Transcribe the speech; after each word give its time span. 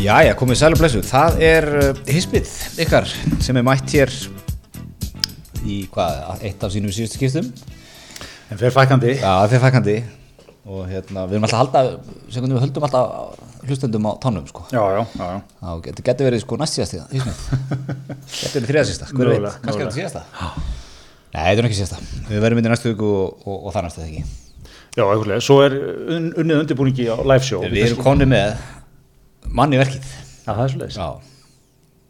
Jæja, 0.00 0.32
komið 0.32 0.56
sæl 0.56 0.72
og 0.72 0.78
blessu. 0.80 1.00
Það 1.04 1.34
er 1.44 1.66
hispið 2.08 2.48
ykkar 2.80 3.08
sem 3.44 3.58
er 3.60 3.64
mætt 3.66 3.90
hér 3.92 4.08
í 5.60 5.82
hvað, 5.92 6.40
eitt 6.48 6.64
af 6.64 6.72
sínum 6.72 6.94
síðustu 6.96 7.18
skiptum. 7.18 7.50
En 8.48 8.56
fyrir 8.56 8.72
fækandi 8.72 9.18
Já, 9.18 9.44
það 9.44 9.56
er 9.58 9.62
fækandi 9.66 9.98
og 10.70 10.88
hérna, 10.88 11.26
við 11.28 11.36
erum 11.36 11.46
alltaf 11.50 11.58
að 11.58 11.62
halda, 11.66 12.16
sekundum 12.32 12.56
við 12.56 12.64
höldum 12.64 12.88
alltaf 12.88 13.68
hlustendum 13.68 14.08
á 14.08 14.12
tánum, 14.24 14.48
sko. 14.48 14.64
Já, 14.72 14.80
já, 14.80 15.04
já, 15.20 15.28
já. 15.36 15.70
Þetta 15.90 16.08
getur 16.08 16.30
verið 16.30 16.44
sko 16.46 16.60
næst 16.64 16.80
síðast 16.80 16.96
hispið. 16.96 17.44
Þetta 18.38 18.58
er 18.62 18.68
þriða 18.72 18.88
síðasta, 18.88 19.12
hver 19.12 19.32
veit, 19.34 19.48
kannski 19.66 19.84
er 19.84 19.90
þetta 19.90 19.98
síðasta. 20.00 20.26
Nei, 21.36 21.44
þetta 21.44 21.56
er 21.58 21.68
ekki 21.68 21.80
síðasta. 21.82 22.02
Við 22.32 22.44
verðum 22.48 22.64
inn 22.64 22.72
í 22.72 22.72
næstu 22.72 22.94
viku 22.94 23.14
og, 23.20 23.44
og, 23.44 23.64
og 23.68 23.76
það 23.76 23.92
það 23.98 24.08
ekki. 24.08 24.26
Já, 24.96 25.04
eitthvað, 25.04 25.38
svo 25.44 25.62
er 25.62 25.80
un, 26.16 26.30
unnið 26.40 26.64
undirbúningi 26.64 27.04
á 27.12 27.20
live 27.22 27.44
show 27.46 27.60
Við 27.62 27.84
erum 27.84 28.00
konni 28.02 28.26
með 28.26 28.56
manni 29.54 29.80
verkið. 29.80 30.06
Já, 30.44 30.50
það 30.52 30.62
er 30.64 30.74
svolítið. 30.74 31.26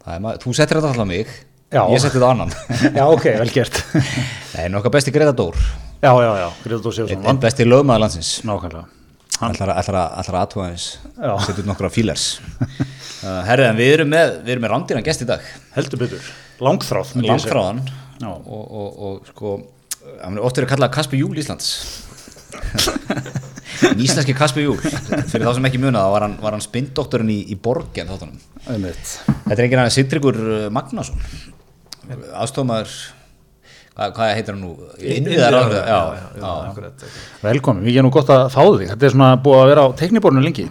Það 0.01 0.29
er 0.31 0.41
þú 0.41 0.53
settir 0.57 0.79
þetta 0.79 0.91
alltaf 0.91 1.09
mig, 1.09 1.33
Já. 1.71 1.81
ég 1.93 2.01
setti 2.01 2.17
þetta 2.17 2.31
annan. 2.33 2.53
Já, 2.99 3.03
ok, 3.05 3.27
vel 3.41 3.51
gert 3.53 3.77
Nei, 4.55 4.65
nokkað 4.73 4.95
besti 4.97 5.13
Greta 5.13 5.35
Dór, 5.37 5.59
Já, 6.01 6.09
já, 6.17 6.31
já, 6.41 6.47
Gríður 6.63 6.81
Dór 6.87 6.95
Sjóðsson 6.97 7.27
einn 7.29 7.41
besti 7.43 7.67
lögmaður 7.67 8.03
landsins. 8.07 8.31
Nákvæmlega 8.47 8.87
Ætlar 9.41 9.71
að 9.73 10.35
aðtúa 10.37 10.67
eins, 10.69 10.87
Já. 11.17 11.31
setja 11.41 11.63
út 11.63 11.69
nokkra 11.69 11.89
fílers. 11.93 12.25
uh, 13.25 13.39
herriðan, 13.47 13.79
við 13.79 13.93
erum 13.95 14.11
með, 14.13 14.33
með 14.51 14.73
rándýran 14.73 15.05
gest 15.05 15.23
í 15.25 15.29
dag, 15.29 15.45
Heldur 15.77 16.01
betur, 16.03 16.27
langþráð 16.61 17.15
Já. 18.21 18.29
og, 18.29 18.61
og, 18.61 18.99
og 19.07 19.31
sko, 19.31 19.55
hann 20.21 20.37
er 20.37 20.69
kallað 20.69 20.93
Kasper 20.97 21.21
Júl 21.21 21.41
Íslands. 21.41 21.73
Íslenski 24.01 24.35
Kasper 24.37 24.65
Júl, 24.65 24.77
fyrir 24.81 25.45
þá 25.45 25.55
sem 25.57 25.67
ekki 25.69 25.79
muna 25.81 26.03
þá 26.03 26.11
var 26.13 26.25
hann, 26.27 26.35
hann 26.43 26.63
spinndoktorinn 26.63 27.31
í, 27.33 27.39
í 27.53 27.57
Borgen 27.59 28.11
þáttunum. 28.11 28.37
Einmitt. 28.69 29.15
Þetta 29.47 29.57
er 29.57 29.63
enginn 29.65 29.81
aðeins 29.83 29.97
Sindrikur 29.97 30.37
Magnason, 30.73 31.23
aðstofmaður, 32.41 32.93
hvað, 33.95 34.13
hvað 34.19 34.35
heitir 34.37 34.55
hann 34.55 34.63
nú? 34.65 34.75
Innviðar 34.99 35.57
ráðherra, 35.57 35.81
já, 35.81 35.99
já, 36.19 36.29
já. 36.37 36.51
akkurat 36.69 37.07
Velkomin, 37.47 37.87
við 37.87 37.99
erum 38.01 38.11
nú 38.11 38.15
gott 38.15 38.31
að 38.33 38.45
fá 38.53 38.61
þig. 38.61 38.87
Þetta 38.93 39.09
er 39.09 39.15
svona 39.17 39.33
búið 39.41 39.63
að 39.63 39.73
vera 39.73 39.85
á 39.85 39.87
tekniborinu 40.03 40.45
lengi. 40.45 40.69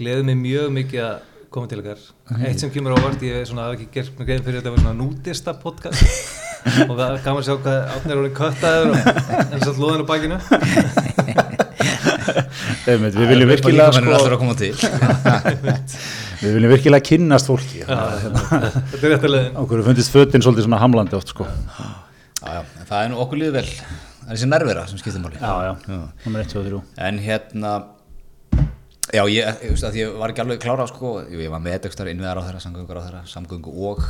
Gleði 0.00 0.28
mig 0.28 0.40
mjög 0.44 0.70
mikið 0.76 1.06
að 1.06 1.16
koma 1.50 1.70
til 1.70 1.80
ykkar. 1.82 2.04
Eitt 2.46 2.62
sem 2.62 2.70
kemur 2.72 2.94
ávart, 2.94 3.24
ég 3.26 3.42
svona, 3.48 3.66
hafði 3.68 3.80
ekki 3.80 3.98
gert 3.98 4.20
mig 4.20 4.28
grein 4.28 4.44
fyrir 4.46 4.60
þetta 4.60 4.74
var 4.76 4.84
svona 4.84 4.96
nútista 5.00 5.56
podcast. 5.58 6.38
Og 6.90 6.92
það 6.92 7.06
er 7.06 7.22
gaman 7.24 7.40
að 7.40 7.46
sjá 7.46 7.54
hvað 7.64 7.92
átnir 7.94 8.12
er 8.12 8.18
orðin 8.20 8.34
köttaður 8.36 8.90
og 8.92 8.98
en 9.40 9.62
satt 9.64 9.78
loðin 9.80 10.04
á 10.04 10.10
bakinu 10.10 10.36
Einmitt, 12.88 13.16
Við 13.16 13.28
viljum 13.28 13.50
virkilega 13.50 13.92
sko, 13.92 14.14
að. 14.16 14.84
Við 16.40 16.54
viljum 16.56 16.72
virkilega 16.72 17.04
kynnast 17.04 17.50
fólki. 17.50 17.82
Þetta 17.84 19.00
er 19.00 19.12
rétt 19.12 19.26
að 19.26 19.34
leiðin. 19.34 19.58
Okkur 19.60 19.82
fundist 19.84 20.14
fötin 20.14 20.44
svolítið 20.44 20.68
svona 20.68 20.80
hamlandi 20.80 21.18
oft 21.18 21.34
sko. 21.34 21.44
Já, 22.40 22.54
já, 22.56 22.60
en 22.80 22.88
það 22.88 23.02
er 23.02 23.12
nú 23.12 23.20
okkur 23.26 23.42
líður 23.42 23.58
vel. 23.58 23.66
Það 23.76 24.30
er 24.30 24.32
þessi 24.38 24.48
nervera 24.48 24.86
sem 24.88 25.00
skiptir 25.02 25.20
máli. 25.20 25.40
Já, 25.42 25.52
já, 25.68 26.00
nummer 26.24 26.44
1, 26.46 26.52
2, 26.54 26.64
3 26.70 26.80
en 27.10 27.20
hérna 27.26 27.74
já, 29.10 29.22
ég, 29.26 29.42
ég, 29.42 29.70
veist, 29.72 29.86
að 29.86 29.98
ég 29.98 30.16
var 30.20 30.32
ekki 30.32 30.44
alveg 30.44 30.60
klára 30.62 30.86
sko, 30.88 31.18
ég 31.28 31.50
var 31.52 31.62
með 31.62 31.78
eitthvað 31.78 32.12
innviðar 32.12 32.40
á 32.40 32.46
þeirra, 32.46 32.62
samgöngur 32.64 33.00
á 33.00 33.02
þeirra 33.06 33.22
samgöngu 33.30 33.72
og 33.90 34.04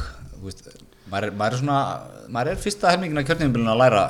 veist, 0.44 0.66
maður, 1.10 1.30
er, 1.30 1.36
maður 1.40 1.56
er 1.56 1.62
svona 1.62 1.78
maður 2.32 2.52
er 2.52 2.60
fyrsta 2.64 2.92
helmingin 2.92 3.22
af 3.22 3.28
kjörningumbilinu 3.30 3.72
að 3.72 3.80
læra 3.84 4.04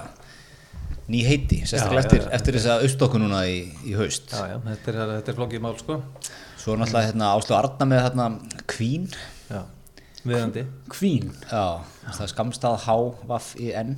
ný 1.11 1.25
heiti, 1.27 1.61
sérstaklega 1.67 2.05
eftir, 2.05 2.29
eftir 2.39 2.59
þess 2.59 2.71
að 2.75 2.87
uppstokku 2.87 3.21
núna 3.23 3.43
í, 3.51 3.59
í 3.89 3.97
haust. 3.99 4.31
Já, 4.31 4.55
já, 4.55 4.57
þetta 4.69 4.93
er, 4.93 5.01
þetta 5.17 5.33
er 5.33 5.39
flókið 5.41 5.65
mál 5.65 5.75
sko. 5.81 5.99
Svo 6.61 6.75
er 6.75 6.83
náttúrulega 6.83 7.11
hérna, 7.11 7.33
Áslu 7.35 7.57
Arna 7.59 7.89
með 7.91 8.03
hérna, 8.07 8.29
Queen. 8.71 9.11
Já, 9.51 9.61
viðandi 10.23 10.65
Queen. 10.93 11.35
Já, 11.51 11.67
það 12.07 12.25
er 12.27 12.33
skamstað 12.35 12.81
H-V-I-N 12.87 13.95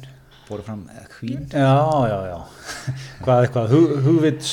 fóru 0.53 0.65
fram 0.67 0.83
eh, 0.93 1.07
Queen 1.17 1.47
Já, 1.49 1.77
já, 2.11 2.19
já. 2.29 2.39
Hvað 3.25 3.45
eitthvað, 3.47 3.73
hug, 3.73 3.93
hugvits 4.05 4.53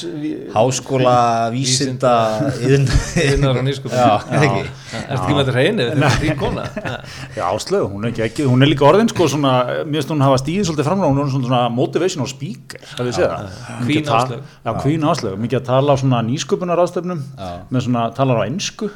Háskóla, 0.53 1.15
vísinda, 1.53 2.13
yðn 2.61 2.85
Vinnar 3.15 3.59
á 3.59 3.63
nýsköpun. 3.65 3.95
Já, 3.97 4.13
eða 4.29 4.47
ekki. 4.47 4.63
Er 4.99 5.23
með 5.23 5.39
þetta 5.39 5.55
reyni? 5.55 5.87
Þetta 5.89 6.09
er 6.09 6.21
þín 6.23 6.39
kona. 6.39 6.65
Já. 7.37 7.43
Áslögu, 7.49 7.89
hún 7.95 8.05
er 8.05 8.13
ekki, 8.13 8.23
ekki, 8.27 8.47
hún 8.49 8.65
er 8.65 8.71
líka 8.71 8.87
orðin 8.87 9.09
sko 9.11 9.27
svona, 9.33 9.53
mér 9.81 9.99
finnst 9.99 10.13
hún 10.13 10.23
hafa 10.25 10.39
stíðið 10.43 10.69
svolítið 10.69 10.89
framlega, 10.89 11.11
hún 11.13 11.21
er 11.23 11.33
svona, 11.33 11.49
svona 11.49 11.61
motivational 11.73 12.29
speaker, 12.29 12.85
það? 12.93 13.09
við 13.09 13.19
segja 13.19 14.39
að 14.69 14.81
Queen 14.83 15.09
Áslögu, 15.09 15.41
mikið 15.45 15.61
að 15.61 15.67
tala 15.71 15.97
á 15.97 16.01
svona 16.01 16.23
nýsköpunar 16.29 16.83
ástefnum, 16.85 17.21
Já. 17.37 17.51
með 17.73 17.87
svona, 17.87 18.07
talar 18.17 18.41
á 18.41 18.43
ennsku, 18.45 18.89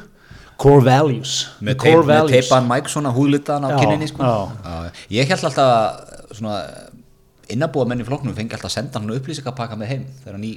core 0.60 0.86
values, 0.86 1.36
með, 1.58 1.86
teipan 2.30 2.68
mæk 2.70 2.90
svona 2.92 3.14
húðlitaðan 3.14 3.66
á 3.66 3.78
kynninni 3.80 4.10
sko. 4.10 4.22
já. 4.22 4.36
Já, 4.62 5.06
ég 5.18 5.32
held 5.34 5.48
alltaf 5.50 5.72
að 5.74 6.36
svona 6.38 6.58
innabúa 7.54 7.88
menn 7.88 8.04
í 8.04 8.08
flokknum 8.08 8.36
fengi 8.36 8.56
alltaf 8.56 8.70
að 8.70 8.76
senda 8.78 9.00
hann 9.00 9.16
upplýsingapakka 9.16 9.80
með 9.80 9.92
heim 9.94 10.04
þegar 10.24 10.42
ný 10.42 10.56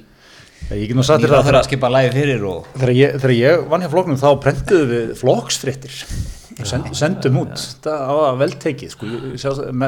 Ég 0.68 0.90
get 0.90 0.96
nú 0.98 1.04
sagt 1.06 1.22
þér 1.22 1.30
nýra 1.30 1.38
það, 1.38 1.46
þeirra 1.46 1.60
að 1.62 1.66
skipa 1.68 1.88
lægi 1.94 2.08
fyrir 2.12 2.42
og 2.48 2.64
þegar 2.74 2.90
ég, 2.92 3.12
þegar 3.22 3.32
ég 3.36 3.60
vann 3.70 3.84
hjá 3.84 3.90
flokknum 3.92 4.18
þá 4.20 4.30
prentuðu 4.42 4.88
við 4.90 5.12
flokksfréttir, 5.20 5.94
Send, 6.66 6.88
sendum 6.98 7.36
út, 7.38 7.54
það 7.84 8.16
var 8.18 8.38
vel 8.40 8.48
tekið, 8.58 8.90
sko, 8.90 9.06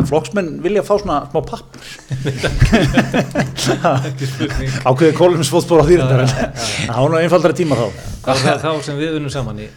flokksmenn 0.06 0.62
vilja 0.62 0.84
fá 0.86 0.94
svona 1.00 1.26
smá 1.26 1.40
pappur. 1.42 1.82
Ákveðið 4.86 5.18
kóluminsfótspor 5.18 5.82
á 5.82 5.90
þýrindar, 5.90 6.22
en 6.22 6.30
það 6.30 6.94
var 6.94 7.10
nú 7.10 7.18
einfaldara 7.18 7.58
tíma 7.58 7.74
þá. 7.80 7.90
Hvað 8.22 8.46
var 8.46 8.46
það 8.46 8.62
þá 8.62 8.70
sem 8.86 8.94
við 9.02 9.10
vinnum 9.18 9.34
saman 9.34 9.58
í 9.66 9.68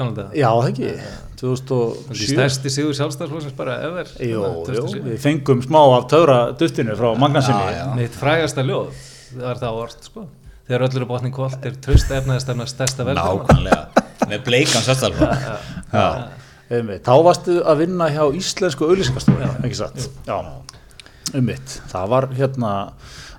gamla 0.00 0.16
dag? 0.18 0.34
Já, 0.38 0.48
það 0.50 0.70
ekki, 0.72 0.90
Þetta 1.00 1.28
2007 1.40 2.24
er 2.26 2.32
stærsti 2.34 2.72
sigur 2.74 2.96
sjálfstæðarflóksins 2.98 3.54
bara 3.56 3.78
ever. 3.86 4.10
Þarna, 4.10 4.28
jú, 4.28 4.42
2007. 4.66 5.04
við 5.06 5.22
fengum 5.22 5.62
smá 5.64 5.80
af 5.84 6.08
töfra 6.12 6.38
duttinu 6.60 6.96
frá 6.98 7.08
mangansinni 7.22 7.62
Já, 7.70 7.78
já. 7.78 7.86
Mitt 7.96 8.18
frægasta 8.20 8.64
ljóð, 8.66 8.90
það 9.30 9.46
var 9.46 9.62
það 9.62 9.80
orð 9.84 9.96
sko. 10.10 10.26
Þegar 10.68 10.84
öllur 10.86 11.02
er 11.06 11.08
botning 11.10 11.34
kvöld 11.34 11.64
er 11.66 11.78
tröst 11.86 12.12
efnaðistefna 12.14 12.66
stærsta 12.70 13.06
velferðan 13.08 13.40
nákvæmlega. 13.40 14.04
Með 14.30 14.44
bleikan 14.46 14.84
sérstælfa 14.84 15.30
Einmitt, 16.70 17.02
Þá 17.02 17.14
varstu 17.26 17.56
að 17.66 17.80
vinna 17.82 18.06
hjá 18.14 18.22
Íslensku 18.38 18.86
auðlýsingastofu, 18.86 19.48
ekki 19.64 19.78
satt? 19.80 20.04
Já, 20.28 20.36
ummitt 21.34 21.74
Það 21.90 22.12
var 22.12 22.28
hérna 22.36 22.74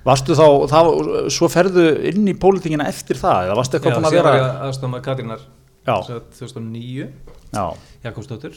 Varstu 0.04 0.34
þá, 0.36 0.46
það, 0.68 0.90
svo 1.32 1.48
ferðu 1.52 1.86
inn 2.10 2.26
í 2.28 2.34
pólitingina 2.36 2.88
eftir 2.90 3.16
það 3.20 3.46
eða 3.48 3.56
varstu 3.60 3.78
Já, 3.78 3.80
eitthvað 3.80 3.98
búin 4.00 4.08
að 4.10 4.16
vera 4.18 4.30
var 4.32 4.40
ég 4.40 4.62
aðstofna 4.66 5.00
Katrínar. 5.06 5.44
Já. 5.46 5.46
sem 5.46 5.48
sagt 5.48 5.61
2009 5.86 7.08
Já, 7.52 7.64
Jakobsdóttur. 8.04 8.54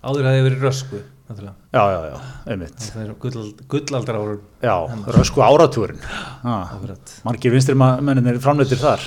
Áður 0.00 0.24
hefði 0.30 0.44
verið 0.46 0.62
rösku 0.64 0.98
náttúrulega. 1.28 1.52
já, 1.76 1.82
já, 1.92 1.98
já, 2.08 2.20
einmitt. 2.54 2.84
Það 2.86 3.02
er 3.02 3.10
gullald, 3.20 3.58
gullaldar 3.68 4.16
árun 4.16 4.38
Já, 4.64 4.76
rösku 5.18 5.42
áratúrin 5.44 5.98
ah. 6.40 6.72
Margir 7.26 7.52
vinstri 7.52 7.76
menninir 7.76 8.40
framleitir 8.40 8.80
þar. 8.80 9.04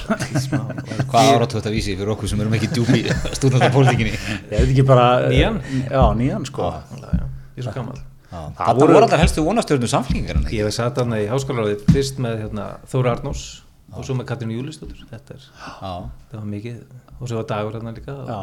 Hvað 1.10 1.32
áratótt 1.34 1.66
að 1.66 1.80
vísi 1.80 1.98
fyrir 1.98 2.14
okkur 2.14 2.30
sem 2.30 2.46
erum 2.46 2.54
ekki 2.60 2.70
djúpi 2.76 3.04
stúdendapólitíkinni 3.40 4.14
Ég 4.14 4.54
veit 4.54 4.70
ekki 4.70 4.86
bara 4.88 5.08
Nýjan? 5.34 5.62
Já, 5.90 6.04
nýjan 6.20 6.46
sko. 6.52 6.70
Ég 7.02 7.64
er 7.64 7.70
svo 7.70 7.74
gammal 7.80 8.02
það 8.34 8.80
voru- 8.80 8.96
alltaf 8.98 9.20
helstu 9.22 9.44
vonastjörnum 9.46 9.90
samfélkingar 9.92 10.40
ég 10.50 10.66
hef 10.66 10.74
satt 10.74 10.98
hann 10.98 11.14
í 11.14 11.26
háskólaráðið 11.30 11.84
fyrst 11.94 12.18
með 12.24 12.40
hérna, 12.46 12.66
Þóra 12.90 13.12
Arnós 13.18 13.63
og 13.94 14.06
svo 14.08 14.16
með 14.18 14.28
Katrín 14.32 14.52
Júlistóttur 14.56 15.06
þetta, 15.10 15.36
er, 15.38 15.48
já, 15.54 15.94
þetta 16.28 16.40
var 16.40 16.48
mikið 16.52 16.78
og 17.20 17.30
svo 17.30 17.38
var 17.40 17.48
dagur 17.52 17.76
hérna 17.78 17.94
líka. 17.96 18.16
Já, 18.28 18.40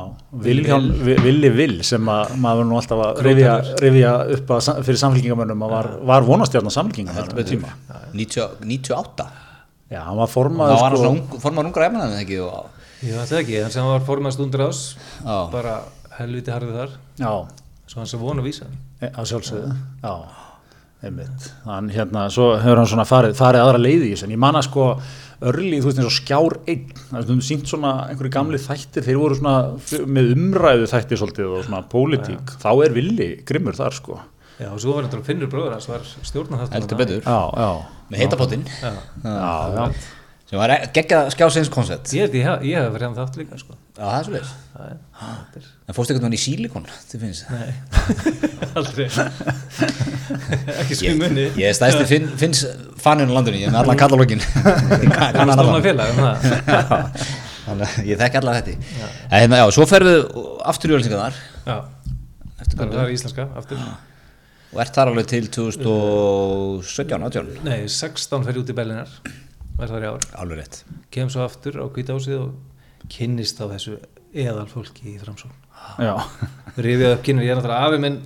Vilhjálm, 0.47 0.89
Villi 1.25 1.51
Vill 1.53 1.79
sem 1.85 2.07
að 2.09 2.35
maður 2.41 2.69
nú 2.71 2.79
alltaf 2.81 3.03
að 3.05 3.23
rifja, 3.27 3.55
rifja 3.83 4.13
upp 4.37 4.53
að, 4.57 4.71
fyrir 4.87 5.01
samfélkingamönnum 5.03 5.65
að 5.67 5.75
var, 5.75 5.89
var 6.13 6.27
vonastjarnar 6.29 6.75
samfélkinga 6.77 7.17
heldur 7.19 7.41
betur 7.43 7.65
90 8.15 8.61
98 8.65 9.27
Já, 9.91 10.05
hann 10.07 10.17
var 10.21 10.29
þá 10.31 10.35
formaður 10.39 10.77
var 10.79 10.95
hann 10.95 11.17
sko, 11.25 11.41
formaður 11.43 11.69
ungra 11.73 11.89
efnaðin 11.91 12.21
ekki 12.23 12.37
og 12.47 12.77
ég 13.03 13.17
veit 13.19 13.31
það 13.33 13.41
ekki, 13.41 13.57
hann 13.65 13.73
sem 13.75 13.89
var 13.91 14.05
formað 14.07 14.37
stundur 14.37 14.63
ás 14.69 14.83
Já. 15.25 15.35
bara 15.51 15.73
helviti 16.21 16.53
harfið 16.55 16.77
þar. 16.79 16.93
Já, 17.19 17.33
svo 17.91 17.99
hann 18.03 18.11
sem 18.13 18.21
vonu 18.23 18.45
vísa. 18.45 18.69
E- 19.03 19.11
að 19.11 19.27
sjálfsögðu 19.33 19.73
Já, 20.05 20.13
einmitt. 21.09 21.49
Hann 21.65 21.89
hérna, 21.91 22.27
svo 22.31 22.53
hefur 22.61 22.81
hann 22.83 22.91
svona 22.93 23.07
farið, 23.09 23.35
farið 23.41 23.65
aðra 23.65 23.81
leiði 23.83 24.11
í 24.11 24.15
þessu 24.15 24.29
en 24.29 24.35
ég 24.37 24.43
manna 24.47 24.63
sko 24.63 24.87
örli, 25.41 25.79
þú 25.81 25.89
veist 25.89 26.01
eins 26.03 26.09
og 26.11 26.17
skjár 26.17 26.57
einn. 26.69 26.91
Það 27.11 27.19
er 27.19 27.25
stundum 27.27 27.45
sínt 27.47 27.71
svona 27.71 27.93
einhverju 28.11 28.33
gamli 28.35 28.61
þættir. 28.61 29.07
Þeir 29.07 29.21
voru 29.23 29.39
svona 29.39 29.55
með 30.19 30.33
umræðu 30.37 30.91
þættir 30.93 31.21
svolítið 31.23 31.55
og 31.57 31.65
svona 31.69 31.83
pólitík. 31.95 32.55
Þá 32.61 32.71
er 32.85 32.97
villi 32.99 33.29
grimmur 33.49 33.79
þar 33.79 33.97
sko. 33.97 34.21
Já, 34.61 34.69
og 34.75 34.81
svo 34.83 34.93
var 34.99 35.07
hann 35.09 35.23
finnur 35.25 35.49
bróður 35.49 35.73
hans 35.79 35.89
var 35.89 36.03
stjórna 36.05 36.59
þáttum 36.61 36.77
heldur 36.77 36.99
betur. 37.01 37.23
Já, 37.25 37.39
já, 37.57 37.71
með 38.13 38.19
heitapottin 38.21 38.65
já. 38.69 38.91
já, 39.25 39.47
já. 39.79 39.85
sem 40.51 40.59
var 40.61 40.75
geggjað 40.93 41.31
skjásins 41.33 41.71
koncept 41.73 42.13
ég 42.13 42.29
hef- 42.45 42.67
ég 42.69 42.77
hef 42.77 42.93
verið 42.93 43.07
hann 43.09 43.17
þátt 43.17 43.39
líka 43.41 43.57
sko. 43.63 43.79
Já, 44.01 44.07
það 44.07 44.19
er 44.19 44.27
svo 44.27 44.41
Já, 44.41 44.87
já, 44.87 44.97
þetta 45.21 45.61
er 45.61 45.67
en 45.91 45.97
fórstu 45.97 46.15
einhvern 46.15 46.27
veginn 46.31 46.39
í 46.39 46.41
sílikon 46.41 46.87
til 47.11 47.21
finnst? 47.21 47.51
Nei, 47.53 47.71
aldrei. 48.81 49.07
Ekki 50.81 50.97
svo 50.97 51.05
í 51.05 51.11
ég, 51.11 51.19
munni 51.21 51.47
ég 51.61 51.67
er 51.69 51.77
stæðsti 51.77 52.07
finn, 52.09 52.29
finns 52.41 52.63
fannin 53.03 53.29
á 53.29 53.35
landinu 53.37 53.61
ég 53.61 53.69
er 53.69 53.75
með 53.75 53.83
allan 53.83 54.01
katalógin 54.01 54.45
Það 54.45 55.05
er 55.45 55.53
stofna 55.53 55.83
félag 55.85 56.15
um? 56.15 56.23
það. 56.23 57.25
þannig 57.67 57.85
að 57.89 58.09
ég 58.09 58.23
þekki 58.23 58.41
alla 58.41 58.55
þetta. 58.59 58.77
En 59.31 59.37
hérna, 59.37 59.61
já, 59.61 59.67
svo 59.77 59.89
ferðu 59.91 60.15
aftur 60.73 60.95
í 60.95 60.97
ölsingarnar 61.01 61.37
Já, 61.67 61.77
það 62.73 62.97
er 63.05 63.13
íslenska 63.19 63.51
aftur. 63.59 63.85
Og 64.71 64.79
ert 64.85 64.95
þar 64.95 65.11
alveg 65.11 65.27
til 65.27 65.47
2017, 65.51 67.25
18 67.27 67.55
Nei, 67.67 67.79
16 67.91 68.45
fer 68.47 68.59
út 68.61 68.71
í 68.71 68.77
Berlinar 68.79 69.11
verð 69.81 69.95
þar 69.97 70.05
í 70.05 70.11
ár. 70.13 70.27
Alveg 70.45 70.61
rétt. 70.61 70.83
Kem 71.11 71.31
svo 71.33 71.43
aftur 71.43 71.81
á 71.83 71.85
kvításið 71.91 72.37
og 72.39 72.51
kynnist 73.09 73.61
á 73.63 73.67
þessu 73.71 73.99
eðal 74.35 74.69
fólki 74.71 75.15
í 75.15 75.19
framsókn. 75.21 75.57
Já, 76.01 76.15
rifið 76.77 77.15
upp 77.15 77.23
kynir, 77.27 77.47
ég 77.47 77.55
er 77.55 77.61
náttúrulega 77.61 77.87
afi 77.89 78.01
minn 78.03 78.19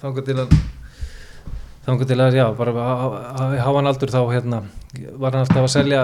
þangar 0.00 0.26
til 0.26 0.38
að 0.42 0.56
þangar 1.86 2.10
til 2.10 2.18
að, 2.20 2.36
já, 2.36 2.46
bara 2.58 2.74
hafa 2.76 3.76
hann 3.78 3.90
aldur 3.90 4.12
þá 4.12 4.20
hérna 4.34 4.62
var 5.16 5.36
hann 5.36 5.44
alltaf 5.46 5.62
að 5.62 5.72
selja 5.72 6.02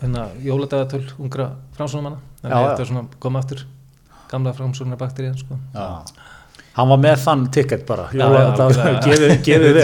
hérna 0.00 0.26
jóladagatöl 0.42 1.04
ungra 1.22 1.52
framsóknumanna 1.76 2.18
þannig 2.42 2.56
að 2.58 2.66
þetta 2.66 2.82
var 2.82 2.90
svona 2.90 3.22
koma 3.22 3.42
aftur 3.42 3.64
gamla 4.32 4.54
framsóknar 4.56 5.00
bakteríðan 5.00 5.40
sko. 5.40 5.58
Já. 5.74 5.86
Hann 6.72 6.88
var 6.88 7.00
með 7.02 7.16
þann 7.20 7.42
ticket 7.52 7.82
bara. 7.88 8.06
Gefið, 9.04 9.74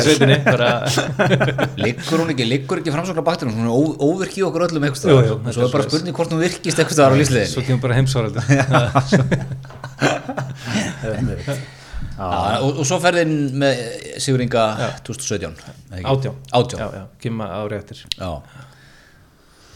bara, 0.47 0.71
liggur 1.85 2.23
hún 2.23 2.31
ekki, 2.33 2.47
liggur 2.49 2.81
ekki 2.81 2.95
framsóknar 2.95 3.27
bakteríum 3.27 3.55
svona 3.59 3.73
ó, 3.77 3.81
óvirki 4.09 4.41
í 4.41 4.47
okkur 4.49 4.65
öllum 4.69 4.87
eitthvað 4.89 5.13
og 5.13 5.51
svo 5.53 5.67
er 5.67 5.69
er 5.69 5.75
bara 5.75 5.85
spurning 5.89 6.17
hvort 6.17 6.33
hún 6.33 6.41
virkist 6.45 6.81
eitthvað 6.81 7.13
á 7.13 7.17
lífsliðinni 7.21 7.53
svo 7.53 7.65
kemur 7.67 7.83
bara 7.85 7.99
heimsvaraldur 7.99 8.43
og, 12.19 12.81
og 12.81 12.85
svo 12.89 12.99
ferðin 13.03 13.35
með 13.61 13.83
Sigur 14.23 14.43
Inga 14.43 14.65
2017 15.07 15.53
eða 15.61 16.01
ekki? 16.01 16.09
átján, 16.11 16.41
átján. 16.59 16.81
já, 16.83 16.87
já, 16.99 17.05
kemur 17.23 17.53
ári 17.61 17.77
eftir 17.79 18.01
Já. 18.17 18.31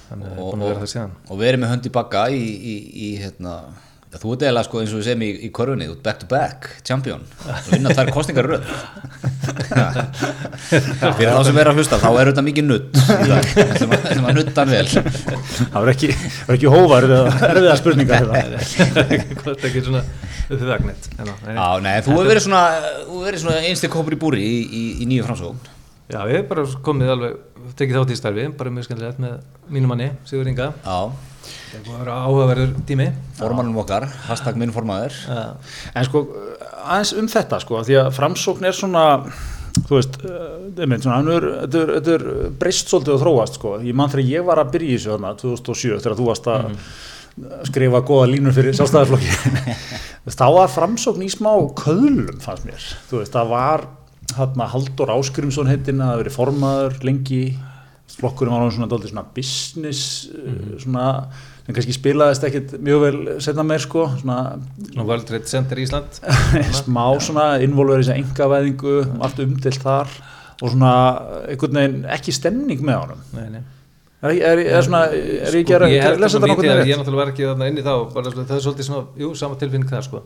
þannig 0.08 0.26
að 0.26 0.32
Og- 0.32 0.48
búin 0.48 0.64
að 0.64 0.72
vera 0.72 0.80
það 0.82 0.90
síðan. 0.96 1.12
og 1.28 1.40
verið 1.44 1.62
með 1.62 1.72
hönd 1.74 1.86
í 1.86 1.92
bagga 1.94 2.24
í, 2.34 2.42
í, 2.42 2.74
í 3.06 3.10
hérna 3.22 3.54
þú 4.20 4.34
ert 4.34 4.42
eiginlega 4.44 4.66
sko 4.66 4.80
eins 4.82 4.92
og 4.92 4.98
við 5.00 5.06
segjum 5.06 5.22
í, 5.24 5.28
í 5.46 5.48
korfunni, 5.56 5.86
þú 5.88 5.94
ert 5.96 6.02
back 6.04 6.18
to 6.20 6.26
back, 6.28 6.66
champion. 6.84 7.22
Og 7.48 7.70
vinna 7.72 7.94
þær 7.96 8.10
kostningar 8.12 8.44
röð 8.50 8.62
fyrir 11.16 11.32
þá 11.32 11.40
sem 11.46 11.56
verður 11.56 11.72
að 11.72 11.78
hlusta 11.80 12.00
þá 12.02 12.10
er 12.10 12.30
þetta 12.30 12.44
mikið 12.48 12.64
nutt 12.68 13.00
ætlum 13.00 13.94
að, 13.96 14.28
nutta 14.36 14.66
hann 14.66 14.74
vel. 14.74 14.88
Það 14.92 15.78
var 15.78 15.92
ekki, 15.94 16.08
ekki 16.56 16.74
hóvar 16.76 17.02
eða 17.08 17.22
erfiða 17.48 17.78
spurningar 17.80 18.28
hvort 19.40 19.62
ekki 19.70 19.86
svona 19.88 20.04
uppið 20.52 20.68
nei, 21.80 21.94
þú 22.04 22.12
hefur 22.12 22.28
verið 22.28 22.44
svona, 22.44 22.62
svona 23.40 23.60
einstek 23.64 23.96
hópur 23.96 24.16
í 24.16 24.18
búri 24.20 24.44
í, 24.44 24.56
í, 24.62 24.82
í 25.02 25.04
nýju 25.08 25.24
framsókn. 25.28 25.60
Já, 26.12 26.20
ég 26.28 26.42
hef 26.42 26.48
bara 26.50 26.64
komið 26.84 27.12
alveg, 27.14 27.36
tekið 27.78 27.96
þátt 28.02 28.12
í 28.12 28.16
starfi, 28.18 28.44
bara 28.58 28.72
mjög 28.74 28.84
skemmtilegt 28.90 29.20
með 29.22 29.38
mínum 29.72 29.88
manni, 29.94 30.08
Sigur 30.28 30.50
Inga. 30.50 30.66
Já, 30.84 30.98
Það 31.72 31.86
búin 31.86 31.96
að 31.96 32.02
vera 32.02 32.18
áhugaverður 32.26 32.72
tími. 32.88 33.08
formannum 33.38 33.80
okkar, 33.80 34.06
hashtag 34.26 34.58
minn 34.60 34.74
formaður. 34.74 35.16
En 35.94 36.06
sko 36.08 36.24
aðeins 36.82 37.14
um 37.16 37.30
þetta 37.32 37.60
sko 37.62 37.80
því 37.86 37.98
að 38.02 38.10
framsókn 38.18 38.68
er 38.68 38.76
svona 38.76 39.06
þú 39.78 39.96
veist, 39.96 40.18
er, 40.20 41.46
þetta, 41.62 41.80
er, 41.80 41.94
er 42.12 42.26
breyst 42.60 42.92
svolítið 42.92 43.16
og 43.16 43.22
þróast 43.22 43.56
sko. 43.56 43.78
Ég 43.86 43.96
mann 43.96 44.12
þegar 44.12 44.28
ég 44.34 44.44
var 44.50 44.60
að 44.60 44.74
byrja 44.76 44.90
í 44.90 44.98
þessu 44.98 45.14
þarna 45.14 45.32
2007 45.40 45.96
þegar 46.04 46.18
þú 46.18 46.28
varst 46.28 46.52
að 46.52 46.68
skrifa 47.70 48.02
góða 48.04 48.28
línur 48.28 48.52
fyrir 48.52 48.76
sjálfstæðarflokki 48.76 49.30
þá 50.42 50.46
var 50.52 50.72
framsókn 50.74 51.24
í 51.24 51.30
smá 51.32 51.50
köðlum 51.80 52.42
fannst 52.44 52.66
mér, 52.68 52.88
þú 53.08 53.22
veist, 53.22 53.32
það 53.32 53.54
var 53.54 53.86
hann 54.36 54.64
Haldur 54.74 55.12
Áskrimsson 55.12 55.70
heitin 55.70 56.02
að 56.04 56.22
verið 56.22 56.36
formaður 56.36 56.98
lengi. 57.06 57.42
Flokkurinn 58.12 58.52
var 58.52 58.72
svona, 58.74 59.00
svona 59.08 59.24
business 59.32 60.28
uh, 60.36 60.74
svona, 60.80 61.06
en 61.68 61.74
kannski 61.76 61.94
spilaðist 61.94 62.44
ekkit 62.48 62.72
mjög 62.82 63.02
vel 63.04 63.18
setna 63.44 63.62
meir 63.66 63.82
sko, 63.84 64.06
svona 64.20 64.38
Svona 64.88 65.04
World 65.08 65.28
Trade 65.28 65.46
Center 65.50 65.78
Ísland. 65.78 66.18
smá 66.82 67.04
svona 67.22 67.46
involverið 67.62 68.08
sem 68.10 68.22
engavæðingu 68.24 68.96
allt 69.22 69.38
umdilt 69.44 69.82
þar 69.84 70.10
og 70.62 70.72
svona 70.74 70.90
einhvern 71.50 71.78
veginn 71.80 72.02
ekki 72.16 72.34
stemning 72.34 72.82
með 72.86 72.98
honum 73.04 73.22
Nei, 73.36 73.46
nei. 73.56 73.62
er, 74.22 74.34
er, 74.52 74.60
er, 74.78 74.84
svona, 74.86 75.04
er 75.12 75.56
ég 75.58 75.62
ekki 75.64 75.74
að 75.78 76.18
lesa 76.22 76.38
þetta 76.38 76.50
ég, 76.52 76.58
með 76.62 76.68
ég 76.70 76.82
rétt? 76.82 77.00
náttúrulega 77.00 77.22
var 77.24 77.32
ekki 77.32 77.46
þarna 77.48 77.70
inni 77.72 77.82
þá, 77.86 77.92
bara, 78.14 78.34
það 78.36 78.52
er 78.58 78.64
svolítið 78.66 78.88
svona, 78.90 79.06
jú, 79.24 79.30
sama 79.38 79.58
tilfinning 79.62 79.90
það 79.90 80.04
sko. 80.06 80.20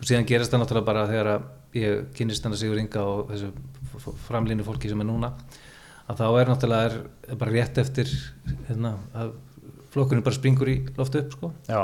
Og 0.00 0.06
síðan 0.08 0.26
gerist 0.28 0.52
það 0.54 0.62
náttúrulega 0.62 0.86
bara 0.86 1.02
þegar 1.10 1.30
að 1.34 1.80
ég 1.80 2.04
kynist 2.16 2.46
hann 2.46 2.54
að 2.54 2.60
Sigur 2.62 2.78
Inga 2.80 3.02
og 3.04 3.32
þessu 3.32 3.50
f- 3.50 3.98
f- 4.00 4.22
framlínu 4.30 4.64
fólki 4.64 4.88
sem 4.92 5.02
er 5.02 5.08
núna, 5.10 5.32
að 6.08 6.22
þá 6.22 6.26
er 6.40 6.52
náttúrulega 6.54 6.86
er, 6.92 6.94
er 7.34 7.40
bara 7.42 7.52
rétt 7.58 7.82
eftir 7.82 8.08
hérna, 8.70 8.94
að 9.12 9.34
flokkurinn 9.94 10.24
bara 10.26 10.36
springur 10.38 10.70
í 10.72 10.78
loftu 10.98 11.24
upp 11.24 11.36
sko. 11.36 11.52
Já, 11.68 11.82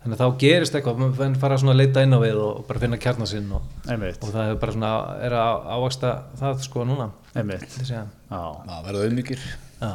Þannig 0.00 0.16
að 0.16 0.20
þá 0.22 0.36
gerist 0.40 0.76
eitthvað, 0.78 1.00
menn 1.18 1.34
fara 1.36 1.56
að 1.60 1.76
leita 1.76 2.00
inn 2.06 2.16
á 2.16 2.20
við 2.22 2.38
og 2.40 2.60
bara 2.64 2.80
finna 2.80 2.96
kjarnar 2.96 3.28
sinn 3.28 3.50
og, 3.52 3.66
einmitt, 3.84 4.22
og 4.24 4.30
það 4.32 4.46
er 4.54 4.60
bara 4.62 4.72
svona, 4.72 4.92
er 5.26 5.34
að 5.36 5.66
ávaksta 5.74 6.12
það 6.40 6.62
sko 6.64 6.84
núna, 6.88 7.10
einmitt. 7.36 7.66
þessi 7.74 7.98
að, 7.98 8.14
Já, 8.30 8.38
Já, 8.70 8.78
verða 8.86 9.02
auðmikið 9.04 9.42
já, 9.44 9.90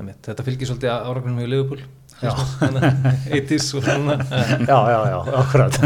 einmitt, 0.00 0.22
þetta 0.24 0.46
fylgir 0.46 0.70
svolítið 0.70 0.94
áragnum 0.94 1.42
í 1.44 1.50
Liverpool, 1.52 1.84
Já. 2.22 2.32
80s 3.42 3.68
og 3.76 3.84
svona, 3.90 4.16
já, 4.72 4.78
já, 4.88 4.98
já, 5.12 5.18
akkurat 5.42 5.76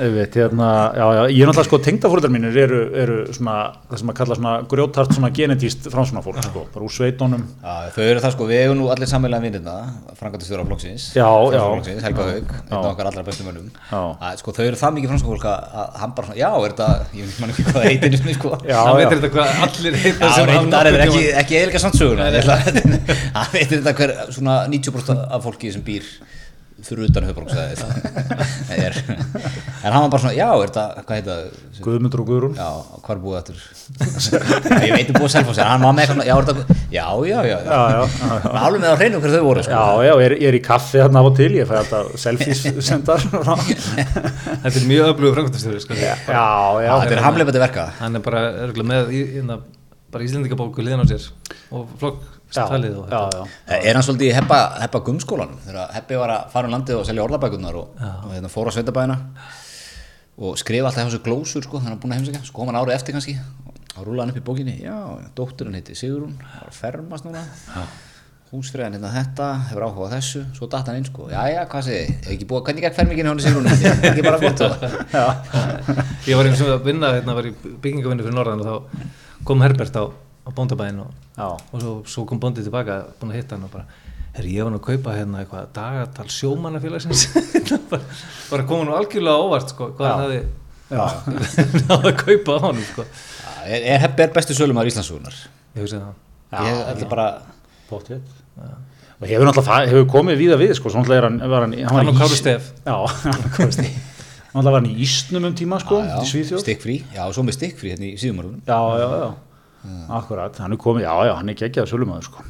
einmitt, 0.00 0.34
hérna, 0.38 0.68
já, 0.96 1.04
já, 1.16 1.20
ég 1.30 1.42
er 1.44 1.48
náttúrulega 1.50 1.66
sko 1.68 1.78
tengdafórðar 1.84 2.32
mínir 2.32 2.56
eru, 2.62 2.78
eru 3.02 3.16
svona 3.36 3.54
það 3.90 4.00
sem 4.02 4.10
að 4.12 4.16
kalla 4.20 4.36
svona 4.38 4.52
grjótart 4.70 5.14
svona 5.16 5.30
genetíst 5.36 5.88
framsuna 5.92 6.22
fólk 6.24 6.40
sko, 6.46 6.62
bara 6.74 6.86
úr 6.86 6.94
sveitónum 6.94 7.42
Já, 7.60 7.74
þau 7.96 8.04
eru 8.06 8.22
það 8.24 8.34
sko, 8.36 8.46
við 8.50 8.62
hefum 8.64 8.78
nú 8.80 8.88
allir 8.94 9.10
sammelega 9.10 9.44
vinnirna 9.44 9.74
Já, 11.16 11.20
já. 11.20 11.60
Framsóknarflokksins, 11.60 12.02
Helga 12.06 12.26
Haug, 12.30 12.54
einn 12.60 12.74
af 12.80 12.88
okkar 12.90 13.10
allra 13.10 13.22
bestu 13.26 13.46
mönnum. 13.46 13.68
Sko, 14.40 14.54
þau 14.56 14.64
eru 14.66 14.80
það 14.80 14.96
mikið 14.98 15.12
framsóknarfólk 15.12 15.46
að, 15.50 15.58
að 15.84 16.00
hann 16.02 16.12
bara 16.16 16.30
svona, 16.30 16.40
já, 16.40 16.50
er 16.50 16.74
þetta 16.74 16.88
ég 17.16 17.22
veit 17.30 17.50
ekki 17.50 17.64
hvað 17.68 17.76
það 17.78 17.88
heitir 17.90 18.18
sinni, 18.20 18.34
sko. 18.38 18.50
Hann 18.70 18.98
veitir 19.00 19.16
þetta 19.20 19.32
hvað 19.36 19.48
allir 19.68 20.00
heita 20.04 20.20
Já, 20.20 20.34
sem 20.36 20.50
reyndar 20.50 20.90
er 20.90 20.98
hafa 21.00 21.06
ekki, 21.10 21.24
ekki 21.44 21.60
eðlika 21.60 21.82
sannsöguna 21.86 22.28
ég 22.30 22.40
ætla 22.42 22.56
að- 22.60 22.82
hann 23.38 23.54
veitir 23.54 23.76
þetta 23.80 23.96
hver 24.00 24.14
svona 24.36 24.58
90% 24.72 25.24
af 25.38 25.44
fólki 25.48 25.72
sem 25.74 25.84
býr 25.86 26.04
fyrir 26.80 27.10
utan 27.10 27.26
höfbróksæðið 27.28 27.80
en 29.82 29.92
hann 29.94 30.02
var 30.04 30.10
bara 30.12 30.22
svona, 30.22 30.34
já, 30.36 30.46
er 30.52 30.70
þetta, 30.70 31.04
hvað 31.08 31.16
heit 31.20 31.28
það 31.30 31.68
Guðmundur 31.80 32.20
og 32.20 32.26
Guðrún. 32.28 32.54
Já, 32.58 32.68
hvað 33.00 33.12
er 33.14 33.20
búið 33.24 33.38
eftir? 33.40 33.60
Ég 34.86 34.92
veit 34.94 35.10
um 35.12 35.16
búið 35.20 35.32
selfos 35.34 35.60
hann 35.64 35.84
var 35.86 35.94
með 35.96 36.02
eitthvað, 36.04 36.26
já, 36.28 36.34
er 36.36 36.48
þetta, 36.50 36.76
já, 36.92 37.06
já, 37.30 37.38
já, 37.40 37.42
já. 37.50 37.58
Já, 37.64 37.80
já, 37.80 38.02
já, 38.20 38.34
já. 38.44 38.54
alveg 38.66 38.82
með 38.84 38.92
á 38.92 38.96
hreinu 39.00 39.20
hver 39.24 39.34
þau 39.36 39.44
voru 39.48 39.64
sko. 39.64 39.72
Já, 39.72 40.04
já, 40.08 40.12
ég 40.20 40.26
er, 40.28 40.34
ég 40.44 40.48
er 40.52 40.58
í 40.58 40.62
kaffi 40.66 41.00
þarna 41.00 41.22
á 41.22 41.24
og 41.30 41.36
til, 41.40 41.50
ég 41.56 41.70
fæ 41.70 41.74
alltaf 41.80 42.10
selfies 42.20 42.62
sendar. 42.90 43.24
Já, 43.24 43.54
þetta 44.64 44.74
er 44.74 44.88
mjög 44.90 45.12
öflugur 45.14 45.36
framkvæmtastjóri 45.38 45.84
sko. 45.86 45.96
já, 45.96 46.14
Já, 46.28 46.92
þetta 47.04 47.16
er 47.16 47.24
hamleifandi 47.28 47.62
verka 47.64 47.86
hann 48.02 48.20
er 48.20 48.24
bara 48.26 48.44
örgulega 48.66 48.90
með 48.92 49.14
í- 49.16 49.24
hérna, 49.38 49.60
bara 50.10 50.26
íslendingabóku 50.26 50.84
liðan 50.84 51.04
á 51.04 51.10
sér 51.10 51.30
og 51.70 51.88
og 52.02 52.20
já, 52.50 52.64
þetta. 52.66 53.46
já, 53.70 53.76
Er 53.86 53.94
hann 53.94 54.02
svolítið 54.02 54.26
í 54.26 54.34
Heppa, 54.34 54.56
Heppa 54.82 55.00
Gumskólanum? 55.06 55.58
Þegar 55.62 55.92
Heppi 55.94 56.16
var 56.18 56.32
að 56.34 56.48
fara 56.50 56.66
um 56.66 56.72
landið 56.74 56.96
og 56.98 57.04
selja 57.06 57.22
orðabækurnar 57.22 57.76
og, 57.78 57.92
og 58.26 58.32
hérna, 58.34 58.50
fór 58.50 58.66
á 58.66 58.74
sveitabæðina 58.74 59.16
og 60.40 60.58
skrifa 60.60 60.88
alltaf 60.88 61.04
hjá 61.04 61.10
þessu 61.10 61.24
glósur 61.24 61.64
sko, 61.66 61.80
þannig 61.82 61.98
að 61.98 62.04
búin 62.04 62.14
að 62.14 62.20
heimsækja, 62.20 62.44
sko 62.48 62.60
kom 62.60 62.70
hann 62.70 62.78
árið 62.80 62.96
eftir 62.96 63.16
kannski. 63.16 63.34
Og 63.98 64.06
rúlaði 64.06 64.22
hann 64.22 64.32
upp 64.32 64.38
í 64.40 64.44
bókinni, 64.46 64.76
já, 64.80 64.94
dótturinn 65.36 65.76
heiti 65.76 65.96
Sigrún, 65.98 66.38
var 66.40 66.70
að 66.70 66.78
fermast 66.78 67.26
núna. 67.26 67.42
Húsfriðan 68.50 68.96
hérna 68.96 69.10
þetta 69.14 69.48
hefur 69.68 69.84
áhuga 69.86 70.08
á 70.10 70.14
þessu, 70.16 70.40
svo 70.56 70.66
datt 70.70 70.88
hann 70.90 70.98
inn 70.98 71.06
sko. 71.06 71.28
Já, 71.30 71.42
já, 71.52 71.60
hvað 71.70 71.84
segið, 71.86 72.08
þið, 72.08 72.24
er 72.24 72.34
ekki 72.34 72.48
búið, 72.50 72.64
hvernig 72.66 72.86
gekk 72.86 72.96
fermingin 72.96 73.28
hjá 73.28 73.32
hann 73.34 73.42
Sigrún, 73.44 73.68
ekki 74.10 74.24
bara 74.26 74.40
gott 74.42 74.64
og 74.64 76.30
ég 76.30 76.40
var 76.40 76.48
eins 76.50 76.64
og 76.64 76.72
að 76.74 76.88
vinna 76.88 77.12
hérna, 77.14 77.36
var 77.36 77.50
í 77.50 77.54
byggingavinni 77.60 78.26
fyrir 78.26 78.38
norðan 78.40 78.64
og 78.64 78.70
þá 78.70 79.44
kom 79.46 79.62
Herbert 79.62 80.00
á, 80.02 80.04
á 80.10 80.50
bóndabæðin 80.56 81.04
og, 81.04 81.12
og 81.46 81.76
svo, 81.76 81.94
svo 82.10 82.26
kom 82.26 82.42
bóndið 82.42 82.70
tilbaka 82.70 83.02
búin 83.20 83.34
að 83.34 83.42
hitta 83.42 83.58
hann 83.58 83.68
og 83.68 83.74
bara 83.76 83.86
Herri, 84.34 84.52
ég 84.54 84.66
var 84.66 84.74
nú 84.74 84.78
að 84.78 84.86
kaupa 84.86 85.14
hérna 85.16 85.40
eitthvað 85.42 85.70
dagatal 85.74 86.28
sjómannafélagsins 86.30 87.28
bara, 88.50 88.66
koma 88.68 88.88
nú 88.88 88.96
algjörlega 88.98 89.46
óvart 89.46 89.72
sko, 89.74 89.90
hvað 89.98 90.10
hann 90.10 90.24
hafði 90.24 90.40
já, 90.90 91.04
náði 91.88 92.12
að 92.12 92.20
kaupa 92.24 92.56
á 92.56 92.58
honum 92.66 92.84
sko. 92.90 93.06
er, 93.64 93.88
er 93.96 94.06
er 94.10 94.36
bestu 94.36 94.56
sölumar 94.58 94.90
Íslandsugunar 94.90 95.36
ég 95.76 95.82
hugsa 95.84 96.02
það. 96.02 96.14
Já, 96.50 96.60
ég 96.66 96.84
ætla 96.94 97.10
bara 97.14 97.26
bóttið 97.90 98.22
Og 99.20 99.28
hefur 99.28 99.44
náttúrulega, 99.44 99.88
hefur 99.90 100.06
komið 100.08 100.38
víða 100.40 100.56
við, 100.56 100.70
sko, 100.78 100.88
svona 100.92 101.12
er 101.12 101.26
hann, 101.26 101.34
var 101.44 101.66
hann, 101.66 101.74
hann, 101.76 101.92
var 101.92 102.06
hann 102.08 102.16
Kári 102.16 102.32
Ís- 102.32 102.40
Stef. 102.40 102.70
Já, 102.86 102.94
hann 103.26 103.42
og 103.44 103.52
Kári 103.52 103.74
Stef. 103.76 103.98
Hann 104.54 104.64
var 104.66 104.74
hann 104.80 104.86
í 104.88 104.94
Ísnum 105.04 105.44
um 105.46 105.52
tíma, 105.54 105.76
sko, 105.78 105.98
Já, 106.02 106.16
í 106.16 106.24
já, 106.24 106.30
Svíþjóð. 106.30 106.62
Stikkfrí, 106.64 106.94
já, 107.14 107.20
og 107.28 107.34
svo 107.36 107.44
með 107.46 107.54
stikkfrí 107.54 107.92
hérna 107.92 108.08
í 108.08 108.16
síðumarunum 108.18 108.64
Já, 108.66 108.78
já, 108.98 109.04
já, 109.20 109.28
akkurat, 110.16 110.56
hann 110.64 110.74
er 110.74 110.80
komið, 110.80 111.04
já, 111.04 111.12
já, 111.28 111.34
hann 111.36 111.52
er 111.52 111.58
geggjað 111.60 111.86
sölumæður, 111.92 112.26
sko. 112.26 112.42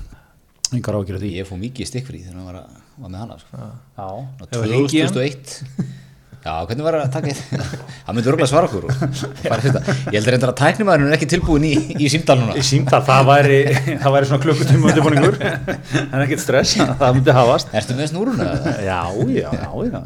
Engar 0.79 0.97
ágjur 0.97 1.19
af 1.19 1.25
því. 1.27 1.33
Ég 1.43 1.51
fóð 1.51 1.61
mikið 1.67 1.91
stikkfrí 1.91 2.23
þegar 2.23 2.39
hann 2.39 2.47
var, 2.49 2.61
að, 2.63 2.79
var 3.01 3.13
með 3.13 3.25
hana 3.25 3.41
sko. 3.41 3.71
Já, 3.97 4.63
lengi 4.69 5.01
í 5.01 5.05
hann? 5.05 5.17
2001 5.17 5.99
Já, 6.41 6.55
hvernig 6.65 6.85
var 6.87 6.97
að 6.97 7.11
taka 7.13 7.29
eitt? 7.29 7.41
Það 8.07 8.17
myndi 8.17 8.31
örgulega 8.33 8.49
svara 8.49 8.69
okkur. 8.71 8.87
þetta. 9.45 9.81
Ég 10.09 10.15
heldur 10.15 10.33
reyndar 10.35 10.53
að 10.55 10.61
tæknimaðurinn 10.63 11.11
er 11.13 11.17
ekki 11.19 11.29
tilbúin 11.29 11.67
í, 11.69 11.73
í 12.01 12.09
símdal 12.13 12.39
núna. 12.41 12.55
Í 12.57 12.63
símtal, 12.65 13.03
það 13.05 13.27
væri, 13.29 13.59
það 13.91 14.15
væri 14.15 14.29
svona 14.31 14.45
klukkutíma 14.47 14.89
undirbúningur 14.89 15.37
en 16.15 16.23
ekkert 16.25 16.41
stress, 16.41 16.79
það 16.81 17.19
myndi 17.19 17.35
hafast 17.37 17.75
Ertu 17.77 17.97
með 17.99 18.09
snúruna? 18.15 18.47
Já, 18.81 19.03
já, 19.37 19.51
já, 19.53 20.01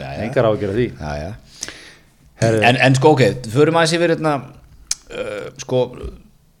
já. 0.00 0.08
Engar 0.24 0.48
ágjörða 0.48 0.78
því 0.78 0.88
Já, 0.96 1.12
já. 1.20 1.28
En, 2.46 2.80
en 2.88 2.96
sko, 2.96 3.12
ok, 3.12 3.46
förum 3.52 3.76
aðeins 3.80 3.94
yfir 3.96 4.12
hérna, 4.12 4.32
uh, 5.12 5.44
sko, 5.60 5.82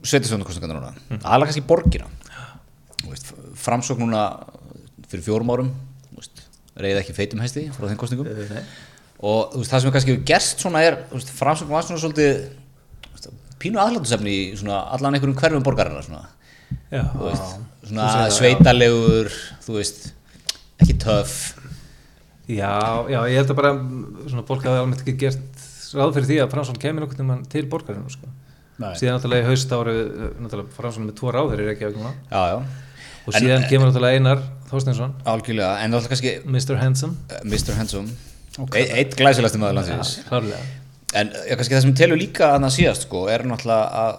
sveitisvöndakostningarna 0.06 0.78
núna. 0.78 0.92
Mm. 1.08 1.18
Aðalega 1.22 1.50
kannski 1.50 1.64
borgina. 1.68 2.08
Þú 3.02 3.10
Veist, 3.12 3.32
framsókn 3.60 4.04
núna 4.06 4.22
fyrir 5.10 5.24
fjórum 5.26 5.52
árum, 5.54 5.72
reyði 6.76 7.00
ekki 7.00 7.16
feitum 7.16 7.40
hesti 7.44 7.66
frá 7.74 7.88
þeim 7.88 7.98
kostningum. 8.00 8.28
Og 9.16 9.52
þú 9.54 9.62
veist, 9.62 9.72
það 9.72 9.82
sem 9.82 9.88
er 9.90 9.94
kannski 9.96 10.12
hefur 10.12 10.24
gerst 10.28 10.64
svona 10.64 10.82
er, 10.84 10.98
framsókn 11.38 11.72
var 11.72 11.86
svona 11.86 12.02
svolítið, 12.02 12.42
veist, 13.14 13.28
pínu 13.62 13.80
aðlátusefni 13.80 14.34
í 14.34 14.42
svona 14.60 14.82
allan 14.92 15.16
einhverjum 15.16 15.38
hverfum 15.40 15.64
borgarina 15.64 16.02
svona. 16.04 16.26
Veist, 16.90 17.62
svona 17.88 18.26
sveitalegur, 18.36 19.32
þú 19.64 19.78
veist, 19.78 20.10
ekki 20.82 20.98
töff. 21.00 21.36
já, 22.46 22.72
já, 23.10 23.20
ég 23.26 23.40
held 23.40 23.50
að 23.50 23.58
bara 23.58 23.72
svona 24.28 24.44
fólk 24.46 24.66
hafi 24.68 24.82
almennt 24.82 25.00
ekki 25.02 25.16
gert 25.24 25.64
ráð 25.96 26.12
fyrir 26.18 26.28
því 26.28 26.36
að 26.44 26.52
Fransson 26.52 26.78
kemur 26.82 27.06
okkur 27.06 27.18
tímann 27.18 27.46
til 27.50 27.64
borgarinu 27.70 28.12
sko. 28.12 28.28
Nei. 28.76 28.92
síðan 29.00 29.16
náttúrulega 29.16 29.46
í 29.46 29.48
haust 29.48 29.70
ári 29.72 29.94
náttúrulega 30.36 30.74
Fransson 30.76 31.06
er 31.06 31.08
með 31.08 31.16
tvo 31.16 31.30
ráðir 31.32 31.62
í 31.62 31.68
Reykjavík 31.70 31.96
núna 31.96 32.10
Já, 32.28 32.42
já. 32.52 32.58
Og 33.26 33.34
En- 33.34 33.42
síðan 33.42 33.66
kemur 33.70 33.90
náttúrulega 33.90 34.20
Einar 34.20 34.42
Þorsteinsson, 34.70 35.12
Algjörlega, 35.26 35.76
en 35.84 35.94
er 35.94 36.08
kannski 36.10 36.32
Mr. 36.44 36.78
Handsome 36.80 37.14
uh, 37.30 37.42
Mr. 37.44 37.74
Handsome, 37.78 38.14
okay. 38.58 38.86
eitt 39.00 39.16
glæsilegasti 39.18 39.60
maður 39.62 39.80
landsins. 39.80 40.16
klárlega 40.28 40.62
En 41.16 41.30
já, 41.32 41.54
kannski 41.54 41.76
það 41.76 41.84
sem 41.84 41.94
telur 41.96 42.18
líka 42.20 42.48
að 42.52 42.64
það 42.66 42.74
síðast 42.76 43.06
sko, 43.06 43.26
er 43.32 43.46
náttúrulega 43.46 44.00
að, 44.02 44.16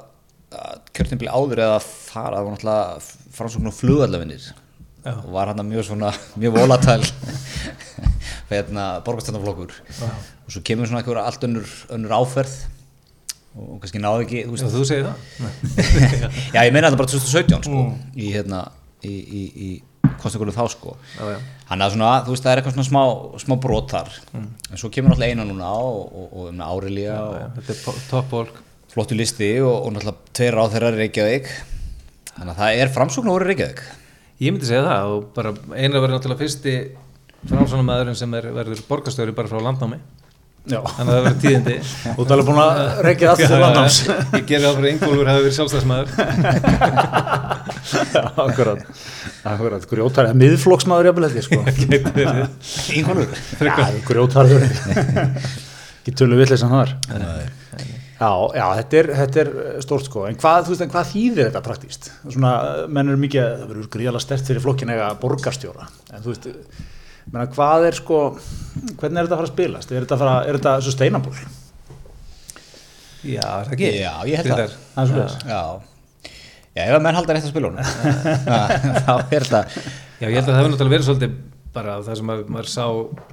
að 0.58 0.78
kjörtinbili 0.96 1.34
áður 1.34 1.64
eða 1.66 1.82
þar 1.84 2.30
að 2.30 2.38
það 2.38 2.46
var 2.48 2.56
náttúrulega 2.56 3.18
framsókn 3.38 3.70
og 3.70 3.76
flugallavinnir 3.78 4.48
Já. 4.48 5.14
og 5.14 5.28
var 5.36 5.52
hann 5.52 5.68
mjög 5.68 5.86
svona, 5.92 6.14
mjög 6.42 6.56
volatæl 6.58 7.04
hérna, 8.52 8.88
borgarstjórnaflokkur 9.06 9.76
og 9.76 10.50
svo 10.56 10.64
kemur 10.66 10.90
svona 10.90 11.04
einhver 11.04 11.22
allt 11.22 11.46
önnur, 11.48 11.70
önnur 11.94 12.16
áferð 12.18 12.56
og, 13.58 13.78
kannski 13.82 14.02
náðu 14.02 14.26
ekki, 14.26 14.44
þú 14.48 14.72
þú 14.74 14.84
segir 14.88 15.08
það? 15.08 15.16
já 16.56 16.60
ég 16.64 16.74
meina 16.74 16.90
þetta 16.90 17.00
bara 17.02 17.12
2017 17.14 17.68
sko, 17.68 17.84
í 18.16 18.32
hérna, 18.34 18.64
í, 19.06 19.13
í, 19.13 19.42
í 19.68 20.12
kostningunum 20.18 20.56
þá 20.56 20.63
sko. 20.74 20.96
Þannig 21.18 21.86
að 21.86 21.94
svona, 21.94 22.12
þú 22.25 22.34
veist, 22.34 22.46
það 22.46 22.51
er 22.54 22.62
eitthvað 22.62 22.77
svona 22.77 22.88
smá, 22.88 23.01
smá 23.44 23.56
brot 23.68 23.92
þar. 23.94 24.13
En 24.39 24.80
svo 24.82 24.89
kemur 24.94 25.13
náttúrulega 25.13 25.36
eina 25.36 25.46
núna 25.50 25.72
og, 25.77 26.00
og, 26.08 26.27
og 26.32 26.50
um 26.50 26.62
Já, 26.98 27.51
Þetta 27.60 27.74
er 27.75 27.82
po- 27.86 27.98
topp 28.10 28.30
fólk. 28.34 28.62
flottu 28.94 29.18
listi 29.20 29.51
og, 29.62 29.75
og 29.86 29.94
náttúrulega 29.94 30.34
tveir 30.39 30.58
á 30.58 30.63
þeirra 30.74 30.94
Reykjavík. 30.98 31.50
Þannig 32.38 32.54
að 32.54 32.62
það 32.63 32.82
er 32.82 32.94
framsókn 32.96 33.30
og 33.30 33.38
voru 33.38 33.50
Reykjavík. 33.51 33.84
Ég 34.38 34.54
myndi 34.54 34.70
segja 34.70 34.86
það 34.86 35.12
og 35.16 35.27
bara 35.36 35.54
Einar 35.74 36.01
verður 36.04 36.18
náttúrulega 36.20 36.44
fyrsti 36.46 36.74
Franssonar 37.48 37.86
maðurinn 37.86 38.18
sem 38.18 38.34
er, 38.38 38.48
verður 38.54 38.82
borgarstjóri 38.89 39.34
bara 39.38 39.50
frá 39.50 39.60
landnámi 39.62 39.98
þannig 40.68 41.00
að 41.00 41.08
það 41.08 41.24
verður 41.26 41.40
tíðindi. 41.44 41.76
Þú 42.04 42.22
er 42.24 42.32
alveg 42.36 42.48
búin 42.48 42.62
að 42.64 42.80
reykja 43.08 43.26
allt 43.32 43.42
til 43.44 43.60
landnáms. 43.62 43.98
Ég 44.08 44.44
gerir 44.50 44.66
það 44.66 44.76
fyrir 44.78 44.90
Ingólfur 44.94 45.28
hafi 45.32 45.42
verið 45.46 45.56
sjálfstæðsmaður 45.58 46.08
Já, 47.88 48.24
akkurat. 48.44 48.82
Akkurat, 49.48 49.84
grjótar, 49.88 50.26
miðflokksmaður 50.38 51.08
jafnvel 51.12 51.28
held 51.28 51.38
ég 51.40 51.46
sko. 51.48 51.60
Grjótarður 54.08 54.64
Ekki 54.68 56.12
tölu 56.20 56.36
villis 56.40 56.64
en 56.66 56.72
það 56.74 56.84
er 56.84 56.92
Já, 58.18 58.32
já, 58.58 58.64
þetta 58.80 58.98
er, 58.98 59.08
þetta 59.20 59.42
er 59.44 59.50
stórt 59.86 60.08
sko, 60.08 60.24
en 60.26 60.38
hvað, 60.42 60.64
þú 60.66 60.72
veist, 60.74 60.84
en 60.88 60.90
hvað 60.90 61.10
þýðir 61.12 61.44
þetta 61.44 61.60
praktíst? 61.68 62.08
Svona, 62.24 62.54
menn 62.90 63.12
eru 63.12 63.20
mikið, 63.22 63.44
það 63.60 63.68
verður 63.70 63.90
gríðala 63.94 64.22
stert 64.24 64.48
fyrir 64.50 64.64
flokkin 64.64 64.90
eiga 64.90 65.12
borgarstjóra, 65.22 65.86
en 66.10 66.24
þú 66.24 66.32
veist, 66.34 66.48
menna, 67.32 67.48
hvað 67.54 67.88
er 67.90 67.98
sko, 67.98 68.22
hvernig 69.00 69.20
er 69.22 69.28
þetta 69.28 69.36
að 69.36 69.42
fara 69.42 69.48
að 69.48 69.54
spilast? 69.54 69.92
Er 69.92 70.06
þetta, 70.06 70.18
að 70.18 70.24
fara, 70.24 70.36
er 70.48 70.60
þetta 70.60 70.76
sustainable? 70.86 71.46
Já, 73.28 73.44
er 73.44 73.68
það 73.68 73.76
ekki? 73.76 73.92
Já, 73.98 74.14
ég 74.30 74.42
held 74.42 74.52
það. 74.54 74.76
Það 74.94 75.04
er 75.04 75.12
svoleiðis. 75.12 75.38
Já, 75.48 75.62
já 76.78 76.84
ef 76.86 76.96
að 76.96 77.04
menn 77.08 77.18
halda 77.18 77.36
rétt 77.36 77.48
að 77.48 77.54
spila 77.54 77.72
hún 77.72 77.80
þá 79.08 79.14
er 79.34 79.48
þetta 79.48 79.62
Já, 80.18 80.28
ég 80.30 80.36
held 80.38 80.44
að 80.44 80.52
það 80.52 80.60
hefur 80.60 80.72
náttúrulega 80.74 80.94
verið 80.94 81.08
svolítið 81.08 81.34
bara 81.78 81.98
það 82.06 82.20
sem 82.20 82.32
að, 82.34 82.44
maður 82.54 82.70
sá 82.72 82.86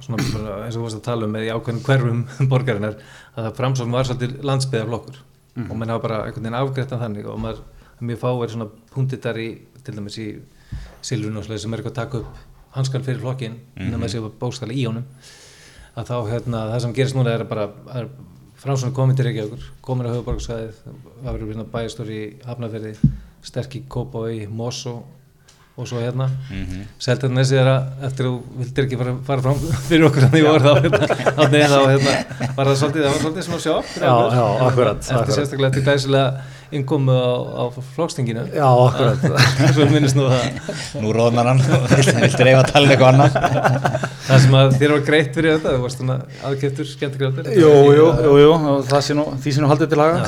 svona, 0.05 0.25
bara, 0.33 0.55
eins 0.65 0.75
og 0.75 0.79
þú 0.79 0.85
varst 0.85 0.99
að 0.99 1.05
tala 1.07 1.27
um 1.27 1.31
með 1.33 1.45
í 1.47 1.53
ákveðin 1.53 1.85
hverfum 1.85 2.19
borgarinnar 2.51 2.97
að 3.35 3.47
það 3.47 3.55
framsókn 3.59 3.95
var 3.95 4.09
svolítið 4.09 4.35
landsbyðaflokkur 4.49 5.21
og 5.69 5.77
menn 5.79 5.93
hafa 5.93 6.03
bara 6.03 6.19
einhvern 6.25 6.43
veginn 6.43 6.59
afgreitt 6.59 6.93
af 6.93 7.01
þannig 7.05 7.29
og 7.31 7.39
maður, 7.41 7.61
mjög 8.03 8.19
fáir 8.25 8.51
svona 8.53 8.67
punktitar 8.91 9.39
í, 9.39 9.47
til 9.85 9.95
dæmis 9.95 10.19
í 10.19 10.27
Silvun 11.05 11.39
og 11.39 11.45
svoleiðis 11.45 11.65
sem 11.65 11.73
er 11.73 11.81
eitthvað 11.81 11.95
að 11.95 12.01
taka 12.01 12.21
upp 12.21 12.54
hanskan 12.75 13.03
fyrir 13.03 13.19
flokkin, 13.23 13.51
mm 13.51 13.81
-hmm. 13.81 13.91
nema 13.91 14.31
bókstæli 14.39 14.75
í 14.75 14.85
honum 14.85 15.05
að 15.95 16.09
þá 16.11 16.15
hérna, 16.29 16.61
það 16.71 16.79
sem 16.83 16.93
gerist 16.93 17.15
núna 17.15 17.33
er 17.33 17.43
bara 17.47 17.69
er 17.95 18.09
framsókn 18.59 18.93
komin 18.93 19.15
til 19.15 19.25
Reykjavíkur, 19.25 19.67
komin 19.81 20.07
á 20.07 20.13
höfuborgarsæðið 20.15 20.79
það 20.83 21.31
verður 21.31 21.51
hérna 21.51 21.65
bæjastóri 21.71 22.17
í 22.19 22.31
Hafnarferði 22.45 22.95
sterk 23.45 23.75
í 23.75 23.83
Kópavogi, 23.87 24.47
Mosó 24.47 25.03
og 25.75 25.87
svo 25.87 25.99
hérna 25.99 26.27
mm 26.27 26.65
-hmm. 26.65 26.83
Seldarnesi 26.99 27.55
er 27.55 27.67
að 27.67 27.83
eftir 28.07 28.25
að 28.25 28.29
þú 28.31 28.41
vildir 28.57 28.83
ekki 28.85 28.97
fara, 28.97 29.15
fara 29.27 29.41
fram 29.41 29.55
fyrir 29.89 30.05
okkur 30.07 30.21
þannig 30.25 30.45
voru 30.47 30.63
þá 30.63 30.81
hérna, 30.81 30.99
þá, 31.37 31.51
nei, 31.51 31.63
þá 31.67 31.79
hérna, 31.91 32.13
var 32.55 32.65
það 32.65 32.75
svolítið, 32.75 33.01
það 33.03 33.11
var 33.11 33.21
svolítið 33.21 33.43
svona 33.43 33.81
fyrir 33.83 34.07
Já, 34.07 34.15
já, 34.35 34.45
akkurat, 34.67 34.99
eftir 34.99 35.15
akkurat. 35.15 35.35
sérstaklega 35.35 35.67
eftir 35.67 35.83
glæsilega 35.83 36.33
innkomu 36.71 37.11
á, 37.11 37.35
á 37.59 37.63
flokkstinginu 37.95 38.45
Já, 38.55 38.69
akkurat. 38.87 39.19
svo 39.75 39.85
minnist 39.85 40.15
nú 40.15 40.29
það 40.29 41.01
nú 41.01 41.11
róðnar 41.11 41.47
hann 41.47 41.59
og 41.59 41.89
viltu 42.23 42.43
reyfa 42.43 42.61
að 42.63 42.71
tala 42.71 42.85
um 42.85 42.91
eitthvað 42.91 43.13
annað 43.13 43.31
það 44.27 44.39
sem 44.45 44.55
að 44.61 44.77
þér 44.79 44.91
var 44.95 45.03
greitt 45.09 45.35
fyrir 45.35 45.57
þetta 45.57 45.75
þú 45.75 45.81
varst 45.81 45.97
svona 45.97 46.17
aðkeftur, 46.43 46.85
skemmtikraftur 46.85 47.51
Jú, 47.51 47.73
jú, 47.99 48.07
jú, 48.23 48.37
jú, 48.45 48.81
það 48.87 49.01
sé 49.01 49.13
nú, 49.13 49.27
því 49.43 49.51
sé 49.51 49.61
nú 49.61 49.67
haldið 49.67 49.89
til 49.89 49.99
laga. 49.99 50.23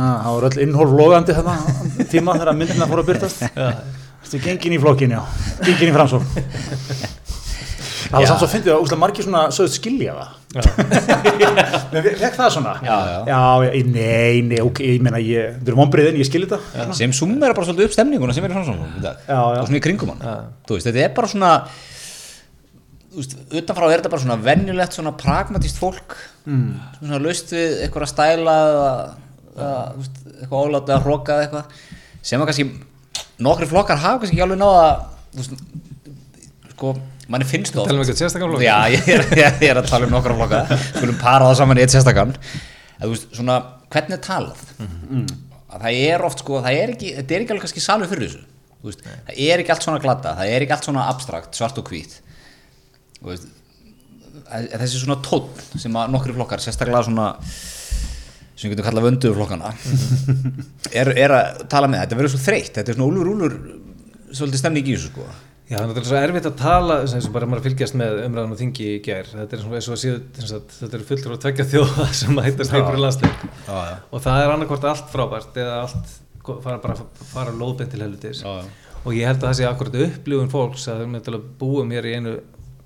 Það 0.00 0.34
var 0.34 0.44
öll 0.48 0.60
innhólf 0.64 0.92
logandi 0.96 1.34
þarna 1.36 2.04
tíma 2.10 2.36
þegar 2.38 2.54
myndina 2.56 2.86
fór 2.88 3.02
að 3.02 3.10
byrtast. 3.10 3.98
Þú 4.28 4.42
gengin 4.44 4.76
í 4.76 4.82
flokkin, 4.82 5.16
já, 5.16 5.22
gengin 5.64 5.90
í 5.90 5.94
framsókn. 5.96 6.26
Það 8.10 8.16
var 8.16 8.26
samt 8.26 8.40
svo 8.42 8.48
fyndið 8.50 8.72
að 8.74 8.84
úslega 8.84 9.00
margir 9.00 9.26
svona 9.26 9.40
sögðut 9.54 9.74
skilja 9.76 10.14
það. 10.16 10.36
Men 11.92 12.06
fekk 12.18 12.38
það 12.38 12.48
svona? 12.56 12.72
Já, 12.82 12.96
já. 13.06 13.18
Já, 13.28 13.42
já, 13.68 13.82
nei, 13.86 14.40
nei, 14.48 14.58
ok, 14.64 14.80
ég 14.82 15.04
meina, 15.04 15.20
ég, 15.22 15.52
þetta 15.60 15.70
er 15.70 15.78
vonbreiðin, 15.78 16.18
ég 16.18 16.26
skilja 16.26 16.50
þetta. 16.50 16.96
sem 16.98 17.14
sumera 17.14 17.54
bara 17.54 17.68
svolítið 17.68 17.86
upp 17.86 17.94
stemninguna 17.94 18.34
sem 18.34 18.46
er 18.46 18.50
í 18.50 18.56
framsókn 18.56 18.98
í 18.98 19.04
dag 19.04 19.22
Já, 19.28 19.38
já. 19.38 19.60
og 19.60 19.70
svona 19.70 19.78
í 19.78 19.84
kringum 19.84 20.10
hann 20.14 20.50
þú 20.66 20.76
veist, 20.78 20.90
þetta 20.90 21.04
er 21.04 21.14
bara 21.20 21.30
svona 21.30 21.52
þú 23.10 23.22
veist, 23.22 23.38
utanfrá 23.62 23.86
er 23.86 23.96
þetta 24.02 24.12
bara 24.16 24.24
svona 24.26 24.38
venjulegt 24.48 24.98
svona 24.98 25.14
pragmatíst 25.22 25.80
fólk 25.82 26.18
mm. 26.50 26.68
svona 26.98 27.22
laust 27.22 27.54
við 27.54 27.78
eitthvað 27.84 28.08
að 28.08 28.12
stæla 28.16 28.58
eða, 28.74 28.92
eða 29.54 29.80
þú 29.86 30.02
veist, 30.02 30.22
eitthvað 30.34 30.66
ólátt 30.66 30.94
eða 30.94 31.02
hróka 31.06 31.36
eða 31.36 31.46
eitthvað 31.46 31.82
sem 32.26 32.42
að 32.42 32.50
kannski 32.50 32.68
nokkri 33.44 33.66
flokkar 33.70 33.98
hafa 34.02 34.20
kannski 34.22 34.36
ekki 34.36 34.44
alveg 34.46 34.60
náða 34.60 34.86
sko, 36.74 36.92
manni 37.30 37.46
finnst 37.48 37.74
það 37.76 37.88
Tala 37.90 37.98
um 37.98 38.04
eitthvað 38.04 38.20
sérstakann 38.22 38.52
flokk? 38.54 38.64
Já, 38.66 38.76
ég 38.94 39.10
er, 39.14 39.24
ég 39.40 39.66
er 39.70 39.80
að 39.80 39.88
tala 39.90 40.08
um 40.08 40.14
nokkra 40.14 40.36
flokka. 40.38 40.62
Skulum 40.96 41.18
para 41.20 41.48
það 41.50 41.58
saman 41.60 41.80
í 41.80 41.84
eitt 41.84 41.94
sérstakann 41.94 42.34
að 42.36 43.04
þú 43.06 43.12
veist, 43.14 43.28
svona, 43.38 43.58
hvernig 43.92 44.16
er 44.18 44.22
talað? 44.26 44.64
Að 45.70 45.84
það 45.84 46.00
er 46.10 46.24
oft 46.26 46.42
sko 46.42 46.58
það 46.64 46.80
er 46.82 46.92
ekki, 46.96 47.12
þetta 47.20 47.36
er 47.36 47.44
ekki 47.44 47.54
alveg 47.54 47.64
kannski 47.66 47.84
salveg 47.84 48.10
fyrir 48.10 48.26
þessu. 48.28 48.42
Veist, 48.88 49.04
það 49.06 49.40
er 49.46 49.62
ekki 49.62 49.72
allt 49.74 49.84
svona 49.86 50.02
glata, 50.02 50.34
það 50.40 50.52
er 50.56 50.64
ekki 50.66 50.74
allt 50.76 50.88
svona 50.88 51.06
abstrakt, 51.12 51.56
svart 51.58 51.78
og 51.80 51.90
hvít. 51.92 52.16
Þú 53.20 53.28
veist, 53.30 53.46
að- 54.50 54.70
að 54.74 54.82
þessi 54.84 55.02
svona 55.04 55.18
tónn 55.24 55.78
sem 55.84 55.98
að 56.00 56.10
nokkri 56.16 56.34
flokkar, 56.36 56.62
sérstaklega 56.64 57.04
svona 57.06 57.28
sem 58.60 58.68
við 58.68 58.76
getum 58.76 58.90
kallað 58.90 59.06
vönduðu 59.08 59.38
flokkana 59.38 59.70
er, 60.92 61.12
er 61.16 61.32
að 61.32 61.62
tala 61.72 61.88
með, 61.88 62.02
þetta 62.04 62.18
verður 62.18 62.34
svo 62.34 62.42
þreytt 62.44 62.74
þetta 62.76 62.92
er 62.92 62.98
svona 62.98 63.08
úlur 63.08 63.30
úlur 63.32 63.56
svolítið 64.36 64.62
stemning 64.62 64.90
í 64.90 64.96
þessu 64.96 65.10
sko. 65.10 65.28
Já, 65.70 65.76
það 65.76 65.82
er 65.82 65.88
náttúrulega 65.90 66.10
svo 66.10 66.18
erfitt 66.18 66.46
að 66.48 66.54
tala 66.58 66.94
og 67.06 67.26
bara 67.34 67.46
maður 67.46 67.60
að 67.60 67.66
fylgjast 67.68 67.96
með 67.98 68.16
umræðan 68.24 68.54
og 68.56 68.58
þingi 68.58 68.86
í 68.90 68.94
gær. 69.06 69.28
Þetta 69.30 69.56
er 69.56 69.60
svona 69.62 69.78
eins 69.78 69.88
og 69.88 69.94
að 69.94 70.00
síðu 70.02 70.56
þetta 70.80 70.96
eru 70.98 71.06
fullur 71.06 71.34
að 71.36 71.42
tvekja 71.44 71.66
þjóða 71.70 72.06
sem 72.20 72.40
að 72.40 72.48
heitast 72.48 72.74
einhverju 72.74 73.02
landsleik. 73.04 73.44
Og 74.10 74.24
það 74.24 74.42
er 74.42 74.54
annarkvort 74.56 74.86
allt 74.90 75.12
frábært 75.12 75.60
eða 75.62 75.76
allt 75.84 76.16
fara 76.64 76.80
bara 76.82 76.96
fara 77.30 77.54
lóðbeint 77.54 77.94
til 77.94 78.02
helvitis. 78.02 78.42
Og 79.04 79.14
ég 79.14 79.30
held 79.30 79.38
að 79.38 79.46
það 79.46 79.58
sé 79.60 79.68
akkurat 79.68 80.00
upplifun 80.08 80.50
fólks 80.50 80.88
að 80.90 81.04
þau 81.04 81.12
náttúrulega 81.14 81.54
búum 81.60 81.94
hér 81.94 82.10
í 82.10 82.16
einu 82.18 82.34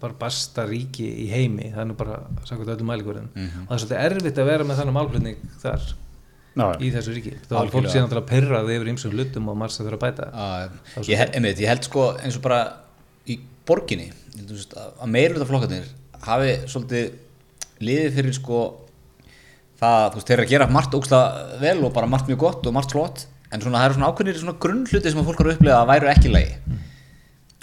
bara 0.00 0.16
basta 0.18 0.64
ríki 0.68 1.04
í 1.24 1.26
heimi 1.30 1.70
er 1.72 1.84
nú 1.88 1.94
bara 1.98 2.20
sakvæmt 2.44 2.72
öllum 2.74 2.90
mælikvörðin 2.92 3.28
Mhm. 3.34 3.66
og 3.66 3.68
það 3.68 3.74
er 3.74 3.84
svolítið 3.84 4.04
erfitt 4.06 4.38
að 4.42 4.48
vera 4.50 4.64
með 4.64 4.80
þannig 4.80 4.96
málflutning 4.98 5.36
þar 5.62 5.80
Já, 6.54 6.66
í 6.78 6.90
þessu 6.94 7.10
ríki. 7.16 7.32
Þá 7.50 7.54
er 7.64 7.70
fólk 7.72 7.88
síðan 7.90 8.04
náttúrulega 8.06 8.30
perrað 8.30 8.68
yfir 8.76 8.88
ymsum 8.92 9.10
hlutum 9.10 9.48
og 9.50 9.56
margst 9.58 9.80
að 9.80 9.88
þurfa 9.88 9.98
að 9.98 10.04
bæta. 10.04 10.26
Já, 11.02 11.02
ég, 11.10 11.34
einmitt, 11.34 11.58
ég 11.58 11.66
held 11.72 11.82
sko 11.88 12.04
eins 12.22 12.36
og 12.38 12.42
bara 12.42 12.60
í 13.26 13.38
borginni 13.66 14.12
veist, 14.38 14.74
að 14.78 14.92
að 15.02 15.10
meiruluta 15.16 15.48
flokkarnir 15.50 15.88
hafi 16.22 16.52
svolítið 16.70 17.10
liðið 17.80 18.14
fyrir 18.14 18.34
sko 18.38 18.60
það, 19.80 20.12
þú 20.12 20.14
veist, 20.20 20.28
þeir 20.28 20.36
eru 20.38 20.44
að 20.46 20.52
gera 20.54 20.68
margt 20.70 20.94
ógstlega 20.94 21.58
vel 21.60 21.84
og 21.88 21.92
bara 21.96 22.06
margt 22.10 22.28
mjög 22.30 22.38
gott 22.44 22.66
og 22.70 22.74
margt 22.76 22.94
flott 22.94 23.26
en 23.50 23.60
svona 23.60 23.80
það 23.82 23.86
eru 23.88 23.94
svona 23.98 24.10
ákveðnir 24.12 24.38
svona 24.40 24.58
grunnhluti 24.62 25.10
sem 25.10 25.20
að 25.22 25.28
fólk 25.30 25.40
eru 25.42 25.50
að 25.52 25.56
upplega 25.58 25.80
að 25.82 25.90
væru 25.90 26.10
ekki 26.14 26.30
í 26.30 26.34
lagi 26.34 26.54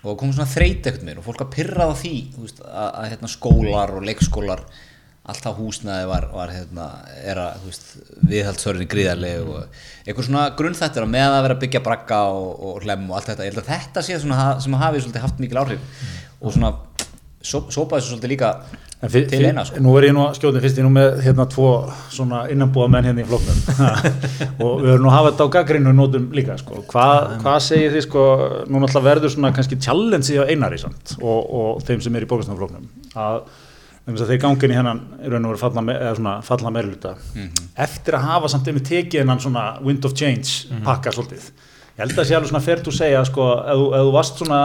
og 0.02 0.16
komum 0.18 0.34
svona 0.34 0.50
þreyt 0.50 0.88
ekkert 0.90 1.04
mér 1.06 1.20
og 1.22 1.26
fólk 1.28 1.44
að 1.46 1.52
pyrra 1.56 1.90
á 1.90 1.94
því 1.94 2.14
veist, 2.40 2.62
að, 2.66 2.88
að 3.02 3.10
hérna, 3.12 3.30
skólar 3.30 3.94
og 3.98 4.08
leikskólar 4.08 4.64
allt 5.32 5.44
það 5.46 5.60
húsnaði 5.62 6.08
var, 6.10 6.26
var 6.34 6.50
hérna, 6.50 6.86
er 7.22 7.38
að 7.38 7.68
viðhaldsörðin 8.32 8.90
gríðarleg 8.90 9.44
og 9.46 9.84
einhver 10.10 10.26
svona 10.26 10.48
grunnþættir 10.58 11.06
að 11.06 11.12
með 11.14 11.28
að 11.36 11.44
vera 11.46 11.58
að 11.58 11.62
byggja 11.62 11.82
bragga 11.86 12.22
og, 12.34 12.48
og 12.72 12.80
hlem 12.88 13.04
og 13.12 13.20
allt 13.20 13.30
þetta, 13.30 13.46
ég 13.46 13.54
held 13.54 13.62
að 13.62 13.70
þetta 13.70 14.04
sé 14.08 14.18
ha- 14.40 14.56
sem 14.66 14.78
hafi 14.82 15.04
svolítið 15.04 15.26
haft 15.28 15.44
mikil 15.44 15.62
áhrif. 15.62 15.86
Og 16.42 16.56
svona 16.56 16.72
só- 17.46 17.68
sópaði 17.70 18.02
svo 18.08 18.16
svolítið 18.16 18.34
líka 18.34 18.50
Fyr, 19.02 19.24
til 19.26 19.46
eina 19.50 19.64
sko. 19.66 19.82
Nú 19.82 19.96
er 19.98 20.06
ég 20.06 20.14
nú 20.14 20.22
að 20.28 20.36
skjóta 20.38 20.60
fyrst 20.62 20.78
ég 20.78 20.86
nú 20.86 20.92
með 20.94 21.24
hérna 21.26 21.48
tvo 21.50 21.70
svona 22.14 22.44
innanbúða 22.54 22.90
menn 22.94 23.08
hérna 23.10 23.24
í 23.24 23.26
flokknum 23.26 23.64
og 24.68 24.84
við 24.84 24.92
höfum 24.92 25.02
nú 25.02 25.10
að 25.10 25.16
hafa 25.16 25.32
þetta 25.32 25.48
á 25.50 25.54
gaggrinu 25.56 25.94
nótum 25.98 26.28
líka 26.38 26.58
sko. 26.60 26.84
Hvað 26.92 27.32
hva 27.42 27.56
segir 27.66 27.96
þið 27.96 28.06
sko, 28.06 28.26
nú 28.68 28.84
náttúrulega 28.84 29.08
verður 29.08 29.34
svona 29.34 29.52
kannski 29.58 29.80
challenge 29.82 30.38
á 30.38 30.46
einari 30.46 30.78
samt 30.84 31.16
og, 31.18 31.42
og 31.42 31.82
þeim 31.88 32.06
sem 32.06 32.20
er 32.20 32.28
í 32.28 32.30
bókastafloknum 32.30 32.86
að, 33.18 33.42
að 34.06 34.24
þeir 34.30 34.42
gangin 34.46 34.76
í 34.76 34.78
hennan 34.78 35.02
og 35.02 35.50
veru 35.50 35.62
falla, 35.64 35.86
me, 35.90 35.98
svona 36.22 36.38
falla 36.46 36.76
meirluta 36.78 37.16
eftir 37.82 38.20
að 38.20 38.30
hafa 38.30 38.54
samt 38.54 38.70
einmitt 38.70 38.90
tekið 38.92 39.24
hennan 39.24 39.42
svona 39.42 39.66
wind 39.82 40.06
of 40.06 40.14
change 40.14 40.70
pakka 40.86 41.18
svolítið. 41.18 41.50
Ég 41.98 42.06
held 42.06 42.14
að 42.14 42.22
það 42.22 42.30
sé 42.30 42.38
alveg 42.38 42.54
svona 42.54 42.66
fært 42.70 42.88
að 42.88 43.02
segja 43.02 43.26
sko, 43.28 43.54
ef 43.66 43.82
þú 43.98 44.14
varst 44.14 44.46
svona 44.46 44.62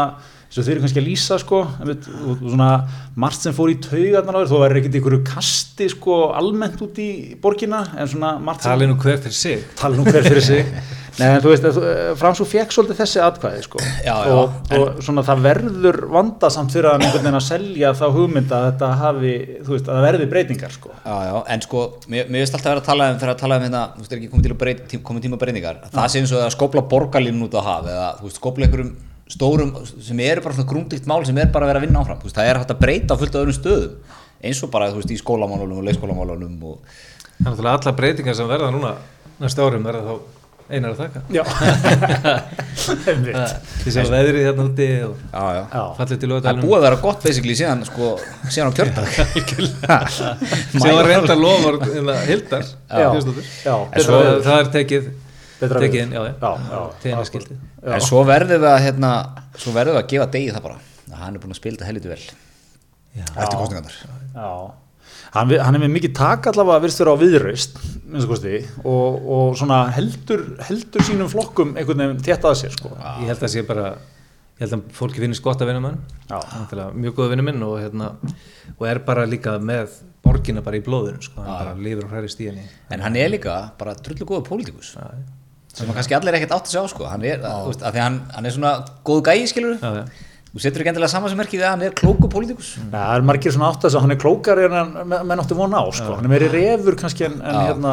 þess 0.46 0.60
að 0.60 0.66
þau 0.66 0.72
eru 0.74 0.84
kannski 0.84 1.02
að 1.02 1.08
lýsa 1.08 1.38
sko 1.42 1.62
og, 1.66 2.10
og 2.30 2.44
svona 2.44 2.70
margt 3.18 3.46
sem 3.46 3.56
fór 3.56 3.72
í 3.72 3.78
taugarnar 3.86 4.38
á 4.38 4.40
þér 4.42 4.52
þó 4.52 4.58
verður 4.62 4.80
ekkert 4.82 5.00
einhverju 5.00 5.22
kasti 5.26 5.88
sko 5.92 6.20
almennt 6.38 6.84
út 6.86 7.00
í 7.02 7.10
borgina 7.42 7.82
en 7.96 8.12
svona 8.12 8.36
margt 8.42 8.64
sem 8.64 8.72
Talið 8.72 8.92
nú 8.92 9.00
hver 9.02 9.18
fyrir 9.24 9.40
sig 9.40 9.66
tala 9.78 9.98
nú 9.98 10.06
hver 10.06 10.26
fyrir 10.26 10.46
sig 10.46 10.70
Nei, 11.16 11.30
en 11.30 11.40
þú 11.40 11.52
veist, 11.52 11.78
Fransú 12.20 12.44
fekk 12.48 12.74
svolítið 12.74 12.98
þessi 13.00 13.20
atkvæði 13.24 13.62
sko. 13.64 13.80
Já, 14.04 14.12
já, 14.28 14.34
og, 14.36 14.74
og 14.76 14.98
svona 15.04 15.24
það 15.24 15.46
verður 15.46 15.98
vandasamt 16.12 16.74
fyrir 16.74 16.90
hann 16.92 17.04
einhvern 17.06 17.24
veginn 17.24 17.38
að 17.38 17.46
selja 17.46 17.92
þá 17.96 18.04
hugmynd 18.18 18.52
að 18.52 18.66
þetta 18.66 18.90
hafi, 19.00 19.32
þú 19.62 19.72
veist, 19.72 19.88
að 19.88 19.96
það 19.96 20.06
verði 20.10 20.28
breytingar 20.34 20.76
sko. 20.76 20.92
Já, 20.98 21.16
já, 21.30 21.34
en 21.54 21.64
sko, 21.64 21.86
mér, 22.12 22.28
mér 22.28 22.44
veist 22.44 22.58
alltaf 22.58 22.74
verið 22.74 22.82
að 22.84 22.90
tala 22.90 23.08
um 23.08 23.20
þegar 23.22 23.32
að 23.32 23.42
tala 23.46 23.56
um 23.60 23.66
hérna, 23.66 23.82
þú 23.94 24.04
veist, 24.04 24.12
er 24.12 24.20
ekki 24.20 24.32
komið, 24.34 25.16
að 25.16 25.26
tíma 25.30 25.40
breytingar, 25.40 25.82
að 25.86 25.96
það 25.96 26.12
sé 26.12 26.22
eins 26.22 26.36
og 26.36 26.44
að 26.44 26.54
skópla 26.58 26.84
borgarlínu 26.92 27.48
út 27.48 27.56
á 27.56 27.62
haf 27.64 27.92
eða, 27.94 28.08
þú 28.20 28.28
veist, 28.28 28.42
skópla 28.42 28.68
einhverjum 28.68 28.92
stórum 29.28 29.72
sem 29.84 30.20
eru 30.22 30.40
bara 30.44 30.54
svona 30.54 30.68
grúndikt 30.70 31.06
mál 31.10 31.24
sem 31.26 31.38
er 31.42 31.48
bara 31.54 31.64
að 31.66 31.70
vera 31.72 31.80
að 31.82 31.86
vinna 31.88 32.00
áfram, 32.04 32.20
þú 32.22 32.26
veist, 32.28 32.38
það 32.38 32.48
er 32.52 32.58
hægt 32.62 32.74
að 32.76 32.82
breyta 32.84 33.10
á 33.14 33.16
fullt 33.20 33.34
af 33.34 33.40
öðrum 33.42 33.58
stöðum, 33.58 33.92
eins 34.46 34.60
og 34.62 34.68
bara, 34.70 34.90
þú 34.92 34.96
veist, 35.02 35.12
í 35.12 35.18
skólamálunum 35.20 35.78
og 35.82 35.86
leikskólamálunum 35.90 36.54
og, 36.70 36.76
Það 37.36 37.44
er 37.44 37.48
náttúrulega 37.52 37.76
alla 37.82 37.92
breytingar 37.98 38.36
sem 38.38 38.48
verða 38.48 38.70
núna 38.72 38.90
næstu 39.42 39.60
árum 39.66 39.84
verða 39.84 40.02
þá 40.06 40.14
einar 40.72 40.92
að 40.96 41.00
einmitt. 43.10 43.36
Því 43.84 43.90
sem 43.94 44.06
veðrið 44.10 44.46
hérna 44.48 44.64
úti 44.66 44.86
og 45.06 45.14
já, 45.20 45.42
já, 45.56 45.62
Já, 45.70 45.82
fallið 45.98 46.16
til 46.16 46.16
það 46.16 46.24
er 46.24 46.30
lögadalum 46.32 46.62
búið 46.64 46.76
að 46.78 46.84
vera 46.86 46.98
gott 47.02 47.20
basically 47.26 47.54
síðan, 47.58 47.80
sko, 47.86 48.06
síðan 48.50 48.70
á 48.70 48.72
kjördag. 48.78 49.06
sem 50.16 50.96
var 50.96 51.06
reynda 51.10 51.34
lofur 51.38 51.74
hildar 52.30 52.64
svo- 52.66 54.24
veður. 54.24 54.42
það 54.46 54.58
er 54.58 54.66
tekið 54.78 55.02
Betra 55.60 55.82
tekið 55.82 55.96
veður. 55.96 56.06
inn, 56.06 56.16
já, 56.16 56.22
já. 56.26 56.32
já, 56.40 56.70
já, 56.70 56.80
Tegina 57.02 57.26
skildið. 57.30 57.60
Já. 57.82 57.92
En 57.96 58.06
svo 58.06 58.24
verðum 58.28 58.60
við 58.64 58.70
að, 58.70 58.80
hérna, 58.86 59.12
svo 59.56 59.76
verðum 59.76 59.96
við 59.96 60.02
að 60.02 60.10
gefa 60.14 60.26
degi 60.36 60.50
það 60.56 60.66
bara, 60.66 60.80
að 61.12 61.22
hann 61.22 61.38
er 61.38 61.44
búin 61.44 61.54
að 61.54 61.60
spila 61.60 61.76
þetta 61.78 61.88
helviti 61.90 62.12
vel, 62.12 62.24
eftir 63.16 63.60
kostningarnar. 63.60 64.00
Já, 64.36 64.50
hann, 65.36 65.54
hann 65.68 65.78
er 65.78 65.84
með 65.86 65.94
mikið 65.96 66.16
tak 66.18 66.50
allavega 66.50 66.80
að 66.80 66.84
virðst 66.86 67.02
vera 67.02 67.14
á 67.16 67.22
viðraust 67.22 67.80
kosti, 68.26 68.58
og, 68.84 69.30
og 69.36 69.56
svona 69.58 69.80
heldur, 69.96 70.44
heldur 70.68 71.06
sínum 71.06 71.32
flokkum 71.32 71.72
einhvern 71.76 72.04
veginn 72.04 72.26
þétt 72.26 72.46
að 72.50 72.60
sér 72.60 72.76
sko. 72.76 72.92
Ég 73.22 73.32
held 73.32 73.42
að 73.48 73.54
sé 73.54 73.64
bara 73.66 73.94
ég 74.56 74.64
held 74.64 74.76
að 74.78 74.84
fólki 74.96 75.20
finnist 75.20 75.44
gott 75.44 75.60
að 75.60 75.68
vinna 75.68 75.82
með 75.84 75.96
Já. 76.30 76.38
hann 76.40 76.62
Náttúrulega 76.62 77.00
mjög 77.02 77.16
góð 77.18 77.32
vinnu 77.34 77.44
minn 77.44 77.64
og, 77.66 77.74
hérna, 77.82 78.06
og 78.72 78.86
er 78.88 79.02
bara 79.04 79.26
líka 79.28 79.58
með 79.60 79.98
borgina 80.24 80.62
bara 80.64 80.78
í 80.80 80.84
blóðinu 80.86 81.20
sko. 81.20 81.42
hann 81.44 81.58
bara 81.60 81.74
lifur 81.76 82.06
og 82.06 82.14
hræri 82.14 82.30
stíðan 82.32 82.62
í 82.62 82.68
En 82.96 83.04
hann 83.04 83.18
er 83.20 83.28
líka 83.34 83.58
bara 83.76 83.92
drullu 84.00 84.24
góða 84.24 84.46
pólitíkus 84.48 84.94
sem 85.76 85.90
að 85.92 85.98
kannski 86.00 86.16
allir 86.18 86.38
ekkert 86.38 86.54
átt 86.56 86.70
að 86.70 86.74
sjá 86.76 86.82
sko. 86.94 87.06
hann 87.10 87.24
er, 87.28 87.42
þú 87.44 87.70
veist, 87.70 87.82
af 87.84 87.92
því 87.94 88.00
að 88.00 88.06
hann, 88.08 88.18
hann 88.36 88.48
er 88.50 88.54
svona 88.56 88.72
góð 89.04 89.22
gæi 89.28 89.46
skilur 89.50 89.74
Já, 89.82 89.90
já. 90.00 90.04
þú 90.56 90.62
setur 90.64 90.80
ekki 90.84 90.92
endilega 90.94 91.12
samansmerki 91.12 91.58
við 91.60 91.66
að 91.68 91.74
hann 91.74 91.82
er 91.90 91.96
klóku 92.00 92.30
pólitíkus. 92.32 92.70
Ja, 92.80 92.86
það 92.94 93.16
er 93.18 93.26
margir 93.28 93.52
svona 93.56 93.68
átt 93.72 93.82
að 93.82 93.90
þess 93.90 93.98
að 93.98 94.06
hann 94.06 94.14
er 94.16 94.20
klókari 94.22 94.64
en 94.70 94.94
menn 95.28 95.42
áttu 95.42 95.58
vona 95.58 95.82
á 95.84 95.86
sko. 95.92 96.14
hann 96.16 96.24
er 96.24 96.32
meiri 96.32 96.48
refur 96.54 96.96
kannski 96.96 97.26
en, 97.28 97.36
en, 97.44 97.58
hérna, 97.66 97.92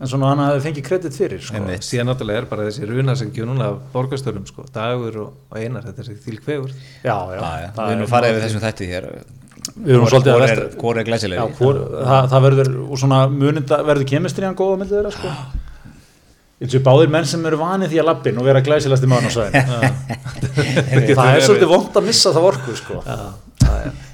en 0.00 0.10
svona 0.10 0.32
hann 0.32 0.42
hafi 0.42 0.64
fengið 0.66 0.86
kredit 0.88 1.14
fyrir 1.14 1.44
sko. 1.46 1.62
Síðan 1.86 2.10
náttúrulega 2.10 2.42
er 2.42 2.48
bara 2.50 2.66
þessi 2.66 2.88
runa 2.90 3.14
sem 3.20 3.30
gjör 3.36 3.46
núna 3.52 3.68
af 3.70 3.78
borgastörum 3.94 4.46
sko, 4.50 4.66
dagur 4.74 5.20
og, 5.22 5.30
og 5.52 5.60
einar 5.62 5.86
þetta 5.86 6.02
er 6.02 6.10
þessi 6.10 6.24
þýlkvegur 6.26 6.74
já, 7.04 7.14
já, 7.14 7.40
við 7.78 7.94
erum 7.94 8.02
er- 8.08 8.10
farið 8.16 8.34
yfir 8.34 8.46
þessum 8.48 8.64
þætti 8.66 8.90
hér. 8.90 9.08
Við 9.76 9.94
erum 9.94 10.06
svolítið 10.10 10.34
að 10.34 10.42
er, 10.50 10.60
er 10.66 12.04
það, 12.10 12.28
það 12.32 12.44
verður 12.48 12.70
og 12.90 12.98
svona 12.98 13.18
muninda, 13.30 13.82
verður 13.86 14.06
kemistriðan 14.08 14.56
góða 14.58 14.78
með 14.82 14.94
þeirra 14.96 15.10
sko. 15.14 15.34
Eins 16.60 16.76
og 16.76 16.82
báðir 16.84 17.12
menn 17.12 17.28
sem 17.28 17.44
eru 17.48 17.58
vanið 17.60 17.94
því 17.94 18.00
að 18.02 18.08
lappin 18.10 18.40
og 18.40 18.44
vera 18.44 18.60
glæsilegasti 18.64 19.08
maður 19.08 19.28
á 19.28 19.36
svæðinu. 19.36 19.62
Það 21.16 21.30
er 21.30 21.44
svolítið 21.46 21.70
vond 21.70 21.96
að 21.96 22.06
missa 22.10 22.32
það 22.36 22.48
orku 22.50 22.76
sko. 22.76 23.00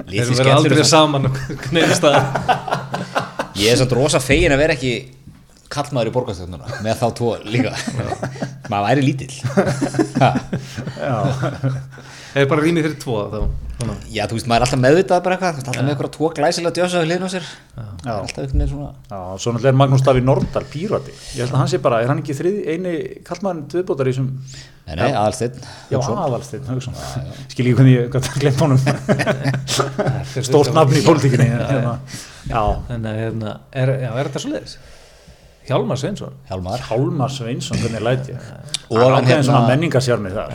þeir 0.07 0.31
skellur 0.31 0.53
aldrei 0.55 0.81
og 0.85 0.89
saman 0.91 1.27
neina 1.75 1.97
stað 1.97 2.19
ég 3.63 3.73
er 3.73 3.81
samt 3.81 3.95
rosa 3.97 4.21
fegin 4.23 4.55
að 4.55 4.63
vera 4.63 4.77
ekki 4.77 4.93
kallmaður 5.73 6.11
í 6.11 6.15
borgarstjórnuna 6.15 6.81
með 6.85 7.01
þá 7.01 7.07
tvo 7.19 7.33
líka. 7.51 7.73
Maður 8.71 8.87
væri 8.87 9.05
lítill. 9.07 9.35
Ha. 10.21 10.31
það 11.01 12.43
er 12.43 12.51
bara 12.51 12.63
rými 12.63 12.85
fyrir 12.85 12.99
tvo 13.03 13.25
þá, 13.33 13.41
svona. 13.77 13.97
já, 14.13 14.23
þú 14.27 14.39
veist, 14.39 14.49
maður 14.51 14.57
er 14.63 14.67
alltaf 14.67 14.81
meðvitað 14.83 15.23
bara 15.27 15.37
eitthvað 15.37 15.61
alltaf 15.61 15.77
með 15.83 15.93
eitthvað 15.93 16.13
tvo 16.17 16.31
glæsilega 16.37 16.77
djösa 16.79 17.03
við 17.03 17.11
hliðin 17.11 17.27
á 17.27 17.31
sér. 17.35 17.51
Já. 17.77 17.85
alltaf 18.17 18.41
einhvern 18.43 18.63
veginn 18.63 18.73
svona 18.73 18.91
Já, 19.11 19.19
svo 19.43 19.53
náttúrulega 19.53 19.73
er 19.73 19.79
Magnús 19.83 20.05
Daví 20.07 20.23
Nordal 20.25 20.65
pírati. 20.73 21.13
Ég 21.37 21.45
held 21.45 21.53
að 21.53 21.61
hann 21.61 21.71
sé 21.73 21.81
bara, 21.85 22.01
er 22.03 22.13
hann 22.13 22.23
ekki 22.23 22.37
þrið, 22.39 22.57
eini 22.73 22.95
kallmaðurinn 23.27 23.69
dviðbótar 23.75 24.09
í 24.09 24.15
þessum 24.15 24.31
nei, 24.87 24.95
nei, 24.97 25.13
aðalsteinn 25.13 25.61
Já, 25.93 25.99
aðalstinn, 26.01 26.67
Hauksson. 26.71 26.99
Skil 27.53 27.69
ég 27.71 27.79
hvernig 27.79 27.97
ég 27.97 28.11
hvað 28.13 28.25
það 28.31 28.43
glemt 28.45 28.65
honum 28.65 28.81
Stórt 30.47 30.73
nafn 30.77 30.97
í 30.97 31.05
pólitíkinni 31.07 31.49
hérna. 31.53 31.97
Já, 32.47 32.63
en 32.95 33.09
að, 33.11 33.19
hérna, 33.25 33.57
er, 33.75 33.97
já, 34.07 34.11
er 34.15 34.31
þetta 34.31 34.45
svo 34.45 34.53
leiðis 34.55 34.77
Hjálmar 35.67 35.99
Sveinsson. 35.99 36.33
Hjálmar. 36.49 36.79
Hjálmar 36.89 37.31
Sveinsson, 37.35 37.79
hvernig 37.83 38.03
læt 38.07 38.29
ég? 38.31 38.39
Og 38.91 38.97
Hann 39.01 39.13
hann 39.13 39.25
ákveðin 39.25 39.31
hérna- 39.33 39.47
svona 39.49 39.69
menningasjármi 39.73 40.31
þar 40.31 40.51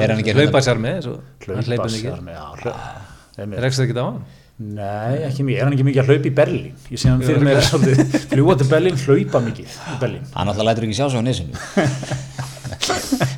Er 0.00 0.08
hann 0.12 0.20
ekki 0.20 0.34
hlaupa 0.36 0.60
sér 0.64 0.78
með 0.80 1.06
hann 1.08 1.64
hleypur 1.64 1.90
mikið. 1.90 2.08
Hlaupasjarmi, 2.10 2.32
já 2.34 3.60
rekst 3.64 3.80
það 3.80 3.86
ekki 3.88 3.96
á 4.00 4.04
hann? 4.04 4.18
Nei, 4.54 5.14
ekki 5.26 5.42
mikið, 5.42 5.58
er 5.58 5.64
hann 5.66 5.72
ekki 5.74 5.86
mikið 5.88 6.02
að 6.04 6.10
hlaupa 6.12 6.28
í 6.28 6.34
Berlín? 6.38 6.74
Ég 6.92 7.00
sé 7.02 7.08
hann 7.10 7.22
fyrir 7.26 7.42
mér 7.42 7.58
svolítið 7.66 8.12
Fljúa 8.30 8.54
til 8.60 8.68
Berlín, 8.70 9.00
hlaupa 9.02 9.40
mikið 9.48 9.66
í 9.66 9.96
Berlín. 10.04 10.28
Hann 10.36 10.48
alltaf 10.52 10.68
lætur 10.68 10.86
ekki 10.86 10.94
sjá 11.00 11.08
svo 11.10 11.18
á 11.18 11.24
nesinu. 11.26 11.56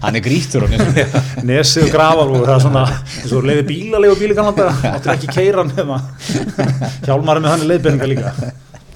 Hann 0.02 0.16
er 0.18 0.22
grítur 0.24 0.66
á 0.66 0.68
nesinu. 0.68 1.06
Nesi 1.48 1.80
og 1.86 1.90
grafalúr, 1.94 2.44
það 2.44 2.54
er 2.58 2.62
svona 2.66 2.84
eins 3.22 3.32
og 3.32 3.46
leiði 3.48 3.64
bílalegu 3.70 4.18
bíli 4.20 4.36
kannan 4.36 4.54
þetta 4.58 4.92
áttur 4.98 5.14
ekki 5.14 5.32
keira 5.32 5.62
hann 5.64 5.72
hefða 5.76 5.98
Hjálmar 7.06 7.38
er 7.40 7.44
með 7.46 7.52
þannig 7.54 7.70
leiðbyrninga 7.72 8.08
líka 8.12 8.32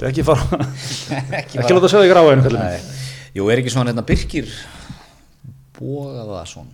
Þetta 0.01 0.07
er 0.09 0.13
ekki 0.15 0.25
fara 0.25 0.61
ekki 1.61 1.77
láta 1.77 1.91
sjá 1.93 1.99
þig 2.01 2.13
grafa 2.15 2.33
einu 2.35 2.45
kallið 2.47 2.63
Nei. 2.65 3.01
Jú, 3.37 3.49
er 3.53 3.61
ekki 3.63 3.73
svona 3.75 3.93
hérna 3.93 4.05
Birkir 4.09 4.49
Bógaðason 5.79 6.69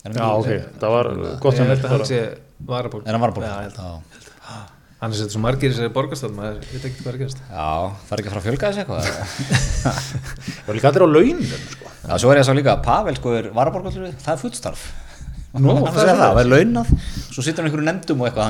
Er 0.00 0.14
Já, 0.16 0.26
ok, 0.32 0.48
það 0.80 0.94
var 0.96 1.08
gott 1.42 1.52
ég 1.52 1.58
sem 1.60 1.68
held 1.68 1.84
að 1.84 1.92
hann 1.92 2.06
sé 2.08 2.20
varaborg 2.66 3.04
Er 3.04 3.12
hann 3.16 3.24
var 3.26 3.34
Já, 3.36 3.52
ég 3.52 3.66
held 3.68 3.80
að- 3.84 4.20
Já, 4.50 4.56
hann 5.00 5.12
er 5.12 5.16
sett 5.20 5.32
svo 5.34 5.40
margir 5.44 5.68
í 5.68 5.72
þessari 5.74 5.92
borgastöð 5.94 6.32
maður 6.36 6.56
veit 6.72 6.82
ekki 6.88 6.98
hvað 7.04 7.10
er 7.10 7.16
að 7.16 7.20
gerast. 7.22 7.38
Já, 7.48 7.68
það 8.08 8.10
er 8.16 8.20
ekki 8.20 8.28
að 8.28 8.34
fara 8.34 8.40
að 8.40 8.48
fjölga 8.48 8.66
þessu 8.70 8.80
eitthvað? 8.82 9.00
Það 9.80 10.66
var 10.66 10.76
líka 10.76 10.88
allir 10.90 11.04
á 11.04 11.08
launum 11.14 11.44
sko. 11.46 11.92
Já, 12.00 12.14
svo 12.20 12.32
er 12.32 12.36
ég 12.36 12.42
að 12.42 12.48
sá 12.50 12.54
líka 12.58 12.72
að 12.74 12.82
Pavel 12.84 13.16
sko 13.16 13.32
er 13.38 13.48
varaborgarlur 13.56 14.12
það 14.20 14.32
er 14.34 14.42
fullstarf. 14.42 14.82
Nú, 15.56 15.72
hann 15.72 15.88
það 15.88 16.02
er 16.04 16.20
það, 16.20 16.20
það 16.20 16.42
er 16.44 16.50
launað. 16.52 16.92
Svo 17.30 17.42
situr 17.46 17.60
hann 17.64 17.70
einhverju 17.70 17.88
nefndum 17.88 18.20
og 18.20 18.28
eitthvað 18.28 18.46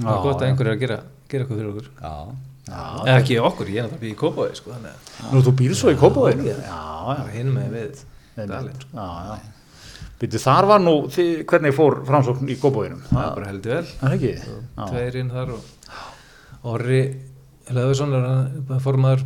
að 0.00 0.10
er 0.10 0.14
það 0.14 0.18
er 0.20 0.24
gott 0.26 0.40
að 0.42 0.48
einhver 0.48 0.66
er 0.70 0.74
að 0.76 0.82
gera, 0.84 0.98
gera 1.30 1.44
eitthvað 1.44 1.60
fyrir 1.60 1.70
okkur 1.70 1.88
Já, 2.00 2.14
eða 3.06 3.14
ekki 3.20 3.38
okkur, 3.42 3.70
ég 3.74 3.80
er 3.82 3.88
náttúrulega 3.88 4.12
í 4.14 4.18
Kópói 4.20 4.50
sko, 4.54 4.74
þannig 4.76 4.92
að 4.94 5.32
Nú, 5.34 5.40
þú 5.46 5.54
býr 5.60 5.72
svo 5.78 5.90
í 5.90 5.98
var 7.20 7.32
hinn 7.34 7.50
með 7.56 7.72
við 7.78 8.04
dalinn 8.50 8.76
sko. 8.80 8.92
já, 8.94 9.08
já. 9.30 9.56
Býtu, 10.20 10.36
þar 10.42 10.66
var 10.68 10.82
nú, 10.84 10.94
þið, 11.10 11.30
hvernig 11.48 11.74
fór 11.74 11.98
framsókn 12.06 12.52
í 12.52 12.56
Kópavóinum? 12.60 13.00
það 13.08 13.20
var 13.24 13.34
bara 13.38 13.50
heldur 13.50 13.74
vel 13.74 13.86
Það 13.90 14.06
er 14.10 14.16
ekki? 14.18 14.32
Já. 14.76 14.86
tveirinn 14.92 15.30
þar 15.34 15.52
og 15.56 16.70
Orri 16.70 17.00
Hlöðursson 17.70 18.14
er 18.18 18.24
hann 18.26 18.80
formaður 18.84 19.22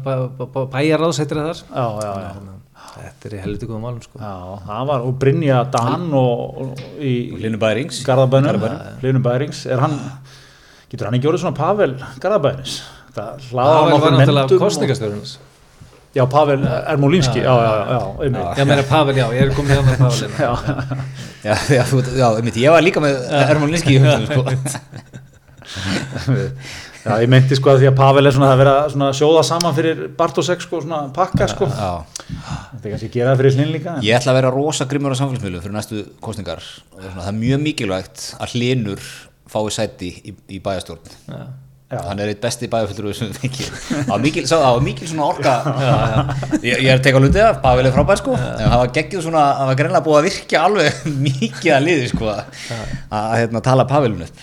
bæjaráðs 0.71 1.19
heitir 1.23 1.41
það 1.41 1.49
þar 1.51 1.63
Já, 1.65 1.87
já, 2.05 2.13
já. 2.25 2.31
Þannig 2.37 2.53
að 2.55 2.63
þetta 2.95 3.29
er 3.29 3.35
í 3.35 3.41
heldur 3.43 3.69
góðum 3.71 3.85
málum 3.89 4.03
sko. 4.05 4.21
Já, 4.21 4.33
það 4.69 4.89
var, 4.91 5.05
og 5.09 5.15
Brynja 5.23 5.61
Dan 5.75 6.05
og, 6.15 6.59
og 6.63 6.83
í 7.01 7.13
Hlynur 7.41 7.61
Bærings 7.63 8.01
Garðabænum, 8.07 8.67
Hlynur 9.03 9.25
Bærings, 9.25 9.65
er 9.67 9.81
hann, 9.83 9.97
Getur 10.95 11.09
hann 11.11 11.17
ekki 11.19 11.27
orðið 11.33 11.43
svona 11.45 11.59
Pavel 11.59 11.93
Garðabæðinis? 12.23 12.77
Það 13.15 13.49
hlaða 13.51 13.99
nefndum 14.15 14.45
og- 14.45 14.63
kostningastöðunins 14.63 15.35
Já, 16.15 16.23
Pavel 16.31 16.61
Ermolinski, 16.63 17.41
já, 17.43 17.51
já, 17.51 17.71
já, 17.75 17.87
já, 17.91 18.01
einmitt. 18.23 18.59
Já, 18.61 18.65
meira 18.71 18.85
Pavel, 18.87 19.17
já, 19.19 19.25
ég 19.35 19.41
er 19.43 19.55
komið 19.57 19.73
hérna 19.81 19.95
Pavel 19.99 20.29
Já, 20.39 20.53
Já, 21.43 21.55
já, 21.75 21.83
þú, 21.91 22.03
já, 22.21 22.27
einmitt, 22.39 22.59
ég 22.63 22.71
var 22.71 22.85
líka 22.87 23.03
með 23.03 23.17
hugsunum 23.59 24.29
sko. 24.31 24.45
já, 27.05 27.17
ég 27.21 27.29
meinti 27.33 27.57
sko 27.59 27.73
að 27.75 27.83
því 27.83 27.89
að 27.91 27.97
Pavel 27.99 28.29
er 28.31 28.35
svona 28.37 28.53
að 28.55 28.61
vera 28.63 28.75
svona 28.93 29.09
sjóða 29.17 29.43
saman 29.49 29.75
fyrir 29.77 30.05
Bartosek 30.19 30.63
sko, 30.65 30.81
svona 30.85 31.03
pakka 31.17 31.49
sko. 31.51 31.67
Já. 31.69 31.91
Þetta 32.25 32.85
er 32.87 32.95
kannski 32.95 33.09
að 33.11 33.17
gera 33.19 33.33
það 33.35 33.41
fyrir 33.43 33.57
hlinn 33.59 33.73
líka. 33.75 33.97
en- 33.99 34.07
Ég 34.07 34.17
ætla 34.21 34.33
að 34.33 34.39
vera 34.41 34.55
rosa 34.55 34.87
grimmur 34.89 35.13
á 35.13 35.17
samfélagsmiðlu 35.19 35.61
fyrir 35.65 35.75
næstu 35.77 36.05
kostningar 36.25 36.63
og 36.63 37.03
svona, 37.03 37.23
það 37.27 37.33
er 37.35 37.39
mjög 37.43 37.59
mikilvægt 37.67 38.25
að 38.39 38.55
hlinur 38.55 39.01
fái 39.55 39.71
sæti 39.79 40.11
í, 40.21 40.35
í 40.57 40.59
bæjastjórn 40.65 41.15
Já. 41.31 41.45
Já. 41.95 41.99
hann 42.09 42.19
er 42.25 42.31
eitt 42.33 42.41
besti 42.43 42.67
bæjarfullur 42.73 43.15
sem 43.15 43.29
við 43.31 43.37
fengið. 43.45 43.67
Það 43.93 44.09
var 44.09 44.23
mikil, 44.25 44.43
sá, 44.49 44.55
það 44.57 44.73
var 44.75 44.85
mikil 44.87 45.09
svona 45.11 45.27
orka. 45.31 45.53
Ég, 46.65 46.81
ég 46.81 46.89
er 46.89 46.97
að 46.99 47.03
teka 47.05 47.21
hluti 47.21 47.43
af, 47.45 47.59
Pavel 47.63 47.87
er 47.87 47.95
frábær 47.95 48.19
sko. 48.19 48.35
En 48.35 48.65
það 48.65 48.81
var 48.81 48.91
geggjuð 48.97 49.23
svona, 49.29 49.43
það 49.61 49.69
var 49.71 49.79
greinlega 49.79 50.05
búið 50.09 50.19
að 50.19 50.27
virkja 50.31 50.63
alveg 50.67 51.05
mikið 51.29 51.75
að 51.77 51.85
liði 51.87 52.09
sko 52.11 52.31
að, 52.33 52.65
að 53.21 53.35
hérna, 53.43 53.63
tala 53.69 53.87
Pavelun 53.93 54.25
upp. 54.27 54.43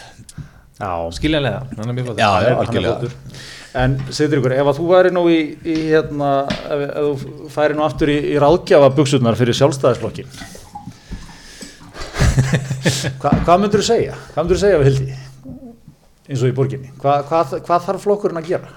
Já, 0.81 0.91
Skiljanlega, 1.17 1.59
hann 1.81 1.91
er 1.91 1.97
mjög 1.97 2.07
flott 2.11 2.21
Já, 2.23 2.29
hann 2.31 2.61
er- 2.61 2.85
flottur. 2.85 3.17
En 3.81 3.93
segir 4.11 4.39
ykkur, 4.41 4.55
ef 4.61 4.67
að 4.71 4.79
þú 4.81 4.87
væri 4.93 5.11
nú 5.15 5.21
í, 5.31 5.41
í 5.63 5.75
hérna, 5.91 6.31
ef, 6.47 6.81
ef 6.87 7.21
þú 7.25 7.51
færi 7.53 7.77
nú 7.77 7.85
aftur 7.85 8.09
í, 8.11 8.17
í 8.31 8.39
ráðgjafa 8.41 8.89
buksurnar 8.97 9.37
fyrir 9.39 9.55
sjálfstæðisflokkin 9.59 10.27
Hva, 13.21 13.33
hvað 13.45 13.63
myndur 13.63 13.81
þú 13.83 13.87
segja? 13.87 14.19
Hvað 14.33 14.45
myndur 14.45 14.59
þú 14.59 14.63
segja 14.65 14.81
við 14.81 14.91
Hildi? 14.91 15.17
Eins 16.31 16.43
og 16.45 16.51
í 16.51 16.55
borginni. 16.55 16.91
Hva, 17.01 17.17
hvað, 17.27 17.57
hvað 17.65 17.87
þarf 17.87 18.05
flokkurinn 18.05 18.39
að 18.41 18.51
gera? 18.53 18.75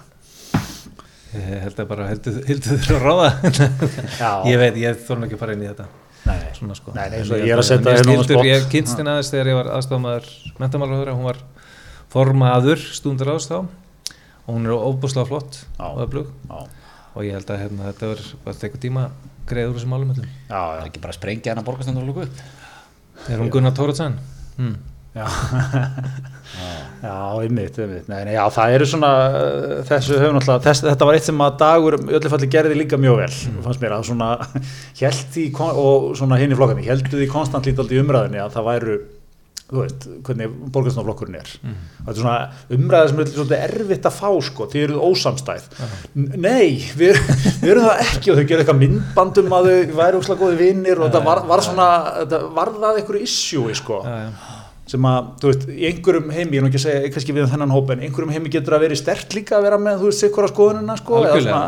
Ég 1.35 1.63
held 1.65 1.81
að 1.83 1.89
bara 1.91 2.07
heldur 2.13 2.37
þurfa 2.47 2.95
að 2.95 3.05
ráða 3.05 3.29
Já. 4.21 4.31
Ég 4.47 4.61
veit, 4.61 4.77
ég 4.79 5.01
þorna 5.07 5.27
ekki 5.27 5.39
að 5.39 5.43
fara 5.43 5.57
inn 5.57 5.65
í 5.65 5.69
þetta 5.71 5.87
Nei, 6.25 6.37
Svona 6.57 6.77
sko 6.79 6.95
Nei, 6.95 7.09
nei, 7.11 7.17
held 7.21 7.35
ég 7.41 7.51
er 7.51 7.61
að 7.61 7.67
setja 7.69 7.85
mér 7.85 7.99
hérna 7.99 8.15
á 8.15 8.15
skildur, 8.15 8.37
spott. 8.39 8.49
Ég 8.49 8.69
kynst 8.73 9.01
henni 9.01 9.13
aðeins 9.13 9.33
þegar 9.33 9.51
ég 9.51 9.59
var 9.59 9.71
aðstofmaður 9.75 10.29
mentamálaður, 10.63 11.11
hún 11.19 11.29
var 11.29 11.41
formaður 12.15 12.85
stundur 12.95 13.33
ást 13.35 13.51
þá 13.51 13.59
og 13.65 14.51
hún 14.53 14.69
er 14.69 14.77
óbúslega 14.77 15.29
flott 15.33 15.61
öflug 16.05 16.31
Já, 16.31 16.59
og 17.15 17.27
ég 17.27 17.35
held 17.35 17.51
að 17.51 17.63
hérna, 17.65 17.91
þetta 17.91 18.13
bara 18.47 18.57
eitthvað 18.61 18.85
tíma 18.85 19.07
greið 19.49 19.73
úr 19.73 19.81
þessum 19.81 19.97
já, 19.99 20.61
það 20.61 20.79
er 20.79 20.87
ekki 20.87 21.03
bara 21.03 21.13
að 21.15 21.19
sprengja 21.19 21.53
hann 21.53 21.61
að 21.65 21.69
borgarstöndur 21.69 22.05
og 22.05 22.13
lúku 22.13 22.29
upp 22.29 22.64
Er 23.29 23.41
hún 23.41 23.51
Gunnar 23.53 23.75
Tóraðsson? 23.77 24.19
Hmm. 24.59 24.77
Já, 27.05 27.41
einmitt, 27.43 27.77
einmitt. 27.79 28.07
Nei, 28.09 28.23
nei, 28.25 28.33
já, 28.33 28.45
það 28.55 28.75
eru 28.79 28.87
svona, 28.89 29.11
uh, 29.29 29.73
þessu 29.85 30.17
höfum 30.17 30.39
náttúrulega, 30.39 30.63
þess, 30.65 30.85
þetta 30.87 31.09
var 31.09 31.19
eitt 31.19 31.27
sem 31.27 31.43
að 31.45 31.59
dagur 31.61 31.97
í 31.99 32.17
öllu 32.17 32.31
falli 32.33 32.49
gerði 32.55 32.79
líka 32.79 32.99
mjög 33.01 33.19
vel, 33.19 33.35
fannst 33.67 33.83
mér 33.83 33.97
að 33.99 34.07
svona, 34.09 34.29
held 35.03 35.27
því, 35.35 35.45
og 35.85 36.07
svona 36.17 36.39
hinn 36.41 36.55
í 36.55 36.59
flokkarni, 36.59 36.87
heldu 36.89 37.19
því 37.19 37.29
konstant 37.35 37.69
lítið 37.69 37.93
í 37.93 38.01
umræðinni 38.01 38.41
að 38.41 38.57
það 38.57 38.69
væru, 38.71 38.97
þú 39.75 39.83
veist, 39.85 40.07
hvernig 40.29 40.55
borgarstofnaflokkurinn 40.75 41.39
er. 41.41 41.53
Þetta 41.65 42.15
er 42.15 42.19
svona 42.21 42.37
umræði 42.79 43.11
sem 43.13 43.23
er 43.25 43.31
svolítið 43.35 43.65
erfitt 43.69 44.09
að 44.11 44.17
fá, 44.21 44.29
sko, 44.49 44.69
því 44.73 44.83
eru 44.87 45.01
ósamstæð. 45.11 45.69
N- 46.15 46.29
Nei, 46.45 46.69
við, 46.99 47.19
við 47.63 47.71
erum 47.75 47.89
það 47.89 48.03
ekki 48.09 48.33
og 48.35 48.39
þau 48.41 48.45
gerðu 48.51 48.65
eitthvað 48.65 48.83
myndbandum 48.85 49.57
að 49.59 49.71
þau 49.71 49.97
væri 50.01 50.21
óslega 50.21 50.43
góði 50.45 50.61
vinnir 50.63 51.01
og 51.01 51.09
þetta 51.11 51.25
var, 51.27 51.43
var 51.51 51.65
svona, 51.67 51.89
það 52.85 53.01
einhverju 53.03 53.25
issue, 53.29 53.75
sko 53.79 54.01
Já, 54.05 54.15
já. 54.25 54.53
sem 54.95 55.07
að, 55.09 55.29
þú 55.41 55.51
veist, 55.51 55.63
í 55.73 55.87
einhverjum 55.89 56.33
heimi, 56.35 56.57
ég 56.59 56.61
er 56.61 56.65
nú 56.67 56.69
ekki 56.71 56.81
að 56.83 56.85
segja 56.85 57.13
kannski 57.15 57.35
við 57.39 57.47
um 57.47 57.53
þennan 57.55 57.73
hóp, 57.75 57.93
en 57.95 58.03
einhverjum 58.05 58.35
heimi 58.35 58.53
getur 58.53 58.77
að 58.77 58.83
vera 58.85 58.97
stert 59.01 59.37
líka 59.39 59.57
að 59.59 59.65
vera 59.71 59.79
með, 59.81 60.03
þú 60.03 60.11
veist, 60.11 60.21
sikkur 60.27 60.45
á 60.45 60.51
skoðunina, 60.53 60.97
sko, 61.01 61.23
svona, 61.25 61.63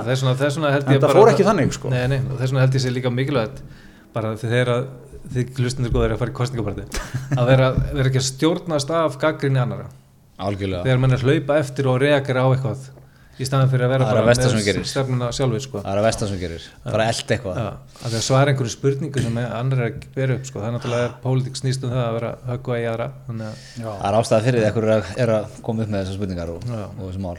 vegna 0.66 0.74
held 0.76 0.84
En 0.90 0.96
ég 0.98 1.00
það 1.06 1.14
fór 1.16 1.30
ekki 1.32 1.46
þannig, 1.48 1.72
sko. 1.78 1.92
Nei, 1.94 2.02
nei, 2.12 2.18
og 2.28 2.36
þið 5.34 5.62
hlustundir 5.62 5.94
góður 5.94 6.16
að 6.16 6.20
fara 6.22 6.32
í 6.32 6.36
kostningaparti 6.40 6.84
að 7.36 7.48
vera, 7.50 7.70
vera 7.92 8.10
ekki 8.10 8.22
að 8.22 8.28
stjórnast 8.30 8.92
af 8.94 9.16
gaggrinni 9.22 9.62
annara 9.62 9.88
algjörlega. 10.36 10.84
Þegar 10.84 11.02
mann 11.02 11.16
er 11.16 11.24
hlaupa 11.24 11.58
eftir 11.62 11.88
og 11.90 11.98
reagera 12.02 12.44
á 12.44 12.48
eitthvað 12.52 12.84
í 13.36 13.44
staðan 13.44 13.68
fyrir 13.68 13.84
að 13.84 13.92
vera 13.92 14.06
Það 14.06 14.18
er 14.18 14.28
bara 14.28 14.62
gerist. 14.64 14.90
stefnuna 14.92 15.26
sjálfur 15.36 15.60
sko. 15.64 15.80
það 15.84 15.90
er 15.92 16.00
að 16.00 16.06
vestan 16.06 16.30
sem 16.30 16.38
gerir, 16.40 16.66
bara 16.86 17.06
eld 17.10 17.32
eitthvað. 17.34 17.58
Já, 17.60 17.66
að 18.00 18.14
því 18.14 18.18
að 18.20 18.24
svara 18.26 18.52
einhverju 18.52 18.72
spurningu 18.72 19.24
sem 19.26 19.40
annar 19.44 19.82
er 19.82 19.90
að 19.90 20.06
vera 20.16 20.36
upp 20.38 20.48
sko. 20.48 20.62
það 20.62 20.68
er 20.68 20.76
náttúrulega 20.76 21.10
pólitík 21.24 21.60
snýst 21.60 21.84
um 21.84 21.92
það 21.92 22.04
að 22.06 22.16
vera 22.16 22.30
að 22.32 22.46
höggva 22.52 22.78
í 22.80 22.86
aðra 22.92 23.08
að 23.28 23.42
það 23.76 24.08
er 24.08 24.18
ástæða 24.20 24.46
fyrir 24.46 24.60
því 24.60 24.64
að 24.64 24.70
ekkur 24.70 24.88
er 25.26 25.34
að, 25.36 25.60
koma 25.68 25.84
upp 25.84 25.92
með 25.92 26.02
þessar 26.02 26.18
spurningar 26.20 26.54
og, 26.54 26.68
og 26.96 27.02
þessi 27.04 27.24
mál. 27.26 27.36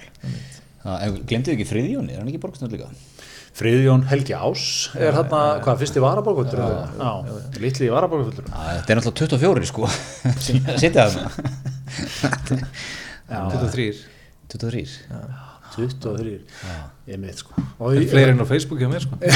Það, 0.84 1.02
en 1.08 1.18
glemdu 1.28 1.54
ekki 1.56 1.68
Friðjóni, 1.68 2.14
er 2.14 2.22
hann 2.22 2.30
ekki 2.30 2.44
borgarstöndur 2.46 2.78
líka? 2.78 2.92
Friðjón 3.58 4.04
Helgi 4.06 4.36
Ás 4.38 4.64
er 4.94 5.16
hérna, 5.18 5.42
hvað, 5.66 5.80
fyrsti 5.82 6.02
varaborgvöldur? 6.04 6.60
Já, 6.62 6.68
já, 7.02 7.38
litli 7.64 7.90
varaborgvöldur. 7.90 8.46
Já, 8.52 8.60
þetta 8.84 8.94
er 8.94 9.00
náttúrulega 9.00 9.40
24 9.42 9.70
sko. 9.72 9.90
Sem 10.46 10.60
sitja 10.84 11.08
þarna. 11.10 12.70
23 13.28 13.88
23 14.54 14.86
23, 15.78 16.38
ég 17.06 17.20
mitt, 17.22 17.38
sko. 17.38 17.54
Og 17.78 17.92
Það 17.92 18.00
er 18.00 18.08
fleiri 18.10 18.34
enn 18.34 18.42
á 18.42 18.48
Facebook 18.50 18.80
hjá 18.82 18.90
mér 18.90 19.04
sko. 19.06 19.18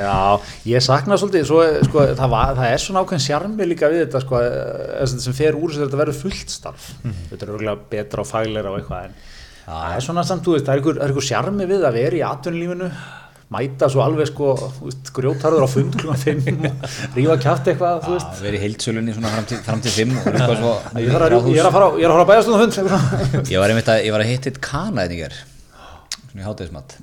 Já, 0.00 0.14
ég 0.68 0.84
sakna 0.84 1.16
svolítið, 1.18 1.46
svo, 1.48 1.62
sko, 1.88 2.04
það, 2.18 2.28
var, 2.34 2.52
það 2.58 2.74
er 2.74 2.82
svona 2.84 3.02
ákveðin 3.02 3.24
sjarmi 3.24 3.66
líka 3.66 3.90
við 3.90 4.04
þetta, 4.04 4.22
sko, 4.26 4.42
sem 5.14 5.34
fer 5.36 5.58
úr 5.58 5.72
þess 5.72 5.80
að 5.80 5.86
þetta 5.88 6.00
verður 6.02 6.18
fullt 6.20 6.54
starf. 6.54 6.86
Þetta 7.30 7.46
er 7.46 7.52
örgulega 7.56 7.90
betra 7.94 8.22
og 8.22 8.28
fagleira 8.30 8.70
og 8.74 8.78
eitthvað, 8.78 9.08
en 9.08 9.14
það 9.70 9.96
er 9.96 10.04
svona 10.06 10.26
samt, 10.26 10.44
þú 10.46 10.56
veist, 10.56 10.68
það 10.68 10.76
er 10.76 11.00
er 11.06 11.14
ykkur 11.14 11.26
sjarmi 11.30 11.66
við 11.70 11.86
að 11.88 11.98
vera 11.98 12.18
í 12.18 12.22
atvinnulífinu, 12.26 12.88
mæta 13.50 13.88
svo 13.90 14.02
alveg, 14.04 14.30
sko, 14.30 14.50
grjótarður 15.16 15.66
á 15.66 15.68
fund 15.70 15.96
klukkan 15.98 16.20
5 16.22 16.50
og 16.54 17.14
rífa 17.16 17.36
kjátt 17.42 17.70
eitthvað, 17.72 18.10
í 18.58 18.62
heildsölunni 18.62 19.14
svona 19.16 19.32
fram 19.34 19.48
til, 19.50 19.60
fram 19.66 19.82
til 19.82 19.94
5 19.96 20.16
og 20.20 20.28
eitthvað 20.30 20.60
svo 20.60 20.74
Ég 21.02 21.14
er 21.18 21.26
að, 21.26 21.38
ég 21.50 21.62
er 21.62 21.70
að 21.70 21.74
fara, 21.78 21.88
er 22.06 22.14
að 22.14 22.30
um 22.52 22.58
það 22.58 22.66
hund, 22.66 23.50
ég 23.50 23.64
var 23.64 23.74
einmitt 23.74 23.90
að, 23.90 24.04
að 24.22 24.28
hitta 24.30 24.52
eitt 24.52 24.62
kana 24.64 25.06
þetta 25.06 25.18
í 25.18 25.22
ger 25.24 25.40
svona 26.30 26.44
í 26.44 26.46
hátegismat 26.46 26.98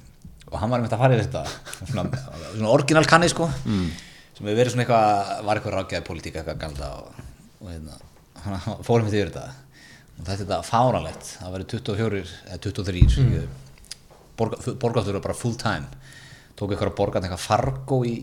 og 0.48 0.60
hann 0.62 0.72
var 0.72 0.80
einmitt 0.80 0.96
að 0.96 1.02
fara 1.04 1.16
í 1.18 1.20
þetta. 1.20 1.42
Svona, 1.90 2.04
svona 2.54 2.72
orginal 2.72 3.06
kanni 3.10 3.28
sko. 3.32 3.50
Sem 3.68 4.46
hefur 4.46 4.60
verið 4.62 4.74
svona 4.76 4.86
eitthvað, 4.86 5.32
var 5.48 5.60
eitthvað 5.60 5.76
rákjaði 5.76 6.08
politík 6.08 6.38
eitthvað 6.40 6.62
galda 6.62 6.92
og, 7.02 7.24
og 7.60 7.72
hérna, 7.74 7.98
hann 8.46 8.84
fór 8.86 9.02
einmitt 9.02 9.18
yfir 9.18 9.34
þetta 9.34 9.48
og 10.18 10.26
þetta 10.26 10.36
er 10.36 10.42
þetta 10.44 10.60
fáranlegt, 10.66 11.32
það 11.38 11.56
verið 11.56 11.72
24 11.76 12.22
eða 12.48 12.60
23 12.66 13.04
mm. 13.24 13.48
borgarstjóru 14.82 15.22
bara 15.24 15.38
full 15.38 15.56
time 15.60 15.88
tók 16.58 16.74
eitthvað 16.74 16.92
að 16.92 16.98
borga 16.98 17.22
eitthvað 17.22 17.44
fargo 17.44 18.02
í 18.08 18.18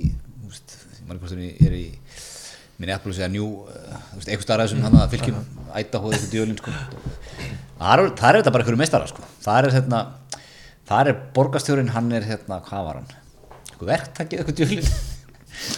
ég 1.04 1.66
er 1.68 1.76
í 1.78 1.86
New 3.30 3.46
uh, 3.46 3.98
þú 4.10 4.18
veist, 4.18 4.28
eitthvað 4.28 4.46
starraði 4.48 4.72
sem 4.72 4.82
hann 4.82 4.96
að 4.98 5.12
fylgjum 5.14 5.36
Idaho 5.78 6.10
eða 6.10 6.16
eitthvað 6.16 6.32
djölinn 6.32 6.58
sko. 6.58 6.72
það 7.78 8.02
er, 8.02 8.38
þetta 8.40 8.52
bara 8.54 8.64
einhverju 8.64 8.80
meistara 8.80 9.10
sko. 9.10 9.26
það 9.44 9.58
er 9.60 9.76
hérna 9.78 10.00
það 10.88 11.10
er 11.12 11.20
borgarstjórin, 11.36 11.92
hann 11.94 12.10
er 12.12 12.26
hérna, 12.26 12.58
hvað 12.66 12.88
var 12.88 13.00
hann 13.00 13.12
eitthvað 13.70 13.92
verktakið 13.92 14.42
eitthvað 14.42 14.58
djölinn 14.60 14.90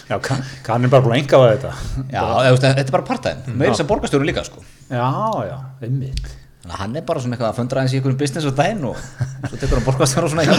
Já, 0.09 0.17
kann, 0.23 0.41
kann 0.65 0.83
er 0.87 0.89
bara 0.93 1.03
búin 1.05 1.15
að 1.17 1.21
enga 1.23 1.37
á 1.37 1.41
þetta. 1.51 1.71
já, 2.11 2.21
eða, 2.23 2.41
þú 2.47 2.51
veist, 2.55 2.65
þetta 2.67 2.87
er 2.87 2.95
bara 2.97 3.07
partæðin, 3.11 3.57
meira 3.61 3.75
sem 3.77 3.87
borgarstjórin 3.89 4.27
líka 4.31 4.43
sko. 4.47 4.59
Já, 4.89 5.07
já, 5.47 5.57
einmitt. 5.85 6.27
þannig 6.67 6.73
að 6.73 6.79
hann 6.81 6.95
er 6.99 7.03
bara 7.07 7.21
svona 7.23 7.37
eitthvað 7.37 7.51
að 7.53 7.59
fundra 7.61 7.81
eins 7.83 7.93
í 7.93 7.99
einhverjum 7.99 8.17
business 8.19 8.47
á 8.49 8.51
daginn 8.57 8.83
og 8.89 8.97
svo 9.47 9.55
tekur 9.61 9.77
hann 9.77 9.85
borgarstjóra 9.87 10.27
svona 10.33 10.43
í 10.43 10.49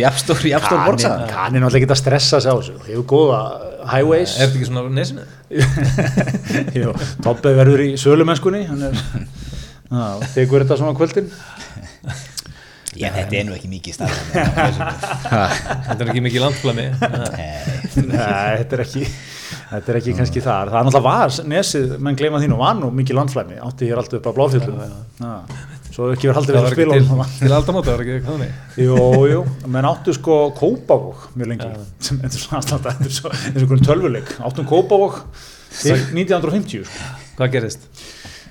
jafnstór, 0.00 0.40
jafnstór 0.50 0.80
borgsa 0.86 1.10
Kann 1.30 1.54
er 1.54 1.62
náttúrulega 1.62 1.82
ekki 1.84 1.90
að 1.94 2.00
stressa 2.00 2.40
sig 2.42 2.50
á 2.50 2.54
þessu. 2.56 2.74
Hefur 2.88 3.06
góða 3.12 3.40
highways. 3.92 4.34
er 4.38 4.48
þetta 4.48 4.58
ekki 4.58 4.68
svona 4.70 4.82
nesinu? 4.94 5.22
Jú, 6.80 6.94
Tobbe 7.24 7.52
verður 7.58 7.84
í 7.84 7.88
sölumennskunni 8.00 8.64
hann 8.70 8.82
er 8.90 8.98
Já, 9.90 10.04
tekur 10.36 10.62
þetta 10.64 10.76
svona 10.78 10.94
kvöldin 10.98 11.30
já, 12.98 13.10
þetta 13.14 13.36
er 13.38 13.48
nú 13.48 13.56
ekki 13.56 13.70
mikið 13.70 13.96
starf 13.98 14.20
þetta 15.88 15.98
er 15.98 16.08
ekki 16.08 16.24
mikið 16.24 16.44
landflami. 16.44 16.86
Nei, 18.10 18.56
þetta 18.60 18.78
er 18.78 18.84
ekki 18.84 19.04
þetta 19.70 19.92
er 19.92 19.98
ekki 20.00 20.14
kannski 20.18 20.42
þar, 20.44 20.70
það 20.72 20.78
er 20.80 20.88
náttúrulega 20.88 21.06
var 21.06 21.50
nesið, 21.52 21.96
menn 22.02 22.18
gleyma 22.18 22.40
þínu, 22.42 22.58
var 22.60 22.78
nú 22.78 22.90
mikið 22.94 23.20
landflæmi 23.20 23.60
átti 23.66 23.90
hér 23.90 24.02
alltaf 24.02 24.20
upp 24.20 24.30
á 24.30 24.32
bláfjöldum 24.38 24.80
svo 25.90 26.06
hefur 26.06 26.16
ekki 26.16 26.28
verið 26.30 26.38
haldið 26.38 26.56
það 26.56 26.64
við 26.64 26.68
að 26.68 26.74
spila 26.76 26.98
til, 26.98 27.38
til 27.40 27.54
aldamóta 27.56 27.94
var 27.94 28.02
ekki 28.04 28.12
eitthvað 28.16 28.36
þannig? 28.36 28.58
Jú, 28.84 28.98
jú, 29.30 29.40
menn 29.74 29.88
áttu 29.90 30.14
sko 30.14 30.36
Kópavók 30.58 31.24
mjög 31.34 31.50
lengi 31.50 31.70
sem 31.98 32.20
þetta 32.22 32.38
er 32.38 32.44
svona 32.44 32.92
er 32.92 33.14
svo, 33.16 33.32
eins 33.34 33.56
og 33.56 33.64
einhvern 33.64 33.86
tölvuleik. 33.88 34.30
Áttum 34.46 34.68
Kópavók 34.70 35.18
til 35.80 35.96
1950 35.98 36.86
sko. 36.86 37.10
hvað 37.40 37.54
gerist? 37.56 37.88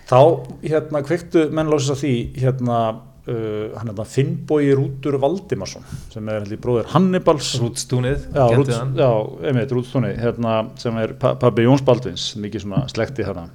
þá 0.10 0.20
hérna 0.66 1.04
kveiktu 1.06 1.48
menn 1.54 1.70
lósist 1.70 1.94
að 1.94 2.04
því 2.04 2.14
hérna 2.42 2.80
uh, 3.28 3.76
hann 3.78 3.90
hérna 3.92 4.06
Finnbói 4.08 4.70
Rútur 4.78 5.18
Valdimarsson 5.22 5.84
sem 6.14 6.30
er 6.32 6.46
bróðir 6.62 6.90
Hannibals. 6.94 7.52
Rútstúnið, 7.60 8.28
hérna, 10.24 10.54
sem 10.82 10.98
er 11.02 11.14
pa- 11.20 11.36
pabbi 11.40 11.66
Jóns 11.68 11.84
Baldvins, 11.86 12.30
mikið 12.40 12.66
svona 12.66 12.84
slekti 12.92 13.26
þarna. 13.28 13.48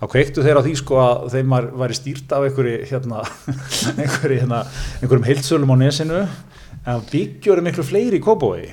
þá 0.00 0.04
kveiktu 0.14 0.44
þeir 0.46 0.60
á 0.60 0.62
því 0.64 0.74
sko 0.80 1.00
að 1.02 1.26
þeim 1.34 1.56
var, 1.56 1.66
væri 1.82 1.96
stýrt 1.98 2.32
af 2.32 2.46
einhverju 2.48 2.76
hérna, 2.90 3.24
einhverju 4.00 4.38
hérna, 4.40 4.60
einhverjum 5.00 5.26
heilsölum 5.28 5.74
á 5.74 5.76
nesinu 5.82 6.20
en 6.86 7.02
byggjur 7.10 7.60
miklu 7.66 7.84
fleiri 7.84 8.20
í 8.20 8.24
Kópavogi. 8.24 8.70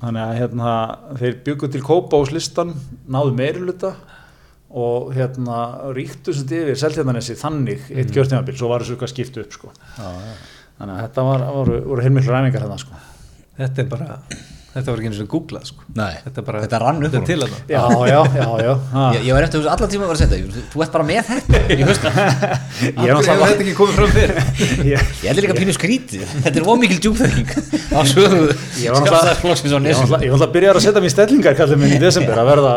Þannig 0.00 0.22
að 0.24 0.38
hérna, 0.40 0.70
þeir 1.20 1.34
byggu 1.46 1.68
til 1.70 1.82
Kópavógs 1.84 2.32
listan 2.32 2.72
náðu 3.06 3.34
meiriluta 3.36 3.92
og 4.70 5.10
hérna 5.16 5.58
ríktu 5.96 6.34
sem 6.36 6.46
yfir 6.46 6.78
seltjarnanessi 6.78 7.34
þannig 7.38 7.90
eitt 7.90 8.12
kjörtímabil, 8.14 8.56
svo 8.58 8.70
var 8.70 8.84
þessu 8.84 8.96
eitthvað 8.96 9.12
skipt 9.14 9.40
upp 9.42 9.56
sko. 9.56 9.72
þannig 10.78 10.94
að 10.94 11.02
þetta 11.02 11.26
var, 11.26 11.46
voru, 11.56 11.80
voru 11.90 12.06
heilmiklu 12.06 12.34
ræningar 12.34 12.64
hérna 12.66 12.78
sko. 12.80 13.00
Þetta 13.58 13.82
er 13.82 13.90
bara, 13.90 14.20
þetta 14.70 14.86
var 14.92 15.00
ekki 15.00 15.08
eins 15.10 15.20
og 15.24 15.28
googlað 15.32 15.64
sko. 15.70 15.80
Nei, 15.98 16.12
Þetta 16.24 16.42
bara, 16.46 16.60
þetta 16.64 16.78
rann 16.82 17.00
upp 17.02 17.10
þetta 17.10 17.20
úr 17.20 17.26
til 17.26 17.40
það. 17.42 17.54
já, 17.70 17.82
já, 18.10 18.20
já, 18.38 18.48
já. 18.64 18.74
Ha. 18.92 19.04
Ég, 19.16 19.24
ég 19.26 19.32
var 19.34 19.42
eftir 19.46 19.58
þessu 19.60 19.70
allan 19.74 19.90
tíma 19.90 20.04
að 20.04 20.10
vera 20.10 20.16
að 20.16 20.22
setja 20.22 20.36
þú- 20.70 20.82
ert 20.84 20.92
bara 20.94 21.06
með 21.10 21.22
þetta. 21.30 21.62
Ég, 21.80 21.84
veist, 21.88 22.04
ég 22.06 22.10
er 22.90 23.14
náttúrulega 23.16 23.48
þetta 23.50 23.64
ekki 23.64 23.74
komið 23.80 23.94
fram 23.98 24.10
fyrr? 24.14 24.32
ég, 24.90 24.94
ég 24.94 25.26
held 25.30 25.42
líka 25.44 25.56
pínu 25.58 25.74
skrítið. 25.76 26.22
Þetta 26.46 26.56
er 26.62 26.68
ómikil 26.70 27.00
djúpþekking. 27.02 27.48
Á 27.98 28.00
sögu 28.06 28.42
Ég 28.80 28.94
var 28.94 29.02
náttúrulega- 29.02 29.18
að 30.46 30.54
byrja 30.54 30.70
að 30.76 30.84
setja 30.86 31.02
mér 31.04 31.14
stellingar 31.16 31.58
kallið 31.58 31.82
minn 31.82 31.96
í 31.96 32.00
desember 32.02 32.38
að 32.44 32.50
verða 32.54 32.74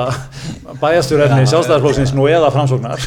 bæjastjórnefni 0.82 1.46
sjálfstæðarflóksins 1.52 2.14
nú 2.18 2.26
eða 2.32 2.50
framsóknar. 2.54 2.98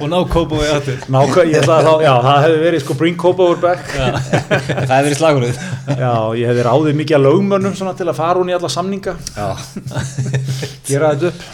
Og 0.00 0.08
ná 0.10 0.16
kópa 0.30 0.58
við 0.60 0.70
aftur. 0.76 0.98
Nákvæm, 1.12 1.50
ég 1.50 1.60
ætla 1.62 1.78
að 1.80 1.86
þá, 1.88 1.92
já, 2.04 2.12
það 2.26 2.38
hefði 2.44 2.60
verið 2.64 2.82
sko 2.84 2.96
bring 3.00 3.16
Það 6.50 6.56
hefði 6.56 6.62
ráðið 6.66 6.96
mikið 6.98 7.14
að 7.14 7.22
lögmönnum 7.28 7.74
svona 7.78 7.90
til 7.94 8.06
að 8.10 8.16
fara 8.18 8.40
hún 8.40 8.48
í 8.50 8.54
alla 8.56 8.68
samninga. 8.74 9.12
Gera 10.88 11.12
þetta 11.14 11.28
upp. 11.30 11.44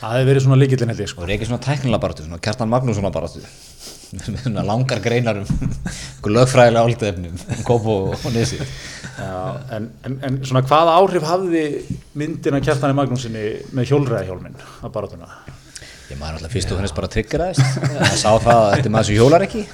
Það 0.00 0.14
hefði 0.16 0.26
verið 0.26 0.42
svona 0.42 0.58
líkillin 0.58 0.90
sko. 1.12 1.22
Og 1.22 1.28
reykir 1.30 1.46
svona 1.46 1.62
tæknilega 1.62 2.02
baráttu, 2.02 2.24
svona 2.26 2.40
Kjartan 2.42 2.72
Magnússon 2.72 3.06
baráttu. 3.14 3.44
Með 4.10 4.42
svona 4.42 4.66
langar 4.66 4.98
greinar 5.04 5.38
um 5.44 5.46
einhver 5.46 6.34
lögfræðilega 6.40 6.82
álítefnum 6.82 7.38
um 7.38 7.62
en, 9.76 9.90
en, 10.02 10.18
en 10.26 10.40
svona 10.42 10.64
hvaða 10.66 10.96
áhrif 10.98 11.30
hafði 11.30 11.64
myndin 12.18 12.58
að 12.58 12.66
Kjartani 12.66 12.98
Magnúsinni 12.98 13.44
með 13.70 13.92
hjólræðahjólminn 13.92 14.58
að 14.58 14.94
baratuna? 14.96 15.30
Ég 16.10 16.18
maður 16.18 16.40
alltaf 16.40 16.56
fyrst 16.56 16.74
og 16.74 16.82
finnst 16.82 16.98
bara 16.98 17.06
að 17.06 17.14
tryggeraðist 17.14 17.84
Það 17.86 18.16
sá 18.16 18.30
það 18.42 18.56
að 18.56 18.72
þetta 18.72 18.90
er 18.90 18.96
maður 18.96 19.12
sem 19.12 19.20
hjólar 19.20 19.46
ekki 19.46 19.68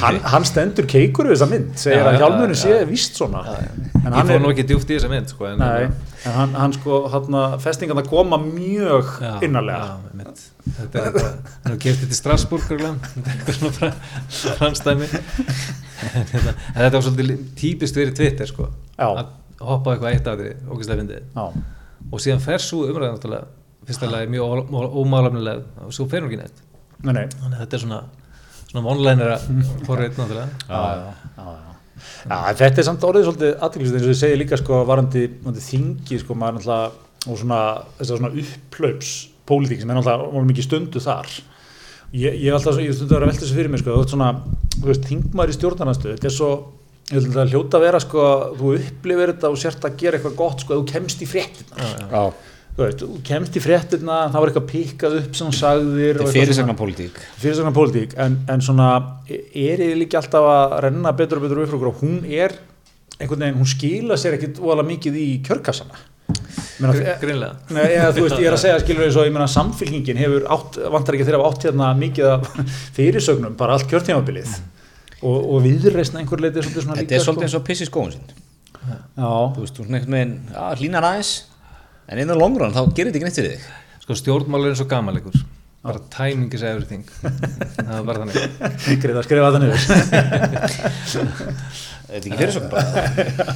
Hann, 0.00 0.18
hann 0.32 0.44
stendur 0.48 0.86
keikur 0.88 1.28
við 1.28 1.34
þessa 1.36 1.48
mynd, 1.50 1.72
segir 1.80 1.98
Já, 2.00 2.04
að 2.08 2.14
já, 2.14 2.18
hjálmurinn 2.22 2.54
já, 2.56 2.60
sé 2.62 2.70
já. 2.74 2.84
víst 2.88 3.18
svona. 3.18 3.42
En 3.48 4.06
Ég 4.08 4.14
hann 4.16 4.30
fór 4.30 4.40
nú 4.44 4.52
ekki 4.54 4.64
djúpt 4.70 4.88
í 4.92 4.96
þessa 4.96 5.10
mynd 5.12 5.32
sko. 5.32 5.46
En, 5.50 5.58
nei, 5.60 5.88
en 6.24 6.36
hann, 6.38 6.54
hann 6.56 6.74
sko 6.76 7.00
hann, 7.12 7.36
festingarna 7.60 8.04
koma 8.08 8.38
mjög 8.40 9.10
innarlega. 9.44 9.98
Þetta 10.68 11.02
er 11.02 11.18
hann 11.18 11.74
hefur 11.74 12.00
þetta 12.04 12.16
í 12.16 12.18
Strasbourg 12.20 12.64
örugglega. 12.68 13.12
þetta 13.12 13.34
eitthvað 13.34 13.58
svona 13.58 13.74
fra- 13.76 14.54
franstæmi 14.62 15.08
en 15.12 16.28
hérna- 16.32 16.54
en 16.54 16.80
þetta 16.82 16.94
var 16.96 17.06
svolítið 17.08 17.44
típist 17.58 17.96
verið 17.98 18.16
Twitter 18.20 18.50
sko, 18.50 18.68
að 18.98 19.24
hoppa 19.68 19.94
eitthvað 19.96 20.12
eitt 20.14 20.28
af 20.32 20.38
því 20.40 20.50
Já, 21.34 21.46
og 22.12 22.22
síðan 22.24 22.40
fer 22.44 22.62
svo 22.62 22.84
umræðan 22.88 23.18
fyrsta 23.88 24.08
lagi 24.12 24.28
mjög 24.32 24.68
ómálafnilega 25.02 25.84
og 25.86 25.92
svo 25.96 26.06
fer 26.08 26.22
hún 26.24 26.30
ekki 26.32 26.40
neitt. 26.42 26.62
Nei, 27.04 27.12
nei. 27.16 27.24
Þannig 27.34 27.56
að 27.56 27.62
þetta 27.64 27.76
er 27.78 27.82
svona 27.84 28.00
svona 28.68 28.84
já, 30.68 30.80
já, 30.98 31.10
já, 31.38 31.48
já. 31.48 31.74
Já, 32.28 32.36
en 32.36 32.56
þetta 32.58 32.80
er 32.82 32.86
samt 32.86 33.04
orðið 33.08 33.26
svolítið 33.26 33.52
aðtæklusið 33.64 33.96
eins 33.98 34.06
og 34.06 34.12
ég 34.12 34.18
segi 34.20 34.38
líka 34.38 34.58
sko 34.60 34.80
varandi, 34.88 35.24
þingi 35.68 36.18
sko 36.22 36.36
maður 36.38 36.58
náttúrulega 36.58 37.28
og 37.28 37.38
svona 37.40 37.60
þess 37.98 38.12
að 38.12 38.20
svona 38.20 38.30
upplaups 38.42 39.12
pólitík 39.48 39.82
sem 39.82 39.92
er 39.92 39.98
náttúrulega 39.98 40.44
mikið 40.50 40.68
stundu 40.68 41.02
þar. 41.02 41.30
Ég, 42.12 42.36
ég 42.38 42.48
er 42.48 42.56
alltaf, 42.56 42.78
ég 42.80 42.94
stundu 42.96 43.16
að 43.16 43.18
vera 43.18 43.28
að 43.28 43.32
velta 43.32 43.44
þessu 43.44 43.58
fyrir 43.58 43.72
mig 43.72 43.82
sko, 43.82 43.94
þú 43.94 44.02
veist 44.02 44.14
svona, 44.14 44.28
þú 44.78 44.90
veist, 44.90 45.08
þingmaður 45.10 45.52
í 45.52 45.56
stjórnarnastu 45.58 46.12
þetta 46.14 46.28
er 46.30 46.36
svo, 46.36 46.50
ég 47.08 47.18
held 47.18 47.40
að 47.42 47.52
hljóta 47.52 47.80
að 47.80 47.84
vera 47.84 48.00
sko, 48.04 48.28
þú 48.60 48.70
upplifir 48.78 49.32
þetta 49.34 49.50
og 49.52 49.58
sért 49.60 49.88
að 49.88 49.98
gera 50.00 50.20
eitthvað 50.20 50.38
gott 50.38 50.64
sko, 50.64 50.76
ef 50.76 50.80
þú 50.80 50.94
kemst 50.94 51.24
í 51.24 51.28
fréttina 51.28 51.90
Já, 52.08 52.22
þú 52.78 52.84
veist, 52.86 53.00
þú 53.02 53.20
kemst 53.26 53.56
í 53.58 53.62
fréttina 53.62 54.16
það 54.30 54.38
var 54.38 54.50
eitthvað 54.52 54.66
pikkað 54.70 55.16
upp 55.18 55.32
sem 55.34 55.48
þú 55.50 55.56
sagðir 55.58 56.20
þetta 56.20 56.28
er 56.28 56.34
fyrirsagnar 57.42 57.74
pólitík 57.74 58.12
en, 58.22 58.36
en 58.54 58.62
svona 58.62 58.90
er 59.28 59.82
ég 59.82 59.96
líka 59.98 60.20
alltaf 60.20 60.46
að 60.52 60.76
renna 60.86 61.12
betur 61.18 61.40
og 61.40 61.48
betur 61.48 61.64
upp 61.64 61.72
frá 61.74 61.90
og 61.90 62.04
hún 62.04 62.20
er 62.30 62.54
einhvern 63.18 63.42
veginn, 63.42 63.58
hún 63.58 63.66
skila 63.72 64.14
sér 64.20 64.36
ekkit 64.38 64.60
óalega 64.62 64.86
mikið 64.92 65.16
í 65.18 65.26
kjörkassana. 65.42 65.98
Meina, 66.78 66.92
Gr- 66.94 67.16
Greinlega 67.18 67.74
Nei, 67.74 67.86
eða, 67.96 68.12
þú 68.14 68.24
veist, 68.28 68.38
ég 68.38 68.46
er 68.46 68.54
að 68.54 68.60
segja 68.62 68.80
skilur 68.84 69.06
eins 69.08 69.16
og 69.18 69.26
ég 69.26 69.32
meina 69.34 69.48
samfylkingin 69.50 70.20
hefur 70.20 70.44
átt, 70.54 70.78
vantar 70.94 71.16
ekki 71.18 71.26
þeirra 71.26 71.48
átt 71.48 71.66
hérna 71.66 71.88
mikið 71.98 72.28
af 72.36 72.50
fyrirsögnum, 72.98 73.56
bara 73.58 73.74
allt 73.74 73.88
kjörtímabilið. 73.90 74.52
Og, 75.18 75.38
og 75.56 75.64
viðreisna 75.64 76.20
einhver 76.22 76.44
leiti 76.44 76.62
Þetta 76.62 77.02
er 77.18 77.24
svolítið 77.24 77.48
eins 77.48 77.56
og 77.58 77.64
pissi 77.66 77.88
skóin 77.88 78.14
sinn. 78.14 78.28
Já, 78.78 79.26
Þú 79.26 79.64
veist, 79.64 79.74
þú 79.74 79.82
veist, 79.82 79.88
einhvern 79.88 80.14
veginn, 80.14 80.36
já, 80.54 80.62
hlínar 80.78 81.08
aðeins 81.10 81.32
En 82.08 82.20
innan 82.22 82.40
longrun, 82.40 82.72
þá 82.72 82.82
gerir 82.96 83.10
þetta 83.12 83.18
ekki 83.20 83.28
neitt 83.28 83.38
fyrir 83.38 83.54
þig. 83.54 83.64
Sko 84.04 84.16
stjórnmál 84.16 84.64
er 84.64 84.72
eins 84.72 84.80
og 84.84 84.88
gamanleikur. 84.88 85.36
Bara 85.84 86.00
timing 86.12 86.54
is 86.56 86.64
everything. 86.66 87.04
Það 87.76 87.92
var 87.92 88.06
bara 88.08 88.22
þannig 88.24 88.36
að 88.40 89.26
skrifa 89.26 89.50
það 89.52 89.60
niður. 89.62 89.82
Þetta 92.08 92.16
er 92.16 92.24
ekki 92.24 92.38
fyrirsagnar 92.40 92.70
bara? 92.72 92.82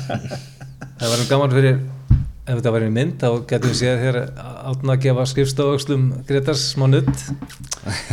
Það 1.01 1.09
var 1.09 1.25
gaman 1.31 1.55
fyrir 1.57 1.79
ef 2.43 2.59
þetta 2.59 2.73
var 2.75 2.85
í 2.85 2.91
mynd 2.91 3.21
þá 3.23 3.29
getum 3.49 3.71
við 3.71 3.77
séð 3.79 4.01
þér 4.03 4.17
átna 4.43 4.95
að 4.97 5.05
gefa 5.05 5.25
skrifstofauxlum 5.31 6.09
Gretars 6.27 6.65
smá 6.73 6.89
nutt 6.91 7.23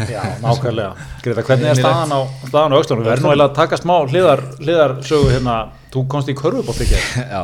Já, 0.10 0.22
nákvæmlega. 0.44 1.08
Greta, 1.26 1.46
hvernig 1.48 1.72
er 1.72 1.80
staðan 1.82 2.14
á, 2.14 2.20
staðan 2.46 2.74
á 2.74 2.78
aukslunum? 2.78 3.04
Við 3.08 3.14
eiginlega 3.16 3.48
að 3.50 3.58
taka 3.58 3.80
smá 3.82 3.96
hliðar, 4.06 4.46
hliðar 4.62 4.96
sögu 5.06 5.34
hérna, 5.34 5.58
þú 5.94 6.06
komst 6.14 6.30
í 6.30 6.38
körfubótt 6.38 6.86
ekki 6.86 7.02
Já, 7.26 7.44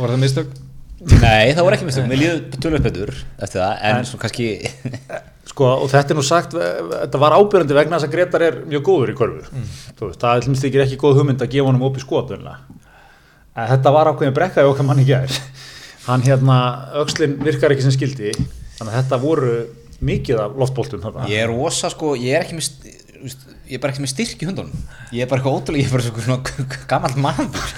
var 0.00 0.14
það 0.14 0.22
mistök? 0.24 0.56
Nei, 1.04 1.52
það 1.54 1.62
voru 1.66 1.76
ekki 1.76 1.86
mistök 1.88 2.06
Mér 2.10 2.20
líður 2.20 2.42
tölvöld 2.64 2.84
betur 2.86 3.10
eftir 3.44 3.60
það 3.60 3.72
En, 3.90 3.96
En- 4.00 4.08
svo 4.08 4.18
kannski 4.22 4.48
Sko, 5.54 5.66
og 5.84 5.90
þetta 5.92 6.14
er 6.14 6.16
nú 6.18 6.22
sagt, 6.24 6.54
þetta 6.56 7.18
var 7.20 7.34
ábyrjandi 7.36 7.74
vegna 7.76 7.98
þess 8.00 8.08
að 8.08 8.14
Gretar 8.14 8.42
er 8.46 8.54
mjög 8.64 8.80
góður 8.88 9.10
í 9.12 9.14
körfu. 9.18 9.60
Þú 9.98 10.06
veist, 10.08 10.22
það 10.22 10.38
er 10.40 10.46
hlumst 10.48 10.64
ekki 10.66 10.80
ekki 10.82 10.96
góð 11.02 11.18
hugmynd 11.20 11.44
að 11.44 11.50
gefa 11.52 11.68
honum 11.68 11.84
opið 11.86 12.02
skot 12.06 12.32
venlega. 12.32 12.56
en 13.54 13.68
þetta 13.70 13.92
var 13.94 14.10
ákveðin 14.10 14.34
brekka 14.34 14.64
í 14.64 14.70
okkar 14.72 14.88
manni 14.88 15.04
gær. 15.06 15.36
Hann 16.08 16.24
hérna, 16.26 16.56
aukslin 16.98 17.36
virkar 17.44 17.70
ekki 17.76 17.84
sem 17.86 17.94
skildi 17.94 18.32
þannig 18.34 18.88
að 18.88 18.96
þetta 19.02 19.20
voru 19.22 19.52
mikið 20.00 20.40
af 20.42 20.56
loftboltum 20.64 21.04
þarna. 21.04 21.28
Ég 21.30 21.44
er 21.44 21.52
rosa 21.52 21.92
sko, 21.92 22.16
ég 22.18 22.34
er 22.40 22.48
ekki 22.48 22.58
með 22.58 22.66
st- 22.70 22.96
þú 23.14 23.28
veist, 23.28 23.46
ég 23.68 23.76
er 23.78 23.84
bara 23.84 23.92
ekki 23.94 24.02
með 24.08 24.12
styrk 24.16 24.42
í 24.42 24.48
hundunum 24.50 24.88
ég 25.14 25.22
er 25.22 25.30
bara 25.30 25.40
eitthvað 25.44 25.60
ótrúlega, 25.60 25.84
ég 25.84 25.86
er 25.86 25.94
bara 25.94 26.04
svona 26.08 26.88
gammal 26.90 27.14
maður 27.28 27.68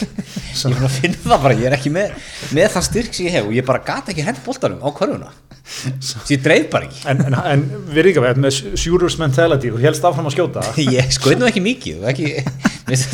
ég 0.64 0.70
er 0.72 0.76
bara 0.80 0.88
að 0.88 0.96
finna 1.00 1.18
það 1.24 1.40
bara, 1.46 1.54
ég 1.60 1.66
er 1.68 1.74
ekki 1.76 1.90
með, 1.94 2.08
með 2.56 2.66
þann 2.76 2.86
styrk 2.88 3.12
sem 3.16 3.26
ég 3.28 3.34
hef 3.36 3.44
og 3.50 3.54
ég 3.56 3.64
bara 3.68 3.82
gata 3.86 4.08
ekki 4.12 4.24
hend 4.26 4.38
boltanum 4.46 4.80
á 4.82 4.88
körfuna. 4.96 5.30
Svo 5.66 6.20
ég 6.30 6.40
dreif 6.44 6.66
bara 6.70 6.86
ekki. 6.86 7.00
En, 7.10 7.18
en, 7.26 7.34
en 7.50 7.62
við 7.90 8.02
ríka 8.06 8.20
með 8.38 8.52
shooters 8.78 9.16
mentality, 9.18 9.66
þú 9.74 9.78
helst 9.82 10.04
áfram 10.06 10.28
að 10.30 10.34
skjóta. 10.36 10.62
Ég 10.96 11.06
skoði 11.14 11.36
nú 11.40 11.46
ekki 11.48 11.62
mikið 11.64 11.96
og 12.04 12.08
ekki, 12.12 12.26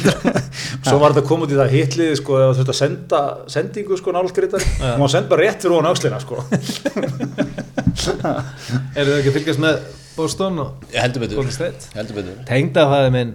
svo 0.85 0.97
var 1.01 1.11
þetta 1.15 1.25
komið 1.31 1.45
út 1.47 1.55
í 1.55 1.57
það 1.63 1.73
hitliði 1.79 2.15
sko, 2.21 2.33
þú 2.43 2.49
veist 2.59 2.73
að 2.75 2.81
senda 2.83 3.21
sendingu 3.55 3.95
sko 4.01 4.09
nálgritar. 4.13 4.63
Og 4.93 4.99
maður 5.01 5.15
senda 5.15 5.29
bara 5.33 5.43
rétt 5.47 5.61
fyrir 5.65 5.77
hún 5.79 5.89
aukslina 5.89 6.19
sko. 6.21 6.37
Eru 8.99 9.09
þau 9.09 9.17
ekki 9.17 9.31
að 9.33 9.37
fylgjast 9.39 9.63
með 9.65 9.75
Boston 10.13 10.55
og 10.61 10.69
heldur 10.93 11.21
betur, 11.25 11.37
Golden 11.41 11.57
State? 11.57 11.81
heldur 11.97 12.15
betur. 12.21 12.37
Tengda 12.49 12.83
það 12.93 13.05
minn 13.17 13.33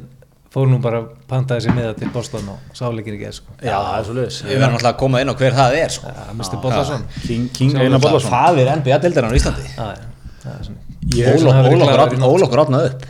fór 0.58 0.72
nú 0.72 0.80
bara 0.82 1.00
pantaði 1.30 1.66
sér 1.68 1.76
miða 1.78 1.94
til 1.98 2.10
Boston 2.14 2.50
og 2.54 2.76
sáleikin 2.78 3.16
ekki 3.18 3.30
sko. 3.38 3.54
já, 3.62 3.76
það 3.78 4.00
er 4.00 4.08
svo 4.08 4.16
leiðis 4.18 4.40
við 4.48 4.58
verðum 4.58 4.78
alltaf 4.80 4.92
að 4.94 5.00
koma 5.04 5.22
inn 5.24 5.32
á 5.32 5.36
hver 5.38 5.56
það 5.58 5.78
er 5.84 5.94
sko. 5.96 6.12
ja, 6.18 6.26
Mr. 6.34 6.60
Bollason. 6.64 7.06
King, 7.28 7.48
King 7.54 7.76
Einar 7.78 8.00
það- 8.00 8.06
Bollason. 8.08 8.32
það 8.34 8.62
er 8.64 8.72
NBA-deildarinn 8.82 9.32
á 9.32 9.38
Íslandi. 9.40 9.68
Já, 9.78 9.86
já, 9.94 10.06
það 10.44 10.60
er 10.60 10.68
svona 10.68 10.86
Ég- 11.08 11.28
Ól- 11.38 11.54
hafi 11.54 11.70
verið 11.70 11.84
glaður 11.86 12.14
í 12.14 12.20
nótt, 12.20 12.34
ólokkur 12.36 12.62
átnað 12.66 12.90
upp 12.90 13.06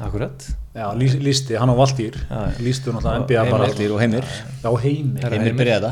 akkurat. 0.00 0.46
Já, 0.74 0.86
lýsti, 0.94 1.56
hann 1.58 1.68
á 1.72 1.74
Valtýr. 1.74 2.14
Já, 2.30 2.38
já. 2.46 2.58
lýstu 2.62 2.92
náttúrulega 2.94 3.24
NBA 3.24 3.50
bara. 3.50 3.66
Valtýr 3.66 3.92
og 3.92 4.00
Heimir. 4.00 4.24
Já, 4.62 4.70
heimir. 4.84 5.30
Heimir 5.30 5.54
byrjaði 5.58 5.90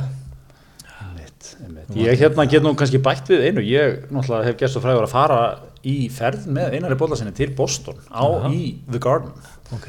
einmitt. 1.59 1.96
Ég 1.96 2.18
hérna 2.20 2.46
get 2.48 2.62
nú 2.62 2.74
kannski 2.76 3.00
bætt 3.02 3.28
við 3.33 3.48
einu. 3.48 3.61
Ég 3.64 4.07
náttúrulega 4.12 4.44
hef 4.44 4.57
gert 4.61 4.72
svo 4.72 4.83
fræður 4.85 5.07
að 5.09 5.12
fara 5.12 5.40
í 5.85 5.96
ferð 6.12 6.46
með 6.46 6.76
einari 6.78 6.98
bollasinni 6.98 7.35
til 7.35 7.50
Boston 7.57 7.96
á 8.11 8.22
Aha. 8.24 8.48
í 8.52 8.78
The 8.90 8.98
Garden. 8.98 9.33
Ok 9.72 9.88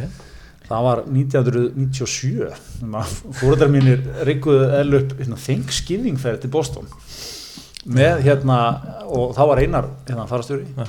það 0.69 0.85
var 0.85 1.01
1997 1.09 2.53
fóruðar 3.39 3.71
mínir 3.73 4.03
reykuðu 4.27 4.67
eða 4.69 5.01
upp 5.01 5.15
hérna, 5.19 5.39
Thanksgiving 5.45 6.19
ferð 6.21 6.43
til 6.45 6.51
Boston 6.53 6.89
með 7.89 8.23
hérna 8.27 8.59
og 9.09 9.33
þá 9.37 9.43
var 9.49 9.61
einar 9.63 9.89
hérna 10.07 10.27
farastjóri 10.29 10.67
Já. 10.77 10.85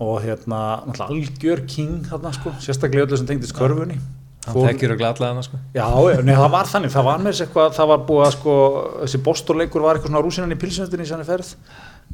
og 0.00 0.22
hérna 0.24 0.60
algjör 1.08 1.64
king 1.68 2.04
þarna 2.08 2.32
sko, 2.36 2.54
sérstaklega 2.62 3.08
öllu 3.08 3.18
sem 3.18 3.28
tengdist 3.28 3.56
körfunni 3.56 3.98
hann 4.46 4.54
Fór- 4.56 4.70
þekkjur 4.70 4.94
og 4.94 5.00
glatlaði 5.02 5.36
hann 5.36 5.44
sko. 5.44 5.58
Já, 5.76 5.86
nei, 6.24 6.32
það 6.32 6.52
var 6.54 6.68
þannig, 6.70 6.92
það 6.94 7.04
var 7.10 7.18
með 7.20 7.32
þessi 7.34 7.44
eitthvað, 7.44 7.74
það 7.76 7.90
var 7.90 8.04
búið 8.08 8.22
að 8.24 8.30
sko, 8.38 8.54
þessi 9.02 9.20
bóstorleikur 9.26 9.84
var 9.84 9.98
eitthvað 9.98 10.14
svona 10.14 10.22
rúsinan 10.24 10.54
í 10.54 10.58
pilsnöndinni 10.62 11.04
í 11.04 11.10
sannig 11.10 11.28
ferð, 11.28 11.50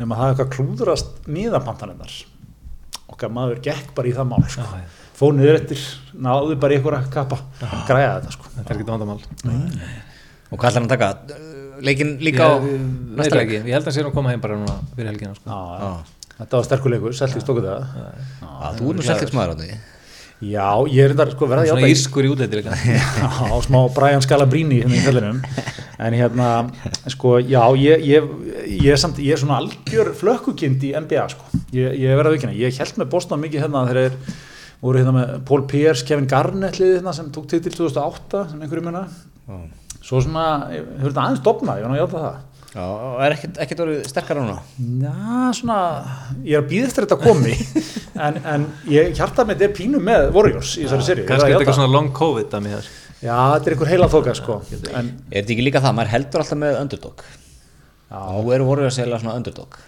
nema 0.00 0.18
það 0.18 0.32
eitthvað 0.32 0.50
klúðrast 0.56 1.28
miðapantaninnar. 1.30 2.16
Okkar 3.14 3.30
maður 3.30 3.61
gekk 3.68 3.92
bara 3.94 4.11
í 4.11 4.14
það 4.16 4.28
mál, 4.32 4.42
sko. 4.50 4.66
Já, 4.66 4.82
já. 4.82 5.06
Fóð 5.16 5.37
niður 5.38 5.57
eftir, 5.62 5.83
náði 6.26 6.57
bara 6.61 6.74
í 6.74 6.79
eitthvað 6.81 7.07
kappa, 7.14 7.38
græða 7.88 8.11
þetta, 8.18 8.33
sko. 8.37 8.50
þetta 8.57 8.72
er 8.74 8.76
ekki 8.76 8.88
vandamál 8.90 9.20
Og 10.46 10.59
hvað 10.61 10.68
ætlar 10.68 10.76
hann 10.76 10.87
að 10.87 10.92
taka? 10.92 11.40
Leikin 11.87 12.12
líka 12.24 12.44
á 12.46 12.52
ég, 12.57 12.62
veit 12.68 13.16
næsta 13.18 13.33
það 13.33 13.40
leik? 13.40 13.48
ekki, 13.48 13.57
ég 13.57 13.74
held 13.74 13.83
að 13.83 13.88
hann 13.90 13.96
sé 13.96 14.05
að 14.05 14.12
koma 14.16 14.31
heim 14.33 14.40
bara 14.44 14.57
núna 14.61 14.76
fyrir 14.94 15.11
helgina 15.11 15.35
sko. 15.37 15.57
Já. 15.57 15.90
Þetta 16.37 16.57
var 16.61 16.66
sterkuleikur, 16.68 17.16
seltist 17.16 17.50
okkur 17.52 17.66
það. 17.66 17.85
Þú 18.79 18.88
er 18.92 18.96
nú 18.98 19.05
seltiks 19.05 19.35
maður 19.37 19.52
á 19.52 19.57
því. 19.61 19.68
Já, 20.46 20.68
ég 20.92 21.00
er 21.07 21.14
þetta, 21.16 21.33
sko, 21.33 21.46
verða 21.48 21.62
að 21.64 21.70
svona 21.70 21.81
játa 21.81 21.88
í- 21.88 21.94
írskur 21.96 22.26
í 22.29 22.31
útleiti 22.35 22.59
líka 22.59 22.74
Já, 22.85 23.61
smá 23.64 23.79
Brian 23.96 24.20
Scalabrine 24.24 24.83
hérna 24.83 24.98
í 24.98 25.05
fellinum 25.07 25.38
en 25.96 26.16
hérna, 26.20 26.48
sko, 27.09 27.38
já 27.40 27.62
ég, 27.81 28.02
ég, 28.05 28.26
ég, 28.68 28.90
er 28.92 29.00
samt, 29.00 29.16
ég 29.24 29.33
er 29.33 29.40
svona 29.40 29.62
algjör 29.62 30.11
flökkukind 30.18 30.85
í 30.85 30.90
NBA, 30.92 31.22
sko 31.33 31.48
ég, 31.72 31.96
ég 32.05 32.12
verða 32.20 32.35
að 32.35 32.37
vikina, 32.37 32.52
ég 32.52 32.76
held 32.83 33.00
með 33.00 33.09
Boston 33.16 33.40
mikið 33.46 33.64
hérna 33.64 33.87
þegar 33.88 34.02
þeir 34.11 34.44
voru 34.83 35.01
hérna 35.01 35.15
með 35.17 35.33
Paul 35.49 35.65
Pierce, 35.71 36.05
Kevin 36.09 36.29
Garnett 36.31 36.81
liðið 36.81 36.99
hérna 37.01 37.15
sem 37.17 37.31
tók 37.35 37.49
titil 37.51 37.73
2008 37.77 38.43
sem 38.51 38.67
einhverju 38.67 38.85
minna 38.87 39.07
svo 40.03 40.21
svona, 40.23 40.45
ég 40.75 40.85
hefur 40.99 41.11
þetta 41.12 41.25
aðeins 41.25 41.47
dopnað, 41.47 41.81
ég 41.81 41.87
var 41.87 41.93
nú 41.93 41.99
að 41.99 42.05
játa 42.05 42.27
það 42.27 42.45
Já, 42.77 42.83
og 42.85 43.21
er 43.25 43.33
ekkert, 43.33 43.59
ekkert 43.62 43.79
orðið 43.87 44.01
sterkara 44.11 44.43
núna? 44.45 44.57
Já, 45.01 45.53
svona, 45.57 45.77
ég 46.45 46.59
er 46.59 46.61
að 46.61 46.67
býða 46.75 46.91
eftir 46.91 47.07
þetta 47.07 47.19
komi 47.23 47.55
en, 48.27 48.39
en 48.53 48.67
ég 48.93 49.15
hjarta 49.17 49.47
með 49.47 49.57
þetta 49.57 49.69
er 49.71 49.75
pínu 49.79 50.03
með 50.05 50.29
Warriors 50.37 50.75
í 50.77 50.85
þessari 50.85 51.07
seri 51.07 51.25
kannski 51.25 51.47
er 51.47 51.55
þetta 51.55 51.62
eitthvað 51.65 51.79
svona 51.81 51.95
long 51.95 52.12
covid 52.19 52.59
að 52.59 52.67
mér 52.67 52.91
Já, 53.17 53.33
þetta 53.33 53.71
er 53.71 53.75
einhver 53.75 53.91
heila 53.95 54.09
þóka, 54.12 54.35
sko 54.37 54.59
en, 54.93 55.07
Er 55.33 55.41
þetta 55.41 55.55
ekki 55.55 55.65
líka 55.65 55.81
það? 55.81 55.95
Maður 55.97 56.12
heldur 56.12 56.43
alltaf 56.43 56.59
með 56.61 56.81
underdog. 56.83 57.23
Já. 58.11 58.19
Nú 58.37 58.53
eru 58.53 58.67
að 58.77 58.93
segja 58.93 59.21
svona 59.23 59.37
underdog. 59.41 59.79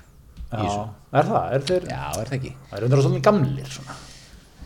Já, 0.48 0.70
er 1.12 1.28
það? 1.28 1.50
Er 1.52 1.66
þeir, 1.68 1.88
Já, 1.92 2.00
er 2.08 2.30
það 2.30 2.36
ekki? 2.38 2.52
það 2.70 2.78
er 2.78 2.86
undir 2.86 2.98
á 2.98 3.04
svolítið 3.04 3.26
gamlir 3.28 3.74
svona. 3.74 3.96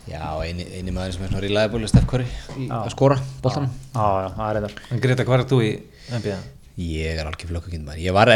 Já, 0.09 0.19
eini, 0.43 0.65
eini 0.75 0.91
maður 0.91 1.13
sem 1.15 1.23
er 1.23 1.31
svona 1.31 1.41
reliable 1.45 1.85
er 1.85 1.91
Steph 1.91 2.07
Curry 2.11 2.25
í 2.59 2.65
Já. 2.67 2.75
að 2.81 2.89
skora 2.91 3.15
boltanum. 3.43 3.71
Já, 3.93 4.07
já, 4.25 4.27
það 4.35 4.49
er 4.49 4.59
þetta. 4.65 4.83
en 4.91 5.01
Greta, 5.05 5.25
hvað 5.29 5.39
er 5.39 5.47
þú 5.47 5.59
í 5.63 5.69
NBA? 6.11 6.37
Ég 6.83 7.21
er 7.21 7.29
alveg 7.29 7.45
flökkukind 7.47 7.85
maður. 7.87 8.01
Ég 8.03 8.15
var, 8.17 8.31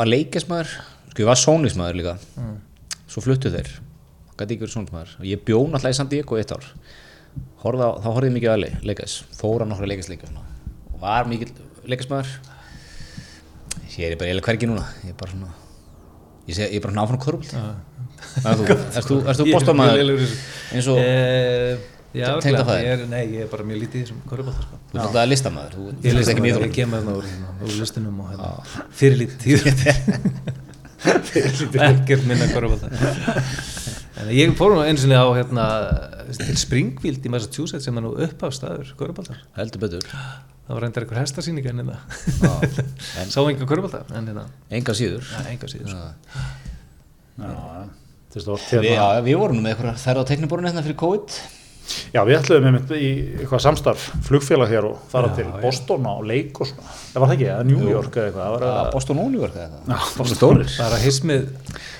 var 0.00 0.10
leikismadur, 0.10 0.72
sko 1.12 1.22
ég 1.22 1.28
var 1.30 1.38
sónismadur 1.38 1.98
líka. 2.00 2.16
Svo 3.06 3.22
fluttu 3.22 3.52
þeir. 3.54 3.70
Gæti 4.34 4.56
ekki 4.56 4.64
verið 4.64 4.74
sónismadur. 4.74 5.14
Og 5.20 5.28
ég 5.30 5.44
bjón 5.46 5.76
alltaf 5.78 5.94
í 5.94 5.98
San 6.00 6.10
Diego 6.10 6.38
í 6.38 6.42
eitt 6.42 6.54
ár. 6.56 6.66
Horfði 7.62 7.86
á, 7.86 7.90
þá 8.02 8.08
horfði 8.10 8.30
ég 8.32 8.36
mikið 8.40 8.50
á 8.50 8.56
LA, 8.58 8.70
leikis. 8.90 9.18
Fóra 9.38 9.68
nokkra 9.68 9.86
leikisleika 9.90 10.26
svona. 10.26 10.42
Og 10.90 10.98
var 11.04 11.30
mikið 11.30 11.54
leikismadur. 11.92 12.34
Ég 13.94 14.10
er 14.10 14.18
bara 14.18 14.32
eiginlega 14.32 14.48
hvergi 14.50 14.66
núna. 14.66 14.88
Ég 15.06 15.14
er 15.14 15.18
bara 15.20 15.30
svona, 15.30 15.52
ég, 16.48 16.56
sé, 16.56 16.66
ég 16.66 16.80
er 16.80 16.82
bara 16.88 16.96
svona 17.06 17.22
korfbult. 17.22 17.54
Erst 18.44 19.08
þú, 19.08 19.14
þú, 19.14 19.18
er 19.18 20.20
þessu. 20.20 20.38
eins 20.74 20.88
og, 20.92 20.98
Eh, 21.04 21.74
Já, 22.14 22.26
Te- 22.26 22.30
örugglega. 22.30 22.42
tengdafaðir? 22.46 22.84
Ég 22.86 22.90
er, 22.94 23.00
nei, 23.10 23.22
ég 23.34 23.40
er 23.42 23.48
bara 23.50 23.64
mjög 23.66 23.78
lítið 23.82 23.96
í 23.98 24.02
þessum 24.04 24.18
korfbólta 24.30 24.60
sko. 24.62 24.76
þú 24.92 24.94
ert 24.94 25.02
alltaf 25.08 25.24
listamaður. 25.32 25.72
Þú 25.74 25.82
Ég 25.84 25.94
fylgist 26.04 26.14
list 26.20 26.30
ekki 26.30 26.42
mjög 26.44 26.60
Ég 26.62 26.72
kem 26.76 26.90
hérna 26.94 27.12
úr, 27.18 27.24
úr 27.64 27.72
listunum 27.80 28.20
og 28.22 28.28
hérna, 28.30 28.50
fyrir 28.94 29.16
lítið 29.18 29.38
tíð 29.42 29.60
Ekkert 31.88 32.22
minna 32.28 32.46
korfbólta 32.52 32.86
En 34.22 34.30
ég 34.30 34.54
fór 34.56 34.70
nú 34.76 34.84
einu 34.86 35.02
sinni 35.02 35.18
á 35.18 35.26
hérna, 35.34 35.64
til 36.38 36.54
Springfield 36.56 37.26
í 37.26 37.32
Massachusetts 37.34 37.84
sem 37.90 37.98
er 37.98 38.02
nú 38.06 38.14
uppáfstæður 38.14 38.94
korfbóltar 39.00 39.42
Heldur 39.58 39.82
betur. 39.82 40.06
Það 40.06 40.70
var 40.78 40.86
reyndar 40.86 41.02
eitthvað 41.04 41.22
hestasýninga 41.24 41.70
en 41.74 41.82
hérna 41.82 41.98
Já, 42.38 43.26
Sá 43.34 43.42
enga 43.42 43.66
korfbólta 43.66 44.04
en 44.14 44.30
hérna, 44.30 44.46
Enga 44.70 44.94
síður. 44.94 45.26
enga 45.50 45.66
síður 45.74 45.90
sko. 45.90 46.06
Já, 48.34 48.54
er 48.54 48.80
Við, 48.82 48.88
hérna. 48.90 48.94
já, 48.98 49.26
við 49.28 49.36
vorum 49.42 49.60
nú 49.60 49.62
með 49.66 49.76
eitthvað 49.76 50.00
þær 50.06 50.18
á 50.18 50.28
tekniborinu 50.32 50.70
hérna 50.72 50.82
fyrir 50.86 50.98
COVID. 51.04 51.36
Já, 52.14 52.22
við 52.24 52.38
ætluðum 52.38 52.66
einmitt 52.70 52.92
í 52.96 53.08
eitthvað 53.42 53.60
samstarf 53.60 54.04
flugfélag 54.24 54.70
hér 54.72 54.86
og 54.88 55.02
fara 55.12 55.28
Já, 55.28 55.34
til. 55.36 55.44
Boston 55.60 56.06
og 56.08 56.22
leik 56.24 56.56
og 56.64 56.70
svona. 56.70 56.94
Það 57.12 57.20
var 57.20 57.28
það 57.28 57.34
ekki, 57.34 57.48
eða 57.52 57.66
New 57.68 57.90
York 57.90 58.14
eða 58.16 58.30
eitthvað. 58.30 58.44
Það 58.46 58.54
var 58.54 58.64
að, 58.70 58.86
Boston 58.94 59.20
og 59.20 59.26
New 59.34 59.42
York 59.42 59.58
eða 59.58 59.66
eitthvað. 59.66 59.90
já, 59.92 60.16
Boston 60.16 60.38
stórir. 60.38 60.70
Bara 60.78 61.00
hismið 61.02 61.42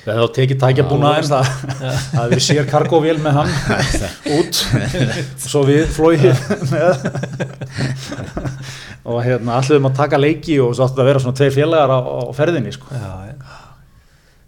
Við 0.04 0.10
hefum 0.14 0.32
tekið 0.38 0.58
tækjabúna 0.62 1.10
en 1.18 1.28
það 1.28 1.50
það 1.74 1.84
hefði 1.90 2.24
verið 2.32 2.46
sér 2.46 2.70
kargóvél 2.72 3.18
með 3.24 3.38
hann 3.38 3.52
út 4.38 4.62
svo 5.44 5.62
við 5.68 5.84
flóið 5.94 6.24
með 6.72 6.88
og 9.04 9.20
hérna 9.24 9.58
alluðum 9.60 9.90
að 9.90 9.98
taka 10.00 10.20
leiki 10.20 10.56
og 10.64 10.72
svo 10.76 10.88
það 10.88 11.04
að 11.04 11.10
vera 11.12 11.22
svona 11.26 11.38
tveir 11.40 11.54
félagar 11.58 11.92
á, 11.92 11.98
á 12.00 12.32
ferðinni 12.36 12.72
sko. 12.72 12.88
Já, 12.92 13.12
já 13.28 13.63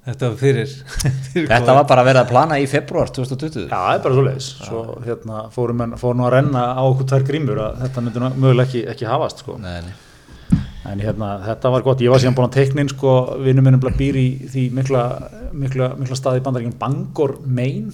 Þetta 0.06 0.30
var 0.30 0.36
fyrir, 0.38 0.72
fyrir 1.32 1.48
Þetta 1.50 1.76
var 1.80 1.86
bara 1.90 2.02
að 2.04 2.08
vera 2.12 2.22
að 2.22 2.30
plana 2.30 2.58
í 2.62 2.66
februar 2.70 3.10
2020. 3.10 3.66
Já, 3.66 3.74
það 3.74 3.92
er 3.92 4.02
bara 4.04 4.16
svo 4.18 4.24
leiðis 4.26 4.48
svo 4.62 4.82
hérna 5.02 5.44
fórum 5.54 5.82
en, 5.82 5.94
fórum 5.98 6.20
nú 6.20 6.26
að 6.28 6.34
renna 6.36 6.64
á 6.78 6.82
okkur 6.86 7.08
tvær 7.10 7.26
grímur 7.26 7.62
að 7.64 7.80
þetta 7.84 8.04
myndi 8.06 8.22
nú 8.22 8.30
mögulega 8.36 8.68
ekki, 8.68 8.82
ekki 8.94 9.08
hafast 9.10 9.42
sko. 9.42 9.58
Nei, 9.62 9.80
nei. 9.82 10.62
en 10.86 11.02
hérna 11.02 11.32
þetta 11.42 11.74
var 11.74 11.86
gott, 11.88 12.04
ég 12.06 12.14
var 12.14 12.22
síðan 12.22 12.38
búin 12.38 12.46
að 12.46 12.58
teikna 12.60 12.84
inn 12.84 12.92
sko, 12.92 13.16
vinnum 13.42 13.66
minnum 13.66 13.82
bara 13.82 13.98
býr 13.98 14.20
í 14.20 14.26
því 14.52 14.66
mikla, 14.78 15.04
mikla, 15.50 15.90
mikla 15.98 16.18
staði 16.18 16.38
í 16.38 16.46
bandaríkjum 16.46 16.78
Bangor, 16.78 17.38
Maine 17.42 17.90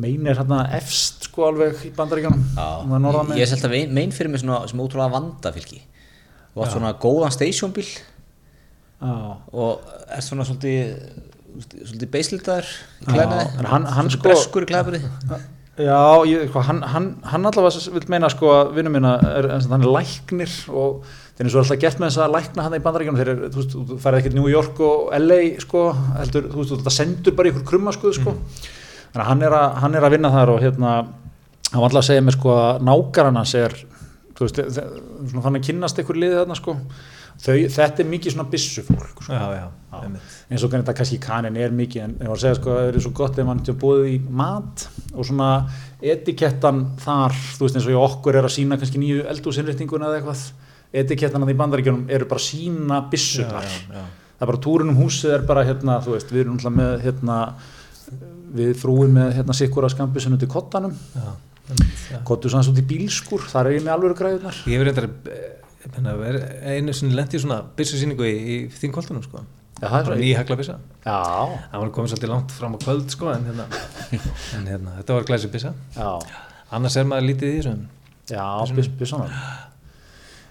Maine 0.00 0.30
er 0.32 0.38
hérna 0.40 0.62
efst 0.78 1.26
sko 1.28 1.50
alveg 1.50 1.82
í 1.84 1.90
bandaríkjunum 1.96 2.40
Já, 2.54 2.68
Það 2.86 2.94
er 2.96 3.02
norðan 3.04 3.32
ég, 3.34 3.42
ég 3.42 3.44
er 3.44 3.50
selta 3.50 3.70
mein 3.70 4.14
fyrir 4.16 4.32
mig 4.32 4.40
svona, 4.40 4.62
sem 4.70 4.80
ótrúlega 4.80 5.12
vandafylgi. 5.12 5.82
Þú 6.54 6.64
átt 6.64 6.74
svona 6.74 6.92
góðan 7.02 7.34
stationbíl. 7.34 7.86
Og 9.00 9.80
er 10.12 10.20
svona 10.24 10.44
svolítið, 10.44 10.90
svolítið 11.86 12.10
beislitaður 12.12 12.68
í 13.00 13.06
klæðnaði. 13.14 13.46
en 13.58 13.64
hann- 13.72 13.86
hann 13.96 14.10
sko- 14.12 14.28
Breskur 14.28 14.66
í 14.66 14.70
klæðnaði. 14.70 15.00
Já, 15.80 15.96
ég, 16.28 16.48
sko, 16.50 16.60
hann, 16.60 16.82
hann, 16.82 17.06
hann 17.24 17.46
allavega 17.48 17.92
vil 17.94 18.02
meina 18.12 18.28
sko 18.28 18.46
að 18.52 18.74
vinnum 18.76 18.92
minna 18.92 19.14
er, 19.38 19.48
hann 19.70 19.80
er 19.82 19.88
læknir 19.88 20.50
og 20.68 21.02
það 21.06 21.40
er 21.40 21.44
eins 21.46 21.54
og 21.54 21.62
alltaf 21.62 21.78
gert 21.80 21.98
með 22.02 22.10
þess 22.10 22.20
að 22.26 22.34
lækna 22.34 22.62
hann 22.66 22.74
í 22.76 22.80
bandaríkjunum 22.84 23.20
þegar 23.20 23.38
þú 23.54 23.62
veist, 23.62 23.76
þú 23.88 23.96
færði 24.02 24.18
ekkert 24.20 24.34
New 24.36 24.48
York 24.52 24.80
og 24.84 25.14
LA 25.16 25.38
sko, 25.64 25.84
heldur, 26.18 26.50
þú 26.52 26.58
veist, 26.60 26.74
þetta 26.74 26.92
sendur 26.98 27.36
bara 27.38 27.48
ykkur 27.54 27.64
krumma 27.70 27.92
sko, 27.96 28.12
sko. 28.12 28.34
þannig 29.14 29.22
að 29.24 29.30
hann 29.30 29.42
er 29.42 29.56
að, 29.56 29.74
hann 29.80 29.94
er 29.94 30.02
að 30.02 30.10
vinna 30.18 30.30
þar 30.34 30.52
og 30.52 30.60
hérna, 30.60 30.90
hann 31.72 31.80
var 31.80 31.88
alltaf 31.88 32.02
að 32.04 32.08
segja 32.10 32.26
mér 32.28 32.36
sko 32.36 32.50
að 32.58 32.82
nákaran 32.90 33.36
hans 33.40 33.54
er 33.54 33.72
þú 34.36 34.44
veist, 34.44 34.60
þannig 35.32 35.62
að 35.62 35.66
kynnast 35.70 35.98
ykkur 36.04 36.20
liðið 36.20 36.38
þarna 36.44 36.56
sko, 36.60 36.76
þau, 37.40 37.54
þetta 37.76 38.02
er 38.04 38.08
mikið 38.10 38.34
svona 38.34 38.48
byssufólk 38.52 39.22
sko 39.24 39.32
Já, 39.34 39.44
já, 39.56 39.66
einmitt. 40.00 40.34
eins 40.50 40.64
og 40.66 40.72
þetta 40.74 40.94
kannski 40.98 41.18
kanin 41.24 41.56
er 41.56 41.72
mikið 41.74 42.02
en 42.04 42.14
ég 42.20 42.28
var 42.30 42.36
að 42.36 42.42
segja 42.44 42.58
sko 42.60 42.72
að 42.74 42.80
það 42.80 42.90
er 42.94 43.04
svo 43.06 43.12
gott 43.20 43.38
ef 43.42 43.48
mann 43.48 43.62
til 43.64 43.74
að 43.74 43.80
búið 43.84 44.08
í 44.10 44.16
mat 44.42 44.84
og 45.14 45.26
svona 45.30 45.50
etikettan 46.14 46.82
þar, 47.04 47.36
þú 47.56 47.66
veist 47.66 47.78
eins 47.80 47.88
og 47.88 47.94
í 47.94 47.98
okkur 48.00 48.38
er 48.40 48.48
að 48.48 48.54
sína 48.58 48.78
kannski 48.80 49.00
nýju 49.02 49.26
eldúsinréttinguna 49.34 50.08
eða 50.10 50.20
eitthvað 50.20 50.46
etikettan 51.04 51.44
að 51.46 51.52
í 51.54 51.58
bandaríkjunum 51.60 52.06
eru 52.10 52.26
bara 52.30 52.40
að 52.42 52.48
sína 52.48 53.02
byssunar, 53.12 53.66
Já, 53.68 53.76
já, 53.88 54.00
já. 54.00 54.06
það 54.40 54.46
er 54.46 54.50
bara 54.52 54.62
túrun 54.66 54.90
um 54.94 54.98
húsið 55.04 55.34
er 55.36 55.44
bara 55.46 55.64
hérna, 55.68 55.98
þú 56.04 56.16
veist, 56.16 56.32
við 56.34 56.42
erum 56.44 56.56
náttúrulega 56.56 56.80
með 56.80 57.04
hérna, 57.06 57.36
við 58.60 58.72
frúin 58.80 59.12
með 59.14 59.32
hérna 59.36 59.54
sikkura 59.54 59.90
skambisinn 59.92 60.34
undir 60.34 60.50
kottanum 60.50 60.96
Já, 61.14 61.28
einmitt, 61.70 62.00
já. 62.10 62.18
kottu 62.26 62.50
sanns 62.50 62.66
út 62.72 62.80
í 62.82 62.86
bílskur, 62.90 63.44
þar 63.52 63.70
er 63.70 63.76
ég 63.78 63.84
með 63.86 63.94
alveg 63.94 64.16
græðunar 64.18 64.58
Einu 65.80 66.92
sinni 66.96 67.16
lendi 67.16 67.40
svona 67.40 67.62
byssusýningu 67.76 68.26
í, 68.28 68.36
í 68.36 68.56
þingkoltunum 68.74 69.24
sko. 69.24 69.44
Já, 69.80 69.86
það 69.86 69.94
Bara 69.94 70.04
svo 70.10 70.18
ný 70.20 70.30
hagla 70.36 70.56
byssa. 70.60 70.74
Já, 71.06 71.20
Það 71.70 71.82
var 71.82 71.92
komið 71.96 72.12
svolítið 72.12 72.32
langt 72.34 72.52
fram 72.52 72.74
á 72.76 72.78
kvöld 72.82 73.14
sko, 73.14 73.30
en, 73.32 73.46
hérna, 73.48 73.64
en 74.58 74.68
hérna, 74.68 74.98
þetta 74.98 75.16
var 75.16 75.28
glæsi 75.30 75.48
byssa. 75.54 75.72
Já, 75.96 76.10
Annars 76.76 76.98
er 77.00 77.08
maður 77.08 77.30
lítið 77.30 77.48
í 77.48 77.56
þessum 77.62 77.80
já, 78.30 78.44
byssunar 79.00 79.32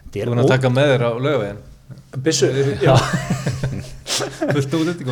Þú 0.10 0.24
er 0.26 0.32
að 0.42 0.50
taka 0.50 0.72
með 0.74 0.94
þér 0.94 1.06
á 1.06 1.12
lögvegin 1.28 1.62
Byssu, 2.26 2.50
já. 2.84 2.96
Fullt 4.54 4.76
út 4.78 4.90
eftir 4.92 5.06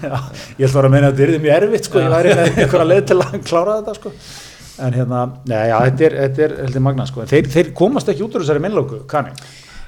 Já, 0.00 0.16
ég 0.58 0.66
ætla 0.66 0.76
bara 0.76 0.88
að 0.88 0.92
meina 0.92 1.08
að 1.10 1.18
þetta 1.18 1.34
er 1.38 1.42
mjög 1.44 1.56
erfitt 1.56 1.88
sko, 1.88 2.02
ég 2.02 2.12
væri 2.12 2.34
einhverja 2.34 2.86
leið 2.86 3.02
til 3.10 3.16
að 3.20 3.34
klára 3.46 3.76
þetta 3.80 3.94
sko. 3.96 4.12
En 4.80 4.96
hérna, 4.96 5.24
neða, 5.48 5.64
já, 5.70 5.76
þetta 5.88 6.06
er, 6.08 6.16
þetta 6.24 6.46
er 6.46 6.54
heldur 6.64 6.84
magna 6.86 7.06
sko, 7.08 7.24
en 7.24 7.30
þeir, 7.30 7.50
þeir 7.52 7.72
komast 7.76 8.12
ekki 8.12 8.24
út 8.26 8.38
úr 8.38 8.44
þessari 8.44 8.64
minnlóku, 8.64 9.02
kanni 9.10 9.34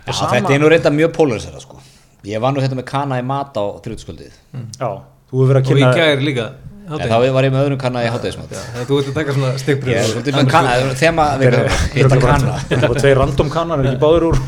Já, 0.03 0.13
þetta 0.19 0.51
er 0.51 0.59
nú 0.59 0.69
reynda 0.71 0.91
mjög 0.91 1.13
polarisera 1.15 1.63
sko. 1.63 1.79
Ég 2.27 2.43
var 2.43 2.55
nú 2.55 2.63
hérna 2.63 2.79
með 2.79 2.89
kana 2.91 3.21
í 3.21 3.25
mat 3.27 3.55
á 3.55 3.65
þrjóðskvöldið. 3.85 4.35
Já, 4.79 4.89
þú 5.31 5.43
hefur 5.43 5.51
verið 5.53 5.61
að 5.61 5.71
Og 5.71 5.79
í 5.79 5.83
kynna 5.83 5.95
gær 5.99 6.23
líka 6.27 6.51
En 6.83 6.99
þá 7.09 7.15
var 7.33 7.47
ég 7.47 7.53
með 7.55 7.63
öðrum 7.63 7.79
kana 7.81 8.03
í 8.03 8.09
hátæðismat. 8.11 8.51
Já, 8.53 8.83
Þú 8.89 8.97
ert 8.99 9.11
að 9.13 9.19
taka 9.21 9.35
svona 9.37 9.53
er 10.43 10.49
kana, 10.51 10.73
þema 10.99 11.27
við 11.41 11.57
hitta 11.95 12.19
kana. 12.21 12.57
Það 12.69 12.87
er 12.89 12.99
tvei 12.99 13.13
random 13.17 13.53
kannar, 13.55 13.83
er 13.83 13.91
ekki 13.93 14.03
báður 14.03 14.27
úr 14.33 14.41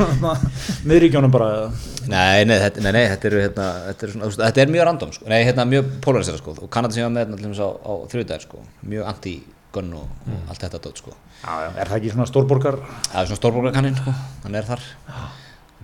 miðríkjónum 0.90 1.32
bara 1.32 1.50
eða? 1.54 1.70
Nei, 2.10 2.44
nei, 2.50 2.56
þetta, 2.60 2.84
nei, 2.84 2.90
nei, 2.98 3.04
þetta, 3.14 3.30
eru, 3.30 3.42
hérna, 3.46 3.68
þetta, 3.86 4.06
er 4.08 4.14
svona, 4.16 4.32
þetta 4.42 4.64
er 4.64 4.72
mjög 4.74 4.88
random, 4.90 5.14
sko. 5.14 5.28
nei, 5.30 5.38
hérna, 5.46 5.64
mjög 5.70 5.92
polarisera 6.04 6.40
sko. 6.42 6.56
og 6.58 6.72
Kanada 6.74 6.96
sem 6.96 7.00
ég 7.00 7.08
var 7.08 7.14
með 7.14 7.24
hérna, 7.24 7.38
til 7.38 7.46
dæmis 7.46 7.62
á, 7.64 7.70
á 7.70 7.92
þriðdæðir, 8.12 8.44
sko. 8.44 8.64
mjög 8.90 9.08
anti 9.14 9.34
gunn 9.74 9.94
og, 9.98 10.10
og 10.26 10.52
allt 10.52 10.64
þetta 10.64 10.80
dót 10.84 11.00
sko. 11.02 11.14
Já, 11.42 11.52
já, 11.64 11.68
er 11.72 11.90
það 11.90 11.96
ekki 11.98 12.12
svona 12.14 12.28
stórborgar? 12.30 12.78
Það 13.10 13.18
er 13.20 13.30
svona 13.30 13.40
stórborgarkannin 13.40 13.98
sko, 13.98 14.14
hann 14.44 14.58
er 14.60 14.68
þar. 14.68 14.86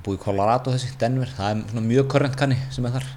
Búið 0.00 0.16
í 0.16 0.22
Colorado 0.22 0.74
þessi, 0.74 0.94
Denver. 1.00 1.34
Það 1.36 1.50
er 1.52 1.74
svona 1.74 1.84
mjög 1.88 2.08
korrent 2.14 2.38
kanni 2.40 2.56
sem 2.72 2.86
er 2.88 2.96
þar. 2.96 3.10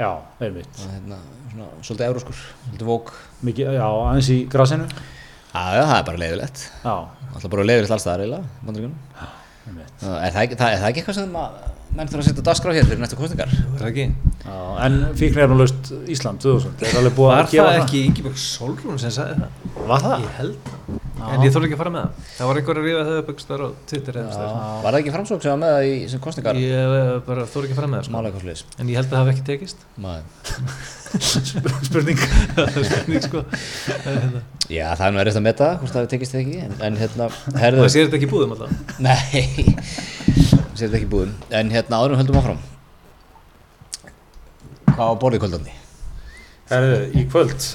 Já, 0.00 0.10
einmitt. 0.40 0.70
Og 0.78 0.94
hérna, 0.94 1.18
svona, 1.50 1.72
svolítið 1.82 2.06
euróskur, 2.06 2.38
svolítið 2.68 2.88
vók 2.88 3.12
Mikið, 3.48 3.74
já, 3.76 3.84
aðeins 3.88 4.30
í 4.32 4.38
grasinu? 4.52 4.86
Já, 5.50 5.64
já, 5.74 5.82
það 5.82 5.98
er 5.98 6.08
bara 6.12 6.22
leiðilegt. 6.22 6.64
Já, 6.84 6.94
alltaf 7.34 7.52
bara 7.52 7.68
leiðilegt 7.68 7.98
allstaðar 7.98 8.24
eiginlega, 8.24 9.30
er 9.68 10.32
það, 10.32 10.56
það, 10.56 10.70
er 10.70 10.80
það 10.80 10.88
ekki 10.90 11.00
eitthvað 11.02 11.18
sem 11.20 11.38
að 11.40 11.50
menn 11.90 12.06
þurfa 12.10 12.22
að 12.22 12.28
setja 12.28 12.44
dagskrá 12.46 12.74
hér 12.76 12.86
fyrir 12.86 13.00
næstu 13.02 13.16
kostningar 13.18 13.50
Það 13.50 13.80
er 13.80 13.88
ekki? 13.90 14.06
Já, 14.44 14.58
en 14.86 14.94
fíknirnulaust 15.18 15.90
Ísland 16.14 16.38
2000 16.44 16.84
er 16.86 16.98
alveg 17.00 17.14
búið 17.16 17.30
Var 17.32 17.40
að 17.42 17.54
gefa 17.54 17.66
það 17.66 17.80
ekki 17.82 18.02
Ingeborg 18.06 18.38
Solrún 18.40 19.00
sem 19.02 19.12
sagði 19.14 19.34
það? 19.40 19.50
Var 19.90 20.00
það? 20.06 20.16
Ég 20.22 20.32
held 20.38 20.56
það. 20.70 20.78
En 21.20 21.44
ég 21.44 21.52
þór 21.52 21.66
ekki 21.66 21.76
að 21.76 21.82
fara 21.82 21.92
með 21.92 22.04
það. 22.06 22.12
Það 22.36 22.48
var 22.48 22.56
einhver 22.60 22.78
að 22.80 22.86
rífa 22.86 23.02
það 23.08 23.18
upp 23.20 23.28
einhverstaðar 23.32 23.60
á 23.60 23.68
Twitter 23.90 24.14
eða 24.14 24.22
einhverstaðar. 24.22 24.54
var 24.84 24.90
það 24.94 25.00
ekki 25.02 25.14
framsók 25.16 25.40
sem 25.44 25.52
var 25.52 25.60
með 25.60 25.74
það 25.74 25.84
í 25.90 25.92
sem 26.14 26.22
kostningar 26.24 26.60
Ég 26.60 26.94
eh, 27.00 27.12
bara 27.26 27.42
þór 27.50 27.66
ekki 27.66 27.74
að 27.76 27.80
fara 27.82 27.90
með 27.90 27.98
það 27.98 28.06
sko. 28.06 28.14
Það 31.10 31.84
Spurning 31.86 32.20
Það 32.20 32.64
er 32.64 32.86
spurning 32.86 33.24
sko. 33.24 33.42
Það 33.50 34.36
já, 34.70 34.86
það 34.94 35.04
er 35.06 35.14
nú 35.14 35.22
erist 35.24 35.40
að 35.40 35.46
meta 35.46 35.70
hvort 35.80 35.94
það 35.96 36.08
tekist 36.14 36.36
eða 36.36 36.42
ekki 36.44 36.62
en, 36.64 36.74
en 36.86 36.98
hérna, 37.00 37.28
herðu 37.58 37.86
sér 37.90 38.08
þetta 38.08 38.18
ekki 38.20 38.30
búðum 38.30 38.54
alltaf? 38.56 38.98
Nei, 39.02 39.44
sér 40.76 40.86
þetta 40.86 41.00
ekki 41.00 41.10
búðum. 41.10 41.36
En 41.60 41.72
hérna 41.74 42.00
áðurum 42.00 42.20
höldum 42.22 42.40
áfram. 42.40 42.60
Hvað 44.90 45.04
var 45.04 45.20
borðið 45.24 45.44
kvöldandi? 45.44 45.78
Herðu, 46.70 46.98
í 47.18 47.28
kvöld 47.30 47.70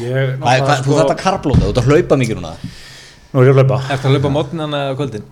Ég, 0.00 0.38
Hvað, 0.40 0.62
hvað, 0.64 0.78
þú 0.86 0.94
þarft 0.96 1.12
að 1.12 1.18
karblóta, 1.20 1.66
þú 1.66 1.72
ert 1.74 1.80
að 1.82 1.88
hlaupa 1.90 2.16
mikið 2.22 2.38
núna. 2.38 2.52
Nú 3.32 3.42
er 3.42 3.48
ég 3.50 3.52
að 3.52 3.58
hlaupa. 3.60 3.78
Ertu 3.92 4.08
að 4.08 4.14
laupa 4.16 4.30
mótnana 4.32 4.80
kvöldin? 4.96 5.26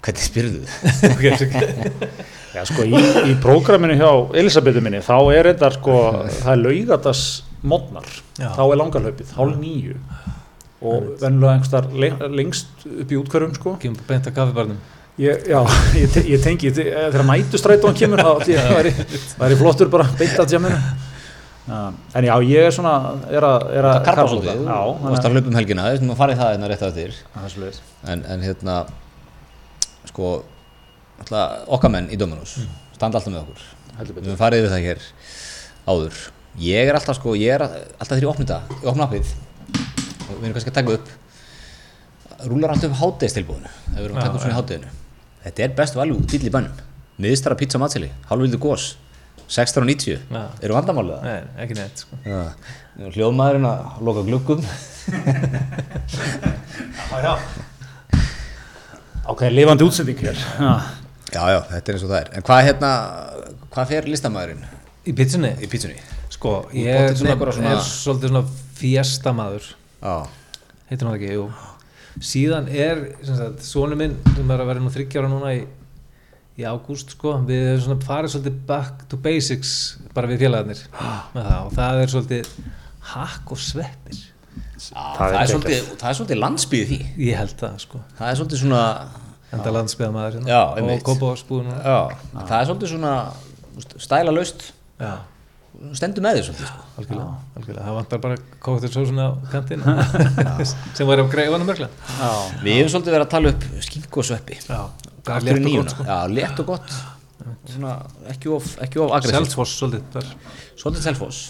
hvernig 0.00 0.24
spyrðu? 0.24 0.62
Já, 2.54 2.64
sko, 2.66 2.82
í, 2.82 3.00
í 3.30 3.34
prógraminu 3.42 3.94
hjá 3.98 4.10
Elisabetu 4.40 4.80
minni, 4.82 4.98
þá 5.06 5.16
er 5.36 5.50
þetta 5.52 5.68
sko, 5.76 5.98
það 6.40 6.52
er 6.56 6.62
laugatas 6.64 7.20
modnar, 7.62 8.08
þá 8.40 8.62
er 8.64 8.80
langarhlaupið, 8.80 9.34
hálf 9.36 9.58
nýju 9.60 9.98
og 10.80 11.10
venjulega 11.20 11.52
einhverstar 11.58 11.86
lengst 12.32 12.86
upp 12.88 13.12
í 13.12 13.18
útkverfum, 13.20 13.52
sko. 13.58 13.74
Kemur 13.82 14.06
beint 14.08 14.26
að 14.30 14.34
kaffibarnum. 14.38 14.78
Ég, 15.20 15.42
já, 15.52 15.60
ég, 16.00 16.08
te- 16.14 16.24
ég 16.30 16.40
tengi, 16.42 16.70
þegar 16.72 17.26
mætustrætóan 17.28 17.98
kemur, 17.98 18.22
þá 18.24 18.30
ætli 18.40 18.56
ég 18.56 18.64
að 18.64 18.76
væri, 18.78 18.92
væri 19.42 19.58
flottur 19.60 19.90
bara 19.92 20.06
beint 20.18 20.38
að 20.40 20.54
tjáminu. 20.54 20.78
En 21.70 22.24
já, 22.26 22.32
ég 22.48 22.64
er 22.66 22.72
svona, 22.74 22.94
er 23.30 23.44
að, 23.46 23.66
er 23.78 23.86
að 23.86 23.98
Karpa 24.08 24.24
svolítið, 24.32 24.62
þú 24.64 25.10
varst 25.12 25.28
að 25.28 25.36
hlaupa 25.36 25.50
um 25.52 25.58
helgina, 25.60 25.84
fara 26.18 26.34
í 26.34 26.38
það 26.40 26.54
hérna 26.54 26.70
rétt 26.72 26.86
að 26.88 26.96
þér 26.96 27.18
það 27.20 27.44
er 27.44 27.52
svolítið. 27.54 27.82
en, 28.14 28.24
en 28.32 28.46
hérna 28.48 28.78
sko 30.08 30.30
okkar 31.28 31.92
menn 31.92 32.10
í 32.12 32.18
Dominus 32.20 32.56
standa 32.96 33.20
alltaf 33.20 33.32
með 33.32 33.42
okkur. 33.44 33.64
Heldur 33.98 34.16
við 34.18 34.28
höfum 34.28 34.40
farið 34.40 34.64
yfir 34.64 34.72
það 34.74 34.84
hér 34.86 35.00
áður. 35.90 36.20
Ég 36.60 36.90
er 36.90 36.98
alltaf 36.98 37.16
sko, 37.20 37.34
ég 37.38 37.54
er 37.54 37.64
alltaf 37.64 38.10
þegar 38.14 38.24
ég 38.26 38.32
opna 38.32 38.44
þetta 38.44 38.60
ég 38.80 38.90
opna 38.92 39.06
appið 39.06 39.34
og 40.30 40.36
við 40.36 40.44
erum 40.46 40.54
kannski 40.56 40.72
að 40.72 40.78
taka 40.80 40.96
upp 40.98 41.08
rúlar 42.50 42.74
alltaf 42.74 42.90
upp 42.90 43.00
hátegistilbúðinu 43.02 43.70
ef 43.70 43.98
við 43.98 44.04
erum 44.06 44.16
að 44.18 44.24
taka 44.26 44.34
upp 44.38 44.44
svona 44.44 44.54
í 44.54 44.58
háteginu 44.58 44.88
þetta 45.44 45.64
er 45.66 45.76
best 45.80 45.98
valjú 45.98 46.18
dýll 46.30 46.46
í 46.48 46.52
bannum 46.54 46.76
miðstara 47.20 47.56
pizza 47.60 47.80
matseli, 47.80 48.10
halvvildu 48.30 48.60
gós 48.62 48.94
16.90, 49.50 50.20
Já. 50.30 50.42
eru 50.62 50.76
vandamálið 50.76 51.16
það? 51.16 51.24
Nei, 51.26 51.40
ekki 51.64 51.74
neitt 51.74 52.02
sko. 52.04 52.18
Já, 52.22 52.42
hljóðmaðurinn 53.16 53.66
að 53.66 53.80
loka 54.06 54.22
gluggum. 54.28 54.62
Ok, 59.30 59.44
lifandi 59.52 59.84
útsending 59.86 60.18
hér. 60.24 60.38
Já. 60.58 60.70
Já, 61.34 61.42
já, 61.54 61.58
þetta 61.70 61.92
er 61.92 61.96
eins 61.98 62.04
og 62.06 62.12
það 62.12 62.20
er. 62.20 62.30
En 62.36 62.46
hvað 62.48 62.62
hérna, 62.68 62.90
hvað 63.74 63.90
fer 63.94 64.08
listamæðurinn? 64.10 64.64
Í 65.06 65.14
pizzunni? 65.16 65.52
í 65.62 65.70
pizzunni? 65.70 65.98
Sko, 66.30 66.54
ég 66.76 66.86
er, 66.94 67.16
svona 67.18 67.36
svona- 67.52 67.74
er 67.74 67.82
svolítið 67.84 68.32
svona 68.32 68.44
fjestamaður 68.80 69.66
Já, 70.00 70.14
heitir 70.88 71.06
hann 71.06 71.12
það 71.14 71.18
ekki, 71.20 71.34
jú. 71.36 71.50
Síðan 72.20 72.68
er, 72.74 73.02
sem 73.24 73.36
sagt, 73.38 73.62
sonu 73.64 73.96
minn 73.96 74.16
sem 74.34 74.50
er 74.50 74.62
að 74.62 74.70
vera 74.72 74.80
nú 74.82 74.90
þryggjára 74.92 75.30
núna 75.30 75.54
í 75.56 75.60
í 76.60 76.66
ágúst, 76.68 77.14
sko, 77.16 77.38
við 77.48 77.62
hefum 77.70 77.84
svona 77.86 78.04
farið 78.04 78.34
svolítið 78.34 78.58
back 78.68 79.06
to 79.08 79.16
basics 79.16 79.72
bara 80.16 80.28
við 80.28 80.42
félagarnir 80.44 80.82
með 81.34 81.46
það 81.46 81.60
og 81.62 81.72
það 81.78 82.00
er 82.02 82.12
svolítið 82.14 82.50
hakk 83.14 83.54
og 83.54 83.62
sveppir. 83.64 84.18
Það, 84.80 85.34
er 85.38 85.50
svolítið, 85.52 85.88
það 86.00 86.10
er 86.10 86.18
svolítið 86.18 86.40
landsbyði 86.40 86.86
því. 86.90 86.98
Ég 87.28 87.38
held 87.40 87.56
það, 87.60 87.74
sko. 87.84 88.00
Það 88.18 88.30
er 88.32 88.40
svolítið 88.40 88.62
svona 88.64 88.82
enda 89.54 89.72
landsbyðamaður 89.76 90.38
hérna. 90.38 90.50
Já, 90.50 90.62
og 90.70 90.78
já, 91.84 91.98
það 92.46 92.56
er 92.60 92.70
svolítið 92.70 92.92
svona 92.94 93.12
stæla 93.96 94.34
laust 94.34 94.66
stendur 95.96 96.24
með 96.24 96.38
því 96.38 96.42
svolítið 96.48 96.68
sko. 96.70 96.86
algjörlega, 97.00 97.36
algjörlega. 97.58 97.84
Það 97.86 97.98
vantar 97.98 98.22
bara 98.24 98.40
kóktur 98.66 98.92
sósuna 98.94 99.26
á 99.26 99.32
kantinn. 99.52 99.84
Sem 100.98 101.08
var 101.08 101.22
á 101.22 101.24
greifanum 101.30 101.70
mörgla 101.70 101.88
Já. 101.88 102.30
við 102.64 102.80
hefum 102.80 102.92
svolítið 102.96 103.16
verið 103.16 103.26
að 103.26 103.32
tala 103.36 103.54
upp 103.54 103.66
skinku 103.86 104.22
og 104.22 104.28
sveppi. 104.28 104.58
Létt 105.46 105.70
og 105.70 105.92
sko. 105.94 106.08
Já, 106.10 106.18
létt 106.34 106.62
og 106.62 106.72
gott. 106.74 106.96
Svona, 107.70 107.94
ekki 108.28 108.50
of, 108.52 108.66
ekki 108.84 109.00
of 109.00 109.14
aggressív. 109.16 109.46
Selfoss 109.46 109.78
svolítið 109.80 110.18
þar. 110.18 110.32
Svolítið 110.80 111.06
selfos 111.08 111.44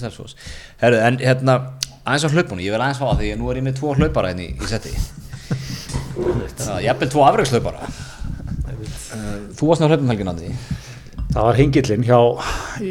selfos 0.00 0.36
en 0.80 1.18
hérna, 1.20 1.56
aðeins 2.06 2.24
á 2.24 2.30
hlaupunum 2.32 2.62
ég 2.64 2.72
vil 2.72 2.80
aðeins 2.80 3.00
fá 3.00 3.06
það 3.10 3.22
því 3.22 3.30
að 3.34 3.40
nú 3.40 3.50
er 3.50 3.60
ég 3.60 3.66
með 3.66 3.78
tvo 3.80 3.92
hlaupara 3.98 4.30
hérna 4.32 4.46
í, 4.46 4.54
í 4.56 4.70
seti 4.70 4.92
Já, 6.16 6.72
jafnvel 6.88 7.10
tvo 7.12 7.26
afreikslaupara 7.26 7.90
þú 9.56 9.68
varst 9.70 9.82
ná 9.82 9.88
hlaupum 9.90 10.10
helgin 10.12 10.32
Andi 10.32 10.50
Það 11.36 11.44
var 11.44 11.58
hengillin 11.60 12.04
hjá, 12.06 12.18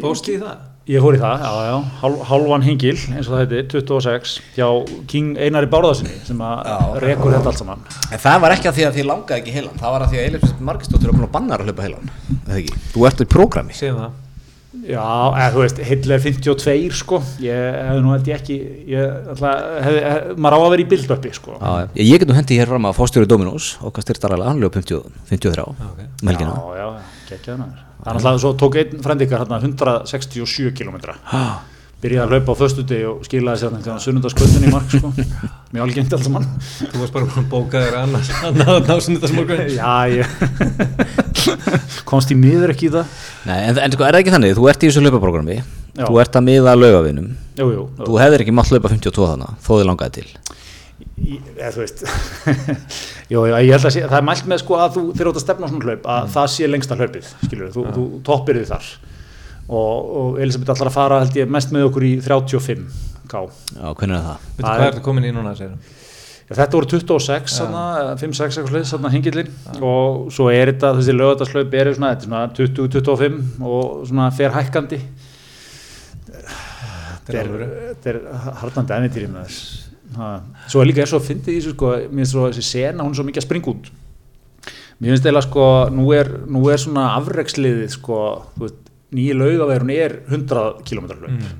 Fórstu 0.04 0.36
í 0.36 0.40
það? 0.42 0.64
ég 0.86 1.02
fór 1.02 1.16
í 1.18 1.20
það, 1.22 1.42
já, 1.42 1.54
já, 1.66 1.78
hálf, 2.04 2.20
hálfan 2.30 2.66
hengil, 2.66 2.92
eins 3.10 3.26
og 3.26 3.32
það 3.34 3.40
heiti, 3.42 3.62
26, 3.74 4.34
hjá 4.54 4.68
King 5.10 5.40
Einari 5.42 5.70
Bárðarsinni 5.72 6.20
sem 6.28 6.44
að 6.46 7.00
rekur 7.02 7.34
þetta 7.34 7.50
allt 7.50 7.62
saman. 7.64 7.82
En 8.14 8.22
það 8.22 8.44
var 8.44 8.54
ekki 8.54 8.70
að 8.70 8.78
því 8.78 8.86
að 8.86 9.00
þið 9.00 9.10
langaði 9.10 9.42
ekki 9.42 9.56
heilan, 9.56 9.80
það 9.82 9.96
var 9.96 10.06
að 10.06 10.14
því 10.14 10.20
að 10.20 10.28
Eilif 10.28 10.46
Margistóttir 10.70 11.10
var 11.10 11.18
búin 11.18 11.26
að 11.26 11.34
banna 11.40 11.58
að 11.58 11.66
hlaupa 11.66 11.88
heilan, 11.88 12.14
eða 12.44 12.60
ekki? 12.60 12.78
Þú 12.94 13.08
ert 13.10 13.26
í 13.26 13.30
prógrami. 13.34 13.78
Segjum 13.80 13.98
það 14.04 14.14
Já, 14.86 15.02
eða 15.02 15.48
þú 15.56 15.62
veist, 15.64 15.80
heill 15.88 16.14
er 16.14 16.22
52 16.22 16.98
sko, 17.00 17.20
ég 17.42 17.78
hefði 17.88 18.04
nú 18.06 18.12
held 18.14 18.28
ég 18.30 18.38
ekki, 18.38 18.58
ég 18.92 19.32
ætla, 19.34 19.54
hefði, 19.82 20.02
hef, 20.06 20.28
maður 20.46 20.56
á 20.56 20.60
að 20.60 20.74
vera 20.76 20.84
í 20.84 20.88
bildöppi 20.94 21.32
sko. 21.34 21.56
Já, 21.58 21.72
já. 21.82 21.88
Ég 22.06 22.22
get 22.22 22.30
nú 22.30 22.38
hendi 22.38 22.60
hér 22.60 22.70
fram 22.70 22.86
að 22.90 22.98
fórstjóri 23.00 23.30
Dominós, 23.32 23.72
okkar 23.90 24.06
styrtarælega, 24.06 24.52
hann 24.52 24.62
lög 24.62 24.78
50, 24.78 25.16
53 25.32 25.66
ok. 25.66 26.04
um 26.22 26.32
helgina. 26.32 26.54
Já, 26.54 26.82
já, 26.82 27.16
geggjaði 27.32 27.64
náður. 27.64 27.86
Það 28.06 28.12
er 28.12 28.20
náttúrulega 28.20 28.44
svo 28.44 28.52
tók 28.62 28.78
einn 28.82 29.02
frendikar 29.02 29.42
hérna 29.42 29.62
167 29.64 30.76
kilometra. 30.78 31.18
Byrjaði 32.04 32.26
að 32.26 32.34
hlaupa 32.36 32.54
á 32.54 32.60
föstudegi 32.60 33.06
og 33.10 33.22
skilaði 33.26 33.62
sér 33.62 33.72
þannig 33.72 33.88
að 33.94 34.02
sunnundaskvöldin 34.04 34.66
í 34.68 34.72
mark 34.74 34.92
sko. 34.92 35.12
Mjög 35.74 35.84
algengt 35.86 36.16
allt 36.18 36.28
saman. 36.28 36.48
Þú 36.82 37.02
varst 37.02 37.16
bara 37.16 37.30
að 37.30 37.48
bóka 37.54 37.82
þér 37.86 37.98
annars 38.02 38.32
að 38.36 38.60
ná, 38.60 38.94
sunnudasmorgun 39.08 39.64
Já, 39.80 39.96
ég 40.12 40.26
komst 42.10 42.34
í 42.36 42.38
miður 42.38 42.76
ekki 42.76 42.90
í 42.90 42.94
það. 42.98 43.16
Nei, 43.48 43.58
en, 43.70 43.80
en 43.88 43.96
sko, 43.96 44.06
er 44.06 44.18
það 44.18 44.22
ekki 44.26 44.36
þannig, 44.36 44.56
þú 44.60 44.70
ert 44.72 44.84
í 44.86 44.92
þessu 44.92 45.06
hlaupaprógrami, 45.06 45.58
Já. 45.96 46.06
þú 46.06 46.22
ert 46.22 46.38
að 46.38 46.48
miða 46.52 46.76
jú, 47.56 47.88
þú 48.02 48.20
hefðir 48.20 48.44
ekki 48.44 48.56
mátt 48.56 48.72
hlaupa 48.74 48.92
52 48.92 49.30
þannig, 49.32 49.56
þó 49.64 49.72
þið 49.72 49.88
langaði 49.90 50.16
til. 50.20 50.28
Eða 51.56 51.72
þú 51.72 51.82
veist 51.82 52.02
já, 53.32 53.40
ég 53.40 53.72
held 53.72 53.88
að 53.88 53.94
sé, 53.96 54.04
það 54.04 54.18
er 54.20 54.26
mælt 54.28 54.48
með 54.52 54.62
sko 54.62 54.78
að 54.80 54.96
þú 54.98 55.04
þú 55.16 55.24
ert 55.26 55.40
að 55.40 55.44
stefna 55.44 55.68
á 55.68 55.72
svona 55.72 55.88
hlaup 55.90 56.08
að 56.12 56.30
það 56.36 56.48
sé 56.54 56.70
lengsta 56.70 56.98
hlaupið, 57.00 57.30
skilur 57.46 57.72
þú, 57.74 57.84
þú 57.96 58.06
toppir 58.28 58.60
þið 58.60 58.72
þar 58.74 58.90
og, 59.70 60.16
og 60.22 60.40
Elisabeth 60.42 60.72
ætlar 60.76 60.90
að 60.92 60.98
fara 60.98 61.20
held 61.24 61.36
ég 61.40 61.50
mest 61.50 61.72
með 61.74 61.88
okkur 61.90 62.04
í 62.06 62.14
35 62.22 62.86
ká. 63.32 63.40
Já, 63.76 63.94
hvernig 63.98 64.18
er 64.20 64.26
það? 64.30 64.50
Veitu 64.56 64.66
Það 64.66 64.70
hvað 64.70 64.80
er- 64.82 64.88
er 64.88 64.92
þetta 64.94 65.06
komin 65.10 65.26
í 65.30 65.32
núna, 65.36 65.56
segir 65.58 65.78
Já, 66.46 66.54
þetta 66.60 66.78
voru 66.78 66.86
26, 66.92 67.54
þarna, 67.58 67.84
5-6 68.22 68.44
eitthvað 68.46 68.68
sluðis, 68.70 68.92
þarna 68.94 69.10
hengillin 69.16 69.48
og 69.82 70.28
svo 70.36 70.52
er 70.54 70.70
þetta, 70.70 70.92
þessi 71.00 71.16
lögataslaup 71.18 71.74
er 71.74 71.90
svona, 71.96 72.12
þetta 72.14 72.22
er 72.22 72.30
svona 72.30 72.42
20-25 72.60 73.66
og 73.66 74.04
svona 74.06 74.28
fer 74.38 74.54
hækkandi. 74.54 75.00
Þetta 77.26 77.40
er 77.42 77.50
þetta 77.96 78.12
er 78.14 78.20
harnandi 78.62 78.96
æfintýri 79.00 79.32
með 79.34 79.48
þess 79.50 79.82
Ha. 80.16 80.28
svo 80.72 80.80
er 80.80 80.88
líka 80.88 81.02
er 81.02 81.10
svo 81.10 81.18
að 81.20 81.26
fyndi 81.32 81.52
í 81.52 81.58
þessu 81.58 81.72
sko, 81.74 81.88
mér 82.14 82.22
finnst 82.22 82.32
svo 82.36 82.44
þessi 82.46 82.64
sena, 82.64 83.04
hún 83.04 83.12
er 83.12 83.18
svo 83.18 83.24
mikið 83.26 83.42
að 83.42 83.46
springa 83.50 83.72
út. 83.74 83.88
Mér 85.02 85.12
finnst 85.12 85.26
eiginlega 85.26 85.48
sko 85.50 85.66
nú 85.92 86.06
er, 86.16 86.30
nú 86.56 86.62
er 86.72 86.78
svona 86.80 87.08
afreksliðið 87.18 87.90
sko, 87.98 88.20
þú 88.54 88.62
veist, 88.64 88.78
nýja 89.16 89.38
laugaverun 89.40 89.94
er 89.96 90.18
100 90.30 90.66
km 90.88 91.08
hlaup 91.14 91.32
Mm. 91.36 91.56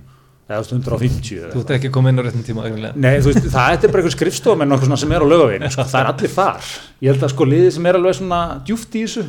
eða 0.46 0.60
þú 0.62 0.62
veist, 0.62 0.74
150 0.76 1.38
eða 1.42 1.52
Þú 1.56 1.62
ert 1.64 1.72
ekki 1.80 1.90
komið 1.96 2.12
inn 2.14 2.20
á 2.22 2.24
réttum 2.28 2.44
tíma. 2.46 2.66
Nei, 3.02 3.16
þú 3.18 3.32
veist, 3.32 3.48
það 3.50 3.72
er 3.88 3.90
bara 3.96 4.02
einhver 4.04 4.14
skrifstofamenn 4.14 4.72
og 4.72 4.78
eitthvað 4.78 4.92
svona 4.92 5.02
sem 5.02 5.14
er 5.18 5.24
á 5.26 5.28
laugaveginu, 5.32 5.72
sko, 5.74 5.86
það 5.90 6.02
er 6.04 6.10
allir 6.12 6.34
þar 6.36 6.70
ég 7.02 7.10
held 7.16 7.24
að 7.26 7.34
sko 7.34 7.48
liðið 7.50 7.72
sem 7.80 7.86
er 7.90 7.98
alveg 7.98 8.18
svona 8.20 8.42
djúft 8.68 8.94
í 9.00 9.02
þessu 9.08 9.24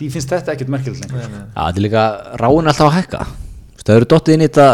því 0.00 0.08
finnst 0.14 0.32
þetta 0.32 0.54
ekkert 0.56 0.72
merkilegt 0.72 1.02
lengur 1.04 1.20
Nei, 1.20 1.28
nei. 1.28 1.42
Já, 1.52 1.60
þetta 1.66 1.82
er 1.82 1.84
líka 1.84 2.04
ráin 2.40 2.70
alltaf 2.72 2.88
að 2.88 2.96
hækka. 2.96 3.26
það 3.82 3.96
eru 3.98 4.08
dottið 4.14 4.34
inn 4.38 4.42
í 4.42 4.48
þetta 4.48 4.66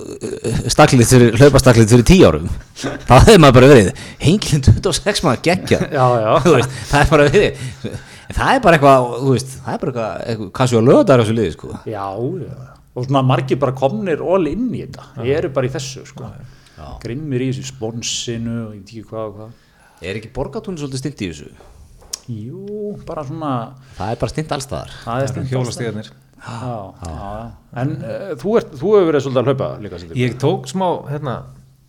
uh, 0.00 0.58
staklið 0.74 1.08
fyrir, 1.12 1.34
hlaupastaklið 1.38 1.90
fyrir 1.94 2.06
tíu 2.10 2.26
árum 2.28 2.48
þá 2.82 3.14
hefði 3.20 3.38
maður 3.44 3.56
bara 3.60 3.70
verið 3.74 4.02
hengilin 4.24 4.64
26 4.66 5.22
maður 5.28 5.42
geggja 5.46 5.78
Já, 5.92 6.06
já. 6.24 6.30
Þú 6.48 6.54
veist, 6.58 6.76
það 6.90 7.04
er 7.04 7.10
bara 7.14 7.26
verið 7.30 7.62
En 8.24 8.36
það 8.38 8.54
er 8.54 8.62
bara 8.64 8.78
eitthvað, 8.78 9.08
þú 9.20 9.34
veist, 9.34 9.52
það 9.64 9.74
er 9.74 9.82
bara 9.82 9.92
eitthvað, 9.92 10.24
eitthvað 10.32 10.52
kannski 10.58 10.80
á 10.80 10.88
lögðar 10.88 11.22
þessu 11.22 11.36
liði, 11.36 11.52
sko 11.56 11.72
Já, 11.90 12.06
já. 12.44 12.70
Og 12.94 13.08
svona 13.08 13.24
margir 13.26 13.58
bara 13.58 13.74
komnir 13.76 14.22
all 14.22 14.46
inn 14.46 14.68
í 14.70 14.84
þetta. 14.84 15.04
Ég 15.26 15.40
eru 15.40 15.50
bara 15.54 15.66
í 15.66 15.72
þessu, 15.74 16.04
sko. 16.06 16.30
Grimmir 17.02 17.42
í 17.42 17.48
þessu 17.50 17.68
sponsinu 17.72 18.58
og 18.68 18.74
ég 18.76 18.82
veit 18.84 18.92
ekki 18.94 19.06
hvað 19.10 19.24
og 19.26 19.38
hvað. 19.38 19.54
Er 20.04 20.18
ekki 20.20 20.30
borgatún 20.36 20.78
svolítið 20.78 21.02
stint 21.02 21.24
í 21.24 21.30
þessu? 21.32 21.50
Jú, 22.30 22.94
bara 23.04 23.24
svona, 23.28 23.54
Það 23.98 24.12
er 24.14 24.20
bara 24.22 24.32
stint 24.32 24.52
allstaðar 24.54 24.92
það 25.02 25.24
er 25.24 26.12
Já, 26.44 26.94
já, 27.00 27.08
já. 27.08 27.44
En 27.80 27.92
uh, 28.04 28.32
þú, 28.40 28.56
ert, 28.60 28.72
þú 28.76 28.90
hefur 28.92 29.06
verið 29.08 29.22
svolítið 29.24 29.40
að 29.40 29.48
hlaupa 29.48 29.68
líka, 29.80 30.00
ég 30.20 30.34
tók 30.40 30.66
smá 30.68 30.86
hérna 31.08 31.36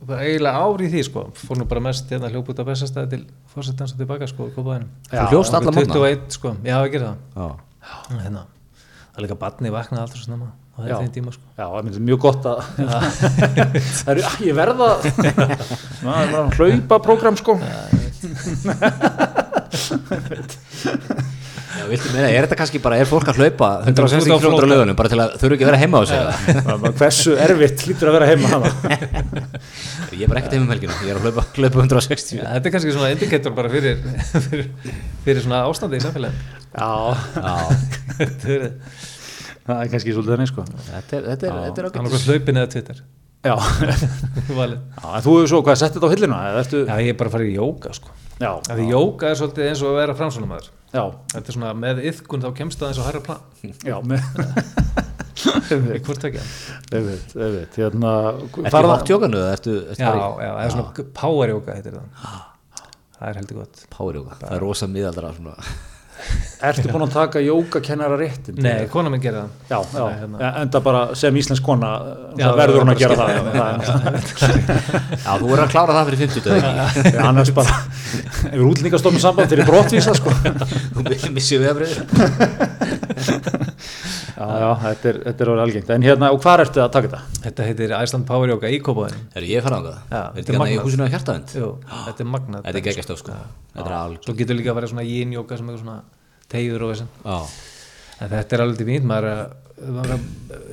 eiginlega 0.03 0.63
ári 0.65 0.87
í 0.87 0.91
því 0.93 1.03
sko. 1.07 1.23
Fór 1.39 1.61
nú 1.61 1.67
bara 1.69 1.83
mest 1.87 2.11
hérna 2.11 2.29
hljóp 2.33 2.51
út 2.51 2.59
á 2.61 2.65
bestastæði 2.67 3.07
til 3.13 3.21
fórsetans 3.53 3.95
og 3.95 4.01
tilbaka 4.01 4.27
sko 4.29 4.49
Þú 5.09 5.25
hljóst 5.31 5.55
alla 5.55 5.71
mótna 5.71 5.95
21 5.95 6.37
sko, 6.37 6.49
já 6.65 6.77
ég 6.83 6.91
Já, 7.35 7.47
það 8.09 8.21
hérna, 8.25 8.45
það 9.09 9.17
er 9.17 9.25
líka 9.25 9.39
barni 9.45 9.73
vaknaði 9.73 10.03
alltaf 10.05 10.21
svo 10.21 10.29
það 10.75 10.89
Já. 10.89 10.95
er 10.95 10.99
þeim 11.05 11.13
tíma 11.15 11.31
sko. 11.31 11.45
Já, 11.55 11.65
það 11.71 11.77
er 11.79 12.03
mjög 12.09 12.19
gott 12.25 12.43
að 12.51 12.57
það 14.01 14.11
er, 14.11 14.17
ég 14.43 14.57
verða 14.57 14.89
er 16.25 16.51
hlaupa 16.59 16.95
program 17.05 17.39
sko. 17.39 17.55
Já, 17.63 17.79
viltu 20.35 21.23
meina, 21.89 22.27
er 22.29 22.45
þetta 22.45 22.57
kannski 22.59 22.81
bara, 22.83 22.97
er 23.01 23.09
fólk 23.09 23.29
að 23.31 23.39
hlaupa 23.41 23.69
160 23.85 24.25
Þetta 24.25 24.33
er 24.33 24.35
út 24.35 24.35
á 24.35 24.43
km 24.43 24.53
flótta. 24.55 24.69
lögunum 24.71 24.97
bara 24.99 25.11
til 25.11 25.19
að 25.23 25.35
þurfa 25.41 25.57
ekki 25.57 25.65
að 25.65 25.71
vera 25.71 25.81
heima 25.81 25.97
á 25.97 26.03
sig 26.09 26.19
hversu 26.99 27.35
erfitt 27.45 27.85
lítur 27.89 28.11
að 28.11 28.17
vera 28.17 28.29
heima 28.31 28.51
hana 28.53 28.71
Ég 30.15 30.23
er 30.25 30.31
bara 30.31 30.41
ekkert 30.41 30.55
heima 30.55 30.65
um 30.67 30.71
helgina, 30.75 30.99
ég 31.03 31.11
er 31.11 31.19
að 31.19 31.27
hlaupa, 31.27 31.47
hlaupa 31.57 31.83
160 31.83 32.39
ja, 32.39 32.45
þetta 32.55 32.69
er 32.69 32.75
kannski 32.77 32.95
svona 32.95 33.11
indikator 33.15 33.55
bara 33.57 33.71
fyrir 33.73 33.99
fyrir, 34.45 34.69
fyrir 35.25 35.43
svona 35.43 35.63
ástandi 35.67 35.99
í 35.99 36.05
samfélaginu. 36.05 36.61
Já, 36.75 36.91
Já, 37.35 37.55
þetta 38.21 38.55
er 38.55 38.69
það 39.65 39.81
er 39.81 39.91
kannski 39.91 40.13
svolítið 40.13 40.35
þannig 40.35 40.51
sko. 40.51 40.65
Þetta 40.91 41.17
er, 41.17 41.29
er, 41.33 41.69
er 41.73 41.91
hvort 42.05 42.27
hlaupin 42.29 42.61
eða 42.61 42.71
Twitter 42.75 43.03
Já, 43.45 43.55
Já 44.49 45.21
þú 45.21 45.35
hefur 45.35 45.49
svo, 45.51 45.59
hvað, 45.65 45.77
sett 45.81 45.95
þetta 45.95 46.09
á 46.09 46.13
hillina? 46.15 46.39
eða 46.49 46.63
Ertu, 46.63 46.79
já 46.85 46.95
ég 47.03 47.11
er 47.13 47.19
bara 47.19 47.29
að 47.31 47.35
fara 47.37 47.45
í 47.45 47.53
jóka 47.55 47.91
sko. 47.95 48.15
Því 48.67 48.87
jóka 48.89 49.29
er 49.29 49.37
svolítið 49.39 49.69
eins 49.69 49.83
og 49.85 49.91
að 49.93 49.99
vera 50.01 50.15
framsvonumæður 50.19 50.71
já, 50.95 51.03
þetta 51.33 51.51
er 51.51 51.57
svona 51.57 51.73
með 51.77 52.01
yðkun 52.09 52.43
þá 52.43 52.49
kemst 52.57 52.81
það 52.81 52.91
eins 52.91 52.99
og 53.03 53.07
hærra 53.09 53.21
plan. 53.23 53.43
Já, 53.85 53.95
með 54.09 54.21
hvort 56.07 56.27
ekki 56.29 56.43
hotjókanu 58.91 59.39
eða 59.39 59.55
ertu, 59.55 59.77
ertu 59.93 60.03
já, 60.03 60.11
það 60.41 60.61
er 60.65 60.75
svona 60.75 61.07
power 61.21 61.55
jóka 61.55 61.77
heitir 61.77 61.97
það. 61.99 62.43
Það 63.15 63.29
er 63.29 63.37
heldur 63.39 63.59
gott. 63.61 63.83
Powerjóka? 63.95 64.37
Það 64.41 64.55
er 64.57 64.63
rosa 64.65 64.87
miðaldra 64.91 65.29
svona 65.37 65.53
Ertu 66.65 66.87
búin 66.89 67.03
að 67.05 67.11
taka 67.13 67.41
jógakennara 67.43 68.15
réttin? 68.17 68.55
nei, 68.63 68.85
kona 68.89 69.09
minn 69.11 69.21
gerir 69.21 69.43
það 69.43 69.49
Já, 69.69 69.79
já, 69.93 70.05
Nei, 70.05 70.15
hérna. 70.21 70.37
ja, 70.41 70.49
enda 70.63 70.79
bara 70.85 71.01
sem 71.19 71.35
íslensk 71.41 71.63
kona 71.67 71.89
Já, 72.39 72.47
verður 72.57 72.79
hún 72.81 72.93
að 72.93 73.01
gera 73.03 73.15
það, 73.19 73.29
Já, 75.25 75.31
þú 75.35 75.45
verður 75.51 75.65
að 75.65 75.73
klára 75.75 75.97
það 75.97 76.07
fyrir 76.09 76.21
50 76.23 76.39
eða 76.45 76.55
ekki 76.55 77.03
það 77.03 77.11
er 77.11 77.27
annars 77.29 77.51
bara 77.59 77.75
yfir 78.49 78.65
útlendingastofnum 78.69 79.21
samband 79.25 79.51
þeirri 79.51 79.67
brottvísa 79.67 80.15
sko. 80.17 80.29
Þú 80.95 81.33
missið 81.35 81.65
veðabrið 81.65 81.93
Já, 84.35 84.45
já, 84.59 84.69
þetta 84.81 85.07
er, 85.11 85.17
þetta 85.25 85.43
er 85.45 85.49
orðið 85.51 85.63
algengt. 85.65 85.91
En 85.95 86.03
hérna, 86.03 86.29
og 86.35 86.41
hvað 86.43 86.63
ertu 86.65 86.81
að 86.83 86.89
taka 86.91 87.07
þetta? 87.11 87.41
þetta 87.45 87.67
heitir 87.69 87.93
Iceland 87.95 88.25
Power 88.27 88.51
Yoga 88.51 88.71
í 88.73 88.79
Kópavæðin 88.83 89.21
Herru, 89.35 89.47
ég 89.47 89.63
farað 89.63 89.79
á 89.79 89.83
það 89.85 89.95
Já, 89.95 90.01
þetta 90.09 90.25
er 90.25 90.41
þetta 90.41 90.55
hérna 90.55 90.67
í 90.73 90.79
húsinu 90.83 91.05
að 91.05 91.13
hjartaðend? 91.13 91.53
Jú, 91.55 91.69
þetta 91.93 92.25
er 92.25 92.29
magnað. 92.33 92.65
Þetta 92.65 92.81
er 92.81 92.85
geggjastöf 92.89 93.21
sko. 93.21 93.37
Þetta 93.75 93.87
er 93.87 93.95
alg 94.01 94.27
svo 94.27 94.35
getur 94.41 94.59
líka 94.59 94.73
að 94.73 94.79
vera 94.81 94.91
svona 94.91 95.05
yin 95.07 95.35
yoga 95.37 95.59
sem 95.61 95.71
er 95.71 95.79
svona 95.79 95.97
tegjur 96.51 96.83
og 96.85 96.91
þessan 96.91 97.09
Já, 97.23 97.37
en 98.25 98.33
þetta 98.35 98.57
er 98.59 98.65
alveg 98.65 98.81
til 98.81 98.89
fínt 98.91 99.07
maður 99.07 99.29
er 99.31 99.39
að, 99.45 99.55
maður 99.95 100.15
að 100.17 100.27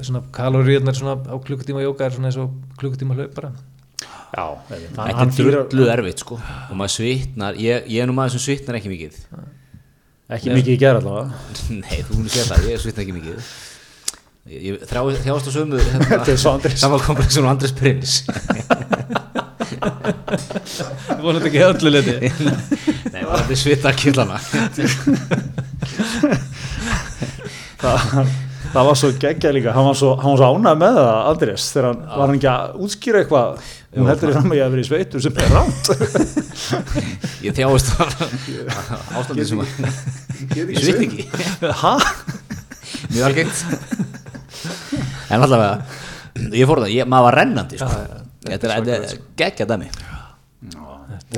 svona 0.08 0.24
kaloríunar 0.40 0.98
svona 0.98 1.16
á 1.22 1.36
klukkutíma 1.46 1.86
yoga 1.86 2.08
er 2.08 2.16
svona 2.18 2.32
eins 2.32 2.40
og 2.42 2.58
klukkutíma 2.82 3.14
hlaup 3.18 3.34
bara. 3.38 3.54
Já, 4.32 4.44
þetta 4.68 5.06
Þetta 5.06 5.24
er 5.46 5.56
drullu 5.70 5.88
erfitt 5.92 6.22
sko. 6.24 6.38
Og 6.70 6.78
maður 6.80 6.94
svitnar, 6.98 7.58
ég, 7.60 7.86
ég 7.92 8.02
er 8.02 8.08
nú 8.08 8.14
maður 8.16 8.38
sem 8.38 8.46
svitnar 8.48 8.78
ekki 8.78 8.90
mikið 8.90 9.18
Ekki 10.32 10.52
mikið 10.56 10.72
í 10.74 10.78
gera 10.80 11.00
allavega. 11.02 11.28
Nei, 11.82 11.98
þú 12.06 12.18
múið 12.20 12.32
sér 12.36 12.46
það, 12.50 12.66
ég 12.70 12.82
svitnar 12.82 13.04
ekki 13.04 13.14
mikið. 13.18 13.52
Ég, 14.52 14.80
þrá- 14.90 15.20
þjáast 15.22 15.46
á 15.46 15.52
sömu 15.54 15.78
Þetta 16.10 16.32
er 16.32 16.38
svo 16.42 16.50
Andrés. 16.56 16.78
Saman 16.82 17.02
komplexun 17.04 17.46
og 17.46 17.52
Andres 17.54 17.74
Prins. 17.78 18.12
Var 21.22 21.36
þetta 21.36 21.48
ekki 21.48 21.60
öllu 21.66 21.90
liti 21.92 22.14
Nei, 23.12 23.22
það 23.22 23.50
er 23.52 23.58
svitnar 23.60 23.94
killana. 23.98 24.38
Það, 27.82 28.32
það 28.72 28.88
var 28.88 28.98
svo 28.98 29.10
geggjað 29.22 29.56
líka. 29.58 29.74
Hann 29.76 29.86
var 29.88 29.96
svo, 29.98 30.12
svo 30.22 30.48
ánægð 30.56 30.80
með 30.82 30.98
það, 30.98 31.10
Andrés 31.32 31.68
Þegar 31.74 31.88
hann 31.88 32.02
var 32.08 32.22
hann 32.26 32.38
ekki 32.38 32.50
að 32.52 32.76
útskýra 32.86 33.22
eitthvað 33.22 33.70
Hún 33.92 34.08
heldur 34.08 34.30
í 34.30 34.34
fram 34.36 34.50
að 34.52 34.56
ég 34.56 34.62
hef 34.64 34.72
verið 34.72 34.84
í 34.84 34.88
sveitur 34.88 35.20
sem 35.24 35.34
er 35.42 35.48
ránt 35.52 35.84
Ég 37.44 37.52
þjáast 37.56 37.88
ástandið 39.20 39.46
sem 39.50 39.60
að 39.60 39.68
Ég 40.56 40.80
svit 40.80 41.02
ekki 41.06 41.22
Hæ? 41.82 41.92
Mjög 43.12 43.24
algengt. 43.28 43.58
En 45.32 45.44
allavega 45.44 45.74
Ég 46.56 46.64
fór 46.68 46.80
það, 46.84 46.94
ég, 46.94 47.08
maður 47.08 47.26
var 47.28 47.36
rennandi 47.42 47.76
sko. 47.80 48.00
Þetta 48.46 48.64
er, 48.68 48.72
þetta 48.72 48.92
er 48.96 49.20
geggja 49.38 49.68
dæmi 49.68 49.88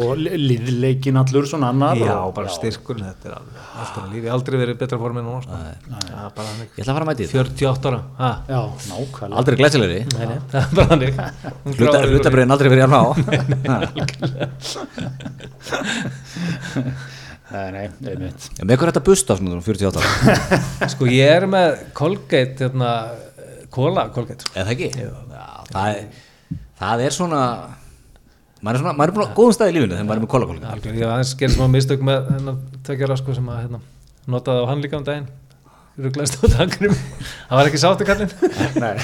Og 0.04 0.12
li- 0.18 0.38
liðleikin 0.40 1.16
allur 1.20 1.44
svona 1.50 1.68
annar 1.74 1.96
já, 2.00 2.14
og, 2.24 2.30
bara 2.36 2.48
styrkur 2.52 2.96
þetta 3.00 3.24
er 3.30 3.34
alveg 3.38 3.54
allt 3.80 3.94
annað 4.00 4.10
líf, 4.14 4.20
ég 4.20 4.24
hef 4.28 4.34
aldrei 4.38 4.56
verið 4.62 4.76
betra 4.82 4.98
formi 5.00 5.18
en 5.22 5.26
núna 5.28 5.40
sko. 5.44 5.52
Já, 5.54 5.58
Ég 5.94 6.00
ætla 6.82 6.84
að 6.84 6.94
fara 6.94 7.04
að 7.04 7.10
mæti 7.10 7.22
þetta. 7.24 7.34
48 7.44 7.84
ára, 7.90 8.00
ha, 8.18 8.30
Já, 8.48 8.60
nákvæmlega. 8.90 9.36
Aldrei 9.40 9.56
glæsilegri. 9.60 10.00
Er 11.94 12.06
Hlutabriðin 12.10 12.52
aldrei 12.54 12.68
verið 12.74 12.84
að 12.84 12.92
ná 12.94 13.00
Nei, 17.54 17.68
nei, 17.70 17.86
einmitt. 18.10 18.40
Já, 18.58 18.64
Með 18.66 18.76
hver 18.80 18.90
þetta 18.90 19.02
busta 19.06 19.36
svona 19.38 19.60
48 19.62 20.00
ára? 20.00 20.10
Sko 20.94 21.04
ég 21.10 21.28
er 21.36 21.44
með 21.50 21.68
Colgate 21.96 22.58
hérna, 22.66 22.90
kóla 23.74 24.02
Colgate. 24.14 24.44
Eða 24.54 24.64
það 24.64 24.72
ekki? 24.74 24.88
Já, 24.98 25.10
það 25.70 25.86
er, 25.92 25.98
það 26.80 26.96
er 27.06 27.12
svona 27.18 27.42
maður 28.64 28.78
er 28.78 28.82
svona, 28.82 28.94
maður 28.98 29.12
er 29.12 29.16
búin 29.18 29.28
á 29.28 29.36
góðum 29.38 29.56
stað 29.56 29.70
í 29.70 29.74
lífinu 29.76 29.94
þegar 29.94 30.06
maður 30.08 30.20
er 30.20 30.24
með 30.24 30.32
kólakólka 30.34 30.70
Algjör, 30.74 30.94
ég 31.00 31.10
aðeins 31.14 31.32
gerði 31.40 31.56
smá 31.58 31.66
mistök 31.74 32.04
með 32.08 32.30
hennar 32.32 32.60
tveggjara 32.86 33.18
sko 33.20 33.36
sem 33.36 33.50
að 33.52 33.58
hérna, 33.62 33.80
notaði 34.34 34.62
á 34.64 34.66
hann 34.70 34.84
líka 34.84 35.00
um 35.00 35.08
daginn. 35.08 35.26
Rugglaðist 36.04 36.40
á 36.40 36.44
tankurum 36.56 36.94
það 36.94 37.58
var 37.60 37.68
ekki 37.70 37.82
sáttu 37.82 38.06
kallinn. 38.08 38.32
Nei, 38.82 38.96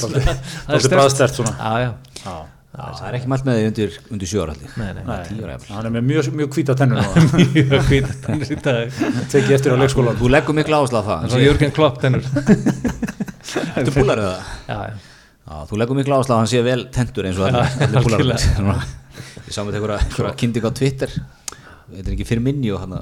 það 0.00 0.16
þetta 0.16 0.80
er 0.80 0.96
bræðstert 0.96 1.36
svona. 1.36 1.52
Já, 1.60 1.84
já, 1.84 1.92
Já, 2.24 2.38
Já, 2.70 2.84
það 2.94 3.06
er 3.08 3.16
ekki 3.18 3.28
mælt 3.30 3.46
með 3.48 3.56
því 3.58 3.62
undir, 3.68 3.94
undir 4.14 4.28
jafnvel. 4.30 5.56
hann 5.74 5.86
er 5.88 5.94
með 5.96 6.04
mjög, 6.06 6.28
mjög 6.38 6.52
hvíta 6.54 6.76
tennur 6.78 7.00
og 7.02 7.16
mjög 7.34 7.88
hvít 7.88 8.10
tennur 8.22 8.52
í 8.54 8.58
dag. 8.62 9.00
Tekið 9.32 9.54
eftir 9.56 9.74
á 9.74 9.78
leikskólan 9.82 10.20
Þú 10.20 10.30
leggur 10.30 10.56
miklu 10.56 10.78
áherslu 10.78 11.02
á 11.02 11.04
það. 11.08 11.24
Það 11.26 11.34
er 11.40 11.44
Jörgen 11.48 11.74
Klopp 11.74 11.98
tennur. 12.00 12.28
Þú 13.50 13.96
búlar 13.96 14.22
það 14.22 14.36
já, 14.70 14.78
já, 14.86 15.09
Já, 15.50 15.64
þú 15.66 15.78
leggur 15.80 15.98
miklu 15.98 16.14
áherslu 16.14 16.30
á 16.30 16.36
að 16.36 16.40
hann 16.44 16.50
sé 16.52 16.60
vel 16.62 16.82
tentur 16.94 17.26
eins 17.26 17.38
og 17.40 17.48
allir. 17.50 18.84
Ég 19.50 19.50
sá 19.50 19.64
með 19.66 19.80
einhverja 19.80 20.34
kynning 20.38 20.62
á 20.62 20.70
Twitter. 20.70 21.14
Þetta 21.90 22.04
er 22.06 22.14
ekki 22.14 22.26
fyrir 22.28 22.42
minni 22.44 22.70
og 22.70 22.84
hann 22.84 22.92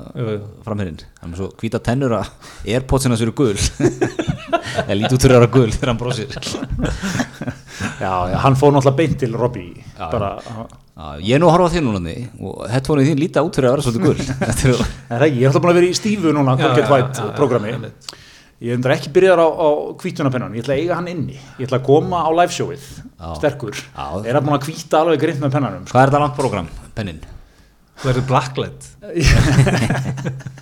framherinn 0.65 1.03
Hann 1.21 1.35
er 1.35 1.37
svo 1.37 1.51
hvíta 1.61 1.77
tennur 1.85 2.15
að 2.17 2.31
Airpodsina 2.65 3.19
sér 3.21 3.35
gul. 3.37 3.53
Eða 4.87 4.97
lítið 4.97 5.17
út 5.19 5.27
fyrir 5.27 5.37
að 5.37 5.43
vera 5.43 5.51
gul 5.59 5.75
þegar 5.75 5.93
hann 5.93 6.01
brosir. 6.01 6.39
Já, 8.03 8.13
hann 8.41 8.57
fór 8.57 8.73
náttúrulega 8.73 8.97
beint 8.97 9.19
til 9.21 9.37
Robbie 9.37 9.85
Ég 11.21 11.37
er 11.37 11.43
nú 11.43 11.51
að 11.51 11.53
horfa 11.53 11.75
þín 11.75 11.91
núna 11.91 12.15
og 12.49 12.63
headphoneið 12.73 13.11
þín 13.11 13.21
líta 13.21 13.45
út 13.45 13.59
fyrir 13.61 13.69
að 13.69 13.77
vera 13.77 13.85
svolítið 13.85 14.07
gul. 14.09 14.31
Þetta 14.41 14.73
er 14.73 14.81
það 15.13 15.27
ekki, 15.29 15.37
ég 15.37 15.45
er 15.45 15.53
alltaf 15.53 15.67
búin 15.67 15.75
að 15.75 15.79
vera 15.83 15.91
í 15.93 15.99
stífu 16.01 16.33
núna 16.35 16.57
já, 16.57 16.73
White 16.89 17.29
programmi. 17.37 17.93
Ég 18.65 18.75
undir 18.75 18.91
ekki 18.97 19.11
byrjar 19.15 19.39
á, 19.39 19.47
á 19.47 19.69
hvítunapennan 20.03 20.55
ég 20.59 20.65
ætla 20.65 20.75
að 20.75 20.81
eiga 20.83 20.97
hann 20.99 21.11
inni, 21.13 21.37
ég 21.61 21.67
ætla 21.69 21.79
að 21.79 21.87
koma 21.87 22.25
á 22.27 22.31
liveshowið 22.41 22.87
sterkur, 23.39 23.75
Já. 23.79 24.07
er 24.27 24.35
að 24.39 24.45
búin 24.49 24.57
að 24.59 24.67
hvíta 24.69 25.03
alveg 25.05 25.21
grind 25.23 25.41
með 25.45 25.53
pennanum 25.55 25.85
Hvað 25.91 26.03
er 26.03 26.11
þetta 26.11 26.23
langt 26.25 26.39
program, 26.41 26.69
pennin? 26.99 27.21
verður 28.03 28.27
blacklight 28.31 28.83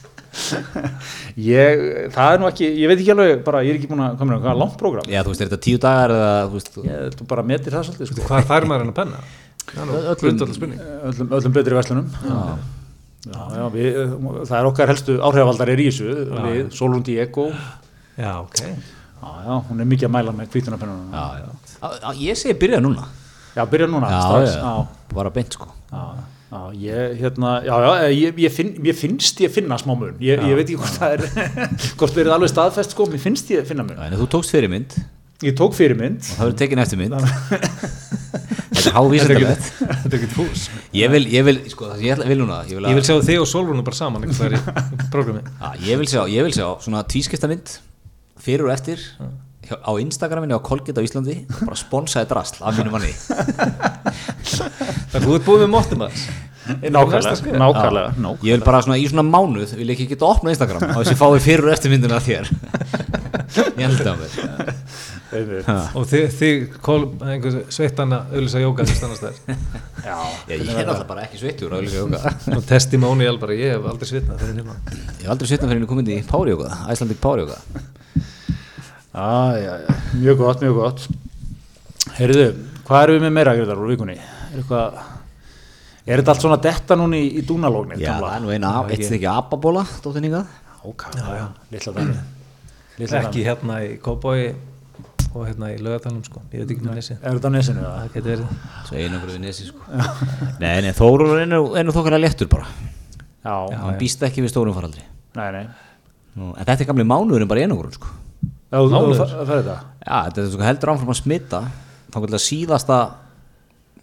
ég, 1.40 1.82
það 2.14 2.34
er 2.34 2.40
nú 2.42 2.48
ekki, 2.50 2.68
ég 2.80 2.90
veit 2.90 3.00
ekki 3.00 3.12
alveg 3.14 3.42
bara, 3.46 3.62
ég 3.64 3.72
er 3.74 3.78
ekki 3.80 3.88
búin 3.90 4.02
að 4.04 4.16
koma 4.20 4.34
með 4.34 4.42
hvað 4.44 4.52
er 4.52 4.60
langt 4.62 4.76
program 4.80 5.10
Já, 5.12 5.20
þú 5.24 5.32
veist, 5.32 5.42
er 5.44 5.48
þetta 5.50 5.62
tíu 5.66 5.80
dagar 5.82 6.14
eða, 6.16 6.30
þú 6.50 6.58
veist, 6.58 6.78
ég, 6.86 7.16
þú 7.16 7.26
bara 7.32 7.44
metir 7.50 7.76
það 7.76 7.86
svolítið 7.88 8.10
sko. 8.12 8.26
hvað 8.28 8.48
fær 8.50 8.66
maður 8.68 8.84
hann 8.84 8.92
að 8.92 8.98
penna? 9.00 9.18
nú 9.76 9.96
Öllum- 10.12 10.54
spurning 10.56 10.80
öllum, 11.10 11.30
öllum 11.40 11.54
betri 11.56 11.74
verslunum 11.78 12.06
já. 12.22 12.40
Já, 13.26 13.64
við, 13.74 13.96
það 14.46 14.58
er 14.60 14.68
okkar 14.68 14.92
helstu 14.92 15.16
áhrifavaldar 15.26 15.72
er 15.72 15.80
í 15.82 15.88
þessu 15.88 16.12
við, 16.46 16.60
Solund 16.76 17.08
Diego 17.08 17.48
já, 18.18 18.32
ok 18.42 18.60
Já, 19.16 19.30
já, 19.46 19.54
hún 19.70 19.80
er 19.80 19.86
mikið 19.88 20.06
að 20.06 20.12
mæla 20.12 20.32
með 20.36 20.48
kvítunarpennunum. 20.52 21.12
já, 21.12 21.26
já. 21.40 21.48
Á- 21.82 22.00
á- 22.12 22.16
ég 22.20 22.36
segi 22.36 22.54
byrja 22.60 22.80
núna 22.84 23.06
Já, 23.56 23.64
byrja 23.66 23.86
núna. 23.88 24.08
já, 24.12 24.20
strax. 24.22 24.56
já, 24.60 25.14
bara 25.14 25.30
beint 25.30 25.52
sko 25.56 25.68
Já, 25.90 26.02
já, 26.52 26.60
ég, 26.76 27.16
hérna, 27.20 27.54
já, 27.64 27.74
já, 27.80 28.08
ég, 28.12 28.38
ég, 28.44 28.52
finn, 28.52 28.74
ég 28.84 28.94
finnst 28.96 29.40
ég 29.40 29.50
finna 29.50 29.78
smá 29.80 29.94
mun. 29.98 30.12
Ég, 30.20 30.38
ég 30.40 30.54
veit 30.56 30.68
ekki 30.68 30.76
hvort 30.76 30.98
það 31.00 31.12
er, 31.16 31.22
hvort 31.98 32.12
það 32.14 32.22
er 32.26 32.30
alveg 32.36 32.52
staðfest, 32.52 32.92
sko, 32.94 33.06
mér 33.10 33.18
finnst 33.24 33.50
ég 33.50 33.66
finna 33.66 33.82
mun. 33.88 33.96
en 33.98 34.12
þú 34.20 34.28
tókst 34.36 34.52
fyrirmynd 34.54 34.94
og 34.96 35.44
Ég 35.44 35.52
tók 35.56 35.74
fyrirmynd. 35.76 36.20
það 36.22 36.44
verður 36.46 36.58
tekin 36.60 36.78
eftir 36.80 36.98
mynd 37.00 37.16
þetta 38.76 38.88
er 38.88 38.94
hávísendalegt 38.96 39.66
Þetta 39.80 40.08
er 40.08 40.16
ekkert 40.20 40.36
hús. 40.38 40.68
ég 40.96 41.10
vil, 41.12 41.24
ég 41.32 41.44
vil, 41.44 41.58
sko, 41.72 41.90
ég 42.00 42.22
vil 42.28 42.38
núna 42.40 42.62
ég 42.68 42.76
vil, 42.78 42.86
Ég 42.88 42.96
vil 42.96 43.02
að, 43.02 43.08
sjá 43.10 43.18
þig 43.26 43.40
og 43.42 43.48
Solrúnu 43.50 43.84
bara 43.84 43.96
saman 43.98 44.24
einhvers 44.24 44.38
staðar 44.40 44.56
í 44.56 45.08
prógrami. 45.12 45.42
að, 45.60 45.82
ég 45.88 46.00
vil 46.00 46.08
sjá, 46.08 46.22
ég 46.30 46.46
vil 46.46 46.54
sjá 46.56 46.68
svona 46.84 47.02
tvískipta 47.04 47.50
mynd 47.52 47.74
fyrir 48.46 48.66
og 48.68 48.74
eftir 48.74 49.02
á 49.66 49.90
Instagraminu 49.98 50.58
á 50.58 50.62
Colgate 50.62 51.02
á 51.02 51.06
Íslandi 51.06 51.40
bara 51.66 51.78
sponsaði 51.78 52.30
drasl 52.30 52.62
af 52.62 52.78
mínu 52.78 52.92
manni. 52.94 53.12
Það 54.46 55.16
er 55.18 55.24
þú 55.26 55.38
ert 55.38 55.48
búið 55.48 55.64
með 55.66 55.72
móttum 55.74 56.06
að 56.06 56.20
Nákvæmlega, 56.66 57.34
nákvæmlega, 57.54 58.08
Já. 58.10 58.18
nákvæmlega. 58.18 58.30
ég 58.42 58.56
vil 58.56 58.62
bara 58.66 58.80
svona 58.82 58.96
í 58.98 59.04
svona 59.06 59.22
mánuð 59.22 59.76
vil 59.78 59.92
ekki 59.94 60.08
geta 60.10 60.26
opnað 60.26 60.56
Instagram 60.56 60.82
á 60.82 60.98
þess 60.98 61.12
að 61.12 61.14
ég 61.14 61.20
fái 61.20 61.44
fyrir 61.44 61.68
og 61.68 61.74
eftir 61.76 61.92
myndina 61.92 62.18
af 62.18 62.26
þér. 62.26 62.50
Ég 63.78 63.86
held 63.86 64.00
mér. 64.02 64.74
Einmitt. 65.36 65.68
og 65.98 66.04
þig, 66.06 66.26
þig 66.38 66.76
kól, 66.84 67.00
einhver 67.26 67.56
sveitana 67.74 68.20
auðvisa 68.30 68.62
jóka 68.62 68.86
sem 68.86 68.98
stannast 69.00 69.24
þær 69.24 69.56
Já, 70.06 70.16
ég, 70.52 70.62
er 70.70 70.86
alltaf 70.86 71.08
bara 71.08 71.24
ekki 71.26 71.40
sveittur 71.40 71.74
á 71.74 71.78
auðvitað 71.80 71.98
jóka 71.98 72.54
og 72.56 72.62
testimonial 72.68 73.40
bara, 73.42 73.56
ég 73.58 73.74
hef 73.74 73.88
aldrei 73.90 74.12
hérna 74.12 74.38
ég 74.38 75.24
hef 75.24 75.34
aldrei 75.34 75.50
sveitnað 75.50 75.72
fyrir 75.72 75.80
henni 75.80 75.90
komið 75.90 76.14
í 76.14 76.20
Icelandic 76.22 77.20
Power 77.22 77.42
Yoga 77.42 77.58
já, 79.16 79.58
já, 79.64 79.72
já, 79.82 79.94
mjög 80.20 80.38
gott, 80.42 80.60
mjög 80.64 80.74
gott. 80.80 81.06
Heyrðu, 82.18 82.46
hvað 82.86 83.02
erum 83.06 83.16
við 83.18 83.24
með 83.26 83.34
meira 83.38 83.54
greiðar 83.56 83.80
úr 83.82 83.90
vikunni? 83.94 84.16
Er, 84.20 84.60
eitthvað, 84.60 85.00
er 86.06 86.20
þetta 86.22 86.32
allt 86.34 86.44
svona 86.44 86.60
detta 86.68 86.96
núna 87.00 87.18
í, 87.20 87.26
í 87.40 87.44
dúnalógnin? 87.48 88.00
já, 88.00 88.14
það 88.20 88.36
er 88.36 88.44
nú 88.44 88.52
eina, 88.54 88.72
eitt 88.86 89.00
ég- 89.02 89.10
stykki 89.10 89.28
ababóla 89.32 89.84
dóttin 90.04 90.28
hingað 90.28 90.46
Ok, 90.86 91.02
já, 91.18 91.26
já, 91.40 91.46
litla 91.72 91.92
dæmi. 91.96 92.16
Litla 93.00 93.18
ekki 93.26 93.42
hérna 93.44 93.74
í 93.84 93.88
Kóbói 94.00 94.44
og 95.36 95.42
hérna 95.44 95.68
í 95.74 95.80
lögatalum 95.84 96.22
sko, 96.24 96.40
ég 96.54 96.62
veit 96.62 96.70
ekki 96.72 96.86
með 96.86 96.94
nessi 96.96 97.16
Er 97.18 97.34
þetta 97.36 97.50
á 97.50 97.52
nesinu? 97.52 97.82
eða? 97.82 97.96
það 97.98 98.14
getur 98.14 98.30
verið 98.30 98.86
svo 98.88 98.96
einangur 99.02 99.32
við 99.34 99.42
nesi 99.42 99.66
sko 99.68 99.98
nei, 100.62 100.76
nei, 100.86 100.92
Þórur 100.96 101.34
er 101.34 101.42
einu, 101.44 101.92
þokkar 101.92 102.16
léttur 102.22 102.48
bara 102.48 102.70
Já, 103.44 103.56
hann 103.82 103.98
býst 104.00 104.24
ekki 104.24 104.40
við 104.46 104.54
stórum 104.54 104.72
faraldri 104.78 105.04
nei, 105.36 105.50
nei. 105.58 105.66
Nú, 106.40 106.54
en 106.54 106.62
þetta 106.64 106.86
er 106.86 106.88
gamli 106.88 107.04
mánuðurinn 107.10 107.50
bara 107.50 107.66
einangur 107.66 107.90
sko? 107.98 108.14
Það 108.72 109.46
fer 109.46 109.60
þetta? 109.60 109.76
já, 110.02 110.16
þetta 110.26 110.42
er 110.42 110.50
svo 110.52 110.66
heldur 110.66 110.92
áfram 110.94 111.12
að 111.14 111.20
smita 111.20 111.60
þá 112.10 112.18
kannski 112.18 112.42
síðasta 112.46 112.98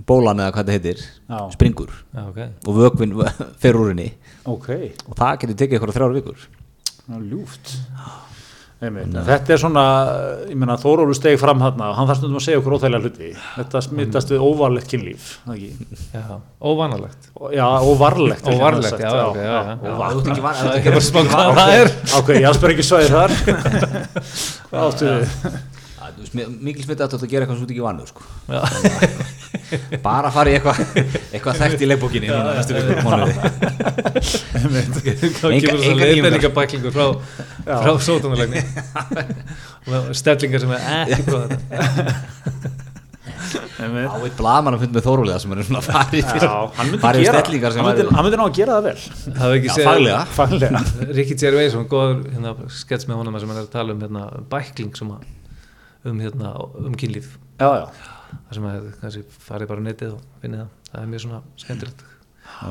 bólan 0.10 0.42
eða 0.42 0.54
hvað 0.56 0.70
þetta 0.70 0.76
heitir 0.78 1.02
Já. 1.30 1.40
springur 1.54 1.92
já, 1.94 2.22
ok, 2.26 2.40
og 2.68 2.78
vökvinn 2.80 3.16
fer 3.62 3.80
úr 3.80 3.92
henni 3.94 4.10
Ok, 4.50 4.70
og 5.08 5.16
það 5.16 5.38
getur 5.44 5.60
tekið 5.62 5.78
ykkur 5.80 5.94
þrjár 5.96 6.16
vikur 6.18 6.48
er 7.14 7.26
ljúft. 7.28 7.74
Þetta 9.28 9.54
er 9.56 9.60
svona, 9.62 9.84
ég 10.50 10.58
meina 10.60 10.76
Þórólu 10.82 11.16
stegi 11.18 11.38
fram 11.42 11.60
þarna 11.64 11.90
og 11.92 11.96
hann 12.00 12.08
þarf 12.10 12.20
stundum 12.22 12.40
að 12.40 12.46
segja 12.48 12.60
okkur 12.62 12.76
óþægilega 12.78 13.04
hluti. 13.08 13.30
Þetta 13.58 13.82
smittast 13.88 14.34
við 14.34 14.44
óvarlegt 14.48 14.90
kynlíf. 14.94 15.28
það 15.48 15.56
ekki? 15.58 16.00
já, 16.14 16.24
óvanalegt 16.62 17.30
Og- 17.40 17.54
Já, 17.54 17.68
óvarlegt. 17.82 18.48
er 18.48 18.54
Óvarlegt, 18.58 19.00
já, 19.00 19.12
ok, 19.28 19.36
já, 19.36 19.44
já. 19.44 19.62
Já, 19.64 19.94
óvarlegt. 19.94 20.28
það 20.44 20.76
er 20.76 20.92
bara 20.92 21.06
spá 21.10 21.22
hvað 21.24 21.54
það 21.60 21.76
er 21.82 21.94
Ok, 22.20 22.34
ég 22.40 22.50
aðspyr 22.52 22.74
ekki 22.76 22.88
svæðir 22.90 23.14
þar. 23.18 23.32
Hvað 24.74 24.90
áttu 24.90 25.06
við? 25.14 25.62
Mikil 26.64 26.84
smita 26.86 27.06
að 27.08 27.16
þetta 27.18 27.30
gera 27.32 27.46
eitthvað 27.46 27.60
svo 27.60 27.68
ekki 27.70 27.84
vanur 27.84 28.08
sko. 28.10 28.22
Bara 30.04 30.30
fara 30.34 30.50
í 30.52 30.56
eitthvað 30.58 30.78
eitthvað 31.34 31.60
þekkt 31.62 31.82
í 31.84 31.88
þá 35.40 35.48
Enga- 35.50 35.76
leiðbendingabæklingur 36.04 36.94
frá, 36.94 37.06
frá 37.66 37.92
sótunalegni 38.06 38.62
og 39.94 40.14
stellingar 40.18 40.62
sem 40.64 40.72
er 40.78 40.80
ekki 41.18 41.24
Einmitt. 43.84 44.08
á 44.10 44.16
eitt 44.24 44.38
blaman 44.40 44.74
að 44.78 44.84
funda 44.86 44.96
með 44.98 45.06
Þórulega 45.08 45.40
sem 45.44 45.52
er 45.54 45.60
svona 45.68 45.82
farið 45.84 46.24
Já, 46.24 46.50
hann 46.78 46.88
myndi 46.90 47.02
farið 47.04 47.26
gera, 47.28 47.42
stellingar 47.44 47.72
sem 47.76 47.82
hann 47.84 47.90
myndi, 47.90 48.04
væri- 48.06 48.16
hann 48.18 48.26
myndi 48.28 48.40
ná 48.40 48.46
að 48.48 48.56
gera 48.58 48.78
það 48.78 48.86
vel. 48.88 49.00
það 49.04 49.42
hefur 49.44 49.58
ekki 49.58 49.70
Já, 49.70 49.74
séð 49.76 49.88
faglega. 49.90 50.22
Faglega. 50.38 50.82
Ricky 51.20 51.36
Gervais, 51.44 51.76
hann 51.78 51.90
góður 51.92 52.18
hérna, 52.34 52.54
skets 52.80 53.06
með 53.10 53.20
honum 53.22 53.38
sem 53.44 53.52
hann 53.54 53.60
er 53.60 53.68
að 53.68 53.74
tala 53.76 53.90
um 53.98 54.02
hérna, 54.06 54.24
bækling 54.54 54.94
sem 54.98 55.12
að, 55.14 55.22
um, 56.06 56.22
hérna, 56.24 56.54
um 56.84 56.96
kynlíf. 57.00 57.36
Já, 57.62 57.68
já. 57.84 57.86
það 58.48 58.56
sem 58.58 58.70
að 58.70 58.88
kannski 59.02 59.26
farið 59.48 59.74
bara 59.74 59.86
netið 59.90 60.16
og 60.16 60.24
finnið 60.44 60.64
það. 60.64 60.72
Það 60.94 61.04
er 61.04 61.12
mjög 61.14 61.26
svona 61.26 61.44
skemmtilegt. 61.64 62.08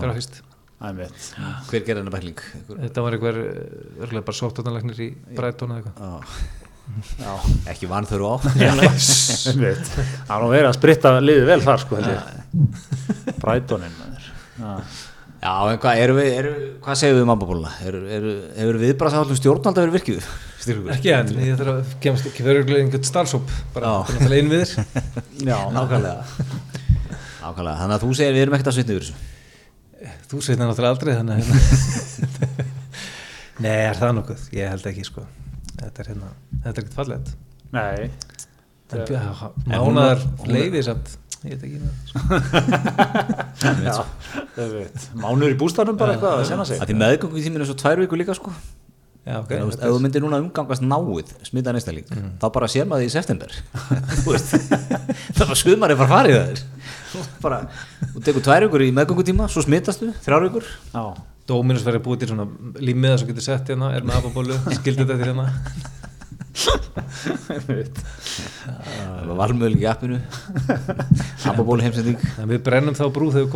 Grafist 0.03 0.43
Einmitt. 0.83 1.29
hver 1.71 1.85
gerir 1.87 2.01
hennar 2.03 2.15
bækling? 2.17 2.41
Einhver- 2.59 2.81
þetta 2.83 3.05
var 3.05 3.15
einhver 3.17 3.39
örgulega 4.03 4.27
bara 4.27 4.39
sóttarnalagnir 4.41 4.99
í 4.99 5.09
Brighton 5.37 5.71
eða 5.71 5.79
eitthvað. 5.85 6.03
Já. 6.03 6.13
Já. 7.23 7.33
ekki 7.71 7.87
vann 7.89 8.09
þurru 8.11 8.33
á. 8.35 8.37
Það 8.43 10.33
er 10.35 10.43
nú 10.43 10.49
verið 10.51 10.69
að 10.69 10.77
spritta 10.77 11.13
liðið 11.23 11.47
vel 11.53 11.61
þar, 11.63 11.83
sko, 11.85 12.01
maður. 14.03 14.27
Já. 14.59 14.73
já 15.43 15.53
en 15.71 15.79
hvað 15.85 16.03
eru 16.03 16.17
við 16.19 16.33
eru, 16.41 16.55
hvað 16.83 17.05
við 17.15 17.23
um 17.23 17.33
ambabóluna 17.37 17.71
hefur 17.79 18.81
viðbrasáhaldum 18.83 19.39
stjórnvalda 19.39 19.87
verið 19.87 19.97
virkið 20.01 20.27
Styrkur? 20.63 20.93
ekki 20.95 21.11
enn, 21.17 21.31
ég 21.43 21.57
þarf 21.59 21.73
að 21.75 21.93
kemast 22.05 22.27
ekki 22.31 22.45
verið 22.47 22.71
einhvern 22.79 23.07
starfsóp 23.09 23.47
bara 23.75 23.87
að 23.99 24.13
tala 24.23 24.37
inn 24.39 24.51
við 24.53 24.63
þér 24.63 24.79
Já, 25.49 25.59
nákvæmlega. 25.75 26.23
Nákvæmlega. 27.43 27.77
Þannig 27.81 27.97
að 27.97 28.03
þú 28.05 28.11
segir 28.19 28.35
við 28.37 28.43
erum 28.45 28.55
ekkert 28.59 28.71
að 28.71 28.77
svitna 28.79 28.95
yfir 28.95 29.07
þessu? 29.09 29.17
Þú 30.33 30.37
segir 30.47 30.59
það 30.61 30.69
náttúrulega 30.71 30.95
aldrei 30.95 31.13
þannig 31.19 31.35
að 31.35 31.39
hérna 31.43 31.57
nei, 33.65 33.79
er 33.89 33.99
það 33.99 34.15
nokkuð, 34.21 34.43
ég 34.59 34.71
held 34.73 34.87
ekki 34.93 35.05
sko. 35.09 35.23
Þetta 35.83 35.99
er 36.05 36.07
hérna, 36.13 36.29
þetta 36.63 36.73
er 36.73 36.83
ekkert 36.85 36.99
fallegt. 37.01 37.29
Nei. 37.75 38.01
Mánaðar 39.73 40.21
leiði 40.53 40.83
samt. 40.87 41.15
Ég 41.43 41.59
veit 41.59 41.63
ekki 41.67 41.79
með 41.83 41.91
það, 43.59 43.91
sko. 43.97 44.05
Mánuður 45.19 45.55
í 45.57 45.59
bústanum 45.59 45.97
bara 45.99 46.15
eitthvað 46.15 46.39
að 46.39 46.47
senna 46.53 46.67
sig. 46.69 46.79
að 46.79 46.93
því 46.93 46.97
meðgöngu 47.03 47.43
tíminn 47.43 47.65
er 47.65 47.71
svo 47.73 47.79
tvær 47.83 47.99
viku 48.05 48.15
líka 48.21 48.37
sko 48.39 48.53
Já, 49.23 49.37
ok 49.39 49.45
okay, 49.45 49.59
ef, 49.63 49.69
þetta 49.71 49.87
ef 49.87 49.93
þú 49.93 49.97
er- 49.99 50.03
myndir 50.03 50.23
núna 50.25 50.39
umgangast 50.43 50.83
náið 50.83 51.29
smita 51.47 51.71
næstæling 51.77 52.09
þá 52.43 52.47
bara 52.57 52.69
sér 52.73 52.89
maður 52.91 53.05
því 53.05 53.11
í 53.11 53.13
september. 53.15 53.51
Þú 54.25 54.33
veist 54.33 54.51
það 55.39 55.45
var 55.53 55.59
sumari 55.61 55.95
bara 56.01 56.11
farið 56.11 56.35
það. 56.39 56.49
Er 56.51 56.59
Þú 57.13 57.23
bara, 57.45 57.59
þú 58.15 58.23
tekur 58.27 58.43
tvær 58.49 58.67
vikur 58.67 58.83
í 58.83 58.91
meðgöngutíma 58.97 59.47
svo 59.53 59.63
smitastu, 59.63 60.09
þrjár 60.25 60.47
vikur. 60.49 60.67
Já. 60.95 61.05
Dominus 61.53 61.85
verið 61.87 62.03
búið 62.07 62.23
til 62.23 62.31
svona 62.33 62.47
límiða 62.83 63.19
sem 63.21 63.29
getur 63.31 63.45
sett 63.47 63.71
hérna, 63.71 63.93
er 63.95 64.07
með 64.07 64.19
ababólu, 64.23 64.59
skildið 64.81 65.13
þetta 65.13 65.27
hérna. 65.29 65.47
Það 68.63 69.29
var 69.29 69.39
valmöðling 69.39 69.83
í 69.85 69.89
appinu. 69.91 70.19
Ababóli 71.49 71.87
heimsending 71.87 72.19
En 72.43 72.51
við 72.51 72.63
brennum 72.67 72.97
þá 72.99 73.07
brú 73.15 73.31
þegar 73.33 73.47
við 73.47 73.53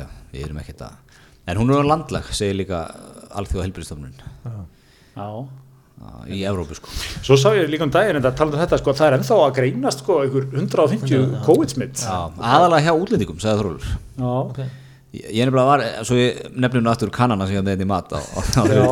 já, 0.00 0.08
við 0.32 0.44
erum 0.48 0.60
ekkert 0.62 0.86
að 0.88 1.09
en 1.50 1.60
hún 1.60 1.72
er 1.74 1.82
á 1.82 1.90
landlag, 1.92 2.28
segir 2.36 2.56
líka 2.60 2.82
alþjóða 3.36 3.66
helbriðstofnun 3.66 4.14
Já. 5.16 5.28
í 6.30 6.42
Evrópu 6.48 6.76
sko 6.78 6.92
Svo 7.26 7.36
sá 7.38 7.50
ég 7.58 7.68
líka 7.70 7.84
um 7.86 7.92
daginn 7.94 8.18
en 8.18 8.24
það 8.24 8.36
talað 8.40 8.56
um 8.58 8.62
þetta 8.64 8.78
sko, 8.80 8.94
það 8.96 9.08
er 9.10 9.16
ennþá 9.18 9.38
að 9.44 9.54
greinast 9.58 10.04
sko 10.04 10.20
einhver 10.24 10.46
150 10.54 11.40
COVID-smitt. 11.46 12.04
já, 12.06 12.18
aðalega 12.40 12.86
hjá 12.86 12.92
útlendingum, 12.96 13.40
sagði 13.42 13.62
Þrólur 13.64 13.88
Já. 13.90 14.30
Ok. 14.30 14.60
ég, 15.20 15.40
nefnilega 15.44 15.66
var, 15.70 15.84
svo 16.08 16.18
ég 16.20 16.40
nefnilega 16.54 16.94
aftur 16.94 17.12
kannana 17.14 17.46
sem 17.48 17.56
ég 17.58 17.60
hafði 17.60 17.70
með 17.70 17.76
þetta 17.76 17.86
í 17.86 17.92
mat 17.92 18.14
á, 18.14 18.20
á, 18.20 18.40
á 18.40 18.62
Já. 18.64 18.84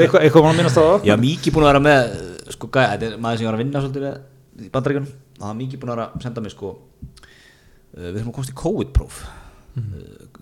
eitthvað, 0.00 0.20
eitthvað 0.24 0.44
mann 0.46 0.54
að 0.54 0.60
minnast 0.60 0.78
á 0.78 0.84
það? 0.84 1.08
var 1.10 1.24
mikið 1.24 1.56
búin 1.56 1.66
að 1.66 1.72
vera 1.72 1.84
með 1.88 2.00
sko, 2.54 2.68
gæ, 2.70 2.80
þetta 2.94 3.08
er 3.10 3.18
maður 3.24 3.40
sem 3.40 3.44
ég 3.46 3.50
var 3.50 3.58
að 3.58 3.64
vinna 3.64 3.82
svolítið 3.84 4.06
með 4.06 4.16
í 4.60 4.70
bandaríkjunum 4.74 5.10
og 5.10 5.40
það 5.40 5.48
var 5.50 5.58
mikið 5.60 5.80
búin 5.82 5.90
að 5.90 5.96
vera 5.96 6.06
að 6.10 6.24
senda 6.26 6.42
mig 6.44 6.52
sko 6.54 6.70
uh, 6.76 6.80
við 7.96 8.18
þurfum 8.20 8.30
að 8.30 8.36
komast 8.38 8.52
í 8.52 8.58
COVID-próf 8.60 9.20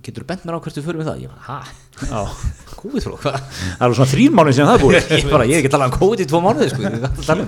getur 0.04 0.24
þú 0.24 0.28
bent 0.28 0.46
mér 0.46 0.56
á 0.56 0.60
hvert 0.64 0.78
við 0.78 0.86
förum 0.86 1.02
við 1.02 1.08
það? 1.10 1.22
Ég 1.22 1.32
var, 1.32 1.40
hæ, 1.48 1.58
Já. 1.98 2.20
COVID-próf, 2.80 3.18
hvað? 3.24 3.38
Það 3.58 3.84
er 3.88 3.96
svona 3.98 4.12
þrín 4.12 4.38
mánuð 4.38 4.56
síðan 4.56 4.70
það 4.70 4.78
er 4.78 4.84
búið. 4.84 5.10
ég, 5.18 5.28
bara, 5.32 5.48
ég 5.48 5.58
er 5.58 5.62
ekki 5.62 5.70
að 5.70 5.76
tala 5.76 5.90
um 5.90 5.96
COVID 5.98 6.22
í 6.22 6.28
tvo 6.30 6.42
mánuði 6.44 6.70
sko, 6.72 6.80
um 6.84 7.44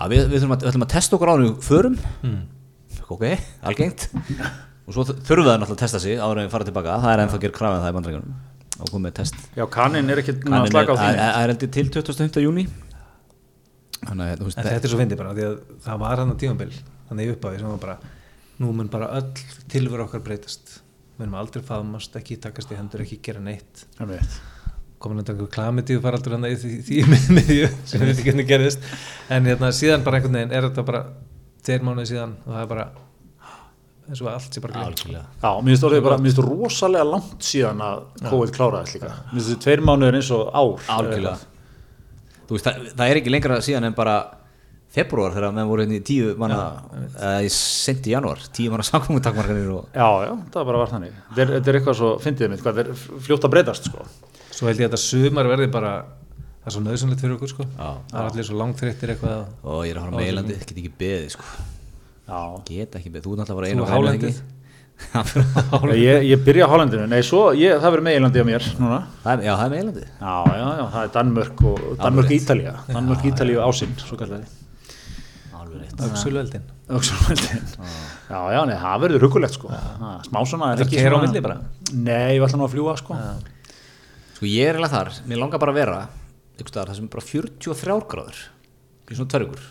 já, 0.00 0.04
við, 0.08 0.20
við, 0.24 0.36
þurfum 0.40 0.54
að, 0.56 0.64
við 0.64 0.70
ætlum 0.72 0.86
að 0.86 0.92
testa 0.94 1.16
okkur 1.16 1.30
á 1.30 1.34
hennu 1.36 1.54
förum. 1.64 1.96
Ok, 3.10 3.24
algengt. 3.66 4.06
Og 4.88 4.94
svo 4.96 5.04
þurfum 5.10 5.44
við 5.44 5.52
að 5.52 5.58
náttúrulega 5.62 5.82
testa 5.84 6.00
sig 6.02 6.16
áður 6.16 6.40
en 6.40 6.46
við 6.48 6.54
fara 6.54 6.68
tilbaka, 6.70 7.00
það 7.04 7.12
er 7.12 7.24
ennþá 7.26 7.36
að 7.38 7.44
gera 7.44 7.58
krafið 7.58 7.82
það 7.84 7.92
í 7.92 7.96
bandaríkjunum. 7.98 8.38
Og 8.80 8.88
komið 8.88 9.04
með 9.04 9.16
test. 9.18 9.42
Já, 9.58 9.64
kannin 9.74 10.08
er 10.08 10.22
ekki 10.22 10.38
að 10.40 10.70
slaka 10.72 10.94
á 10.94 10.96
því. 10.96 11.10
er 11.10 11.34
er 11.42 11.52
heldur 11.52 11.74
til 11.76 11.90
25. 11.92 12.40
júni 12.46 12.64
þetta 14.00 14.78
er 14.80 14.88
svo 14.88 15.00
fyndið 15.00 15.20
bara, 15.20 15.34
því 15.36 15.46
að 15.46 15.58
það 15.84 16.00
var 16.00 16.22
hann 16.22 16.32
að 16.32 16.40
tímabil 16.40 16.70
þannig 17.10 17.26
í 17.26 17.32
upphafi 17.34 17.60
sem 17.60 17.68
var 17.68 17.82
bara 17.82 17.96
nú 18.60 18.70
mun 18.76 18.90
bara 18.92 19.10
öll 19.18 19.32
tilveru 19.72 20.04
okkar 20.06 20.22
breytast. 20.24 20.78
Við 21.16 21.24
munum 21.26 21.40
aldrei 21.40 21.64
faðmast, 21.64 22.16
ekki 22.20 22.38
takast 22.40 22.72
í 22.72 22.78
hendur, 22.78 23.02
ekki 23.04 23.20
gera 23.24 23.42
neitt. 23.44 23.84
Komin 25.00 25.22
undan 25.22 25.36
einhver 25.36 25.48
klamidíu 25.52 26.00
faraldur 26.04 26.36
hann 26.36 26.44
í 26.48 26.54
því, 26.60 26.72
því 26.84 27.02
miðju 27.38 27.68
sem 27.88 28.02
við 28.04 28.14
ekki 28.14 28.26
hvernig 28.28 28.48
gerðist. 28.50 28.88
En 29.32 29.48
hérna 29.48 29.70
síðan 29.76 30.04
bara 30.04 30.20
einhvern 30.20 30.36
veginn 30.36 30.56
er 30.56 30.66
þetta 30.68 30.84
bara 30.88 31.04
tveir 31.64 31.86
mánuði 31.86 32.10
síðan 32.12 32.34
og 32.44 32.50
það 32.52 32.64
er 32.64 32.68
bara 32.74 32.88
eins 34.10 34.20
og 34.24 34.28
allt 34.32 34.56
sé 34.56 34.62
bara 34.64 34.74
glemt 34.74 34.90
algjörlega. 34.90 35.24
Já, 35.40 35.50
mér 35.62 35.72
finnst 35.72 35.86
orðið 35.86 36.04
bara, 36.08 36.18
mér 36.18 36.32
finnst 36.32 36.42
rosalega 36.44 37.06
langt 37.06 37.46
síðan 37.46 37.82
að 37.86 38.02
COVID 38.26 38.52
kláraðist 38.56 38.96
líka. 38.98 39.12
Mér 39.30 39.36
finnst 39.38 39.50
þetta 39.52 39.64
tveir 39.66 39.84
mánuður 39.86 40.18
eins 40.18 40.30
og 40.36 40.50
ár. 40.50 40.86
algjörlega. 40.96 41.36
Þú 42.48 42.56
veist, 42.56 42.66
það, 42.66 42.88
það 42.98 43.12
er 43.12 43.20
ekki 43.20 43.32
lengra 43.34 43.60
síðan 43.64 43.86
en 43.88 43.96
bara 43.96 44.16
februar 44.90 45.34
þegar 45.36 45.52
menn 45.54 45.68
voru 45.70 45.84
hérna 45.84 45.98
í 46.00 46.04
tíu 46.06 46.32
manna 46.40 46.60
eða 47.14 47.42
í 47.46 47.50
sent 47.54 48.08
í 48.10 48.14
janúar, 48.14 48.40
tíu 48.56 48.72
manna 48.72 48.86
samkomutakmarkanir 48.90 49.68
og 49.76 49.92
Já, 49.94 50.08
já, 50.26 50.32
það 50.54 50.66
bara 50.70 50.80
var 50.82 50.90
þannig. 50.94 51.18
Þetta 51.36 51.44
er, 51.46 51.68
er 51.72 51.78
eitthvað 51.80 51.98
svo, 52.00 52.10
fyndið 52.24 52.50
mitt, 52.54 52.64
hvað, 52.64 52.80
þetta 52.80 52.96
er 52.96 53.24
fljótt 53.28 53.46
að 53.46 53.54
breytast, 53.54 53.90
sko. 53.90 54.06
svo 54.50 54.66
held 54.70 54.82
ég 54.82 54.88
að 54.88 54.94
þetta 54.94 55.02
sumar 55.04 55.50
verði 55.52 55.68
bara 55.72 55.92
það 56.60 56.68
er 56.70 56.74
svo 56.76 56.82
nöðsynlegt 56.84 57.22
fyrir 57.24 57.36
okkur 57.38 57.50
sko 57.54 57.64
það 57.78 58.16
er 58.20 58.26
allir 58.26 58.44
svo 58.50 58.56
langþreyttir 58.60 59.12
eitthvað 59.14 59.44
og 59.64 59.84
ég 59.86 59.94
er 59.94 60.00
að 60.00 60.08
fara 60.08 60.16
með 60.18 60.26
eilandi, 60.28 60.56
get 60.60 60.72
ekki 60.76 60.90
beðið 61.00 61.30
sko. 61.36 61.46
Já. 62.30 62.40
get 62.68 62.98
ekki 62.98 63.12
beðið, 63.14 63.24
þú 63.28 63.32
er 63.32 63.40
náttúrulega 63.40 63.60
bara 63.60 63.70
Þú 63.70 63.78
einu 63.78 63.86
hálendið. 63.94 64.40
Ég, 65.96 66.26
ég 66.28 66.42
byrja 66.44 66.66
á 66.68 66.70
Hollandinu, 66.70 67.06
nei, 67.08 67.22
svo, 67.24 67.54
ég, 67.56 67.78
það 67.80 67.94
verður 67.94 68.04
meilandi 68.04 68.42
á 68.42 68.44
mér 68.44 68.66
núna. 68.76 68.98
það 69.24 69.32
er, 69.32 69.44
já, 69.46 69.52
það 69.56 69.62
er 69.64 69.70
með 69.72 69.80
eilandi 69.80 70.02
Já, 70.04 70.34
já, 70.60 70.66
já, 70.76 70.82
það 70.92 71.00
er 71.06 71.12
Danmörk 71.14 71.62
og 71.70 71.78
Danmörk 72.02 72.34
Ítalía, 72.36 72.74
Danmörk 72.90 73.24
Ítalía 73.30 73.64
ásinn, 73.64 73.94
svo 74.02 74.18
kallar 74.20 74.42
alveg 74.42 74.59
rétt 76.00 76.16
öxulveldin 76.18 76.64
Öxarveldin. 76.90 77.64
Já, 78.30 78.40
já, 78.54 78.60
nei, 78.66 78.76
það 78.78 79.00
verður 79.04 79.24
hugulegt, 79.26 79.54
sko. 79.58 79.68
Ha, 79.74 80.10
Smá 80.26 80.40
svona 80.46 80.72
er 80.74 80.84
ekki 80.84 80.98
svona- 81.02 81.24
milli 81.26 81.40
bara? 81.42 81.56
Nei, 81.94 82.36
ég 82.36 82.44
ætla 82.46 82.58
nú 82.60 82.66
að 82.68 82.74
fljúa, 82.76 82.94
sko. 83.00 83.16
sko 84.36 84.46
ég 84.46 84.68
er 84.70 84.78
eiginlega 84.78 84.94
þar, 84.94 85.10
mér 85.26 85.40
langar 85.42 85.58
bara 85.62 85.74
að 85.74 85.80
vera 85.82 85.98
það 86.60 86.94
sem 86.94 87.04
er 87.06 87.12
bara 87.14 87.26
43 87.26 88.00
gráður 88.14 88.40
í 89.10 89.16
svona 89.18 89.32
törgur 89.32 89.62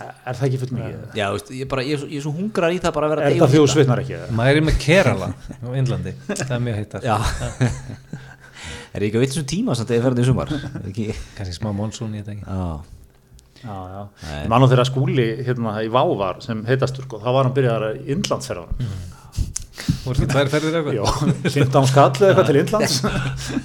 Er 0.00 0.32
það 0.36 0.44
ekki 0.46 0.58
full 0.62 0.70
mikið? 0.78 1.00
já, 1.18 1.24
þú 1.28 1.34
veist, 1.36 1.50
ég, 1.58 1.66
bara, 1.68 1.82
ég, 1.84 1.98
er 2.00 2.12
ég 2.14 2.20
er 2.20 2.24
svo 2.24 2.30
hungrar 2.32 2.72
í 2.72 2.78
það 2.80 2.94
bara 2.96 3.08
að 3.08 3.12
vera 3.14 3.24
Er 3.26 3.34
það 3.40 3.66
svitnar 3.74 4.00
ekki? 4.00 4.14
eða? 4.16 4.28
er 4.52 4.60
með 4.64 4.78
Kerala 4.80 5.28
á 5.36 5.68
Indlandi 5.76 6.12
það 6.30 6.54
er 6.56 6.62
mjög 6.64 6.78
heitt 6.78 6.94
þar. 6.94 7.02
já 7.04 7.16
er 8.94 9.04
ég 9.04 9.10
ekki 9.10 9.18
að 9.18 9.24
veit 9.24 9.32
þessum 9.34 9.48
tíma 9.50 9.76
samt 9.76 9.90
að 9.92 9.98
ég 9.98 10.06
ferði 10.06 10.24
í 10.24 10.28
sumar 10.30 10.54
Er 10.54 10.88
ekki, 10.92 11.06
kannski 11.36 11.56
smá 11.58 11.68
monsun 11.76 12.14
í 12.16 12.22
þetta 12.22 12.36
ekki 12.38 12.46
já, 13.60 13.68
Já, 13.68 13.78
já. 13.94 14.02
Nei. 14.24 14.40
Ég 14.44 14.48
man 14.52 14.64
á 14.64 14.70
þeirra 14.72 14.86
skúli 14.88 15.26
hérna 15.46 15.76
í 15.84 15.88
Vá 15.92 16.02
var 16.16 16.40
sem 16.44 16.62
heitastur, 16.68 17.04
sko, 17.08 17.20
þá 17.20 17.28
var 17.36 17.48
hann 17.48 17.56
byrjaðar 17.56 17.98
í 18.00 18.14
Indlandsferðanum. 18.16 18.92
voru 20.04 20.16
ekki 20.16 20.28
tvær 20.32 20.48
ferðir 20.52 20.78
eitthvað 20.78 20.96
Já, 20.96 21.04
15 21.56 21.88
skall 21.90 22.10
eða 22.16 22.30
eitthvað 22.30 22.48
til 22.50 22.58
Indlands, 22.60 22.96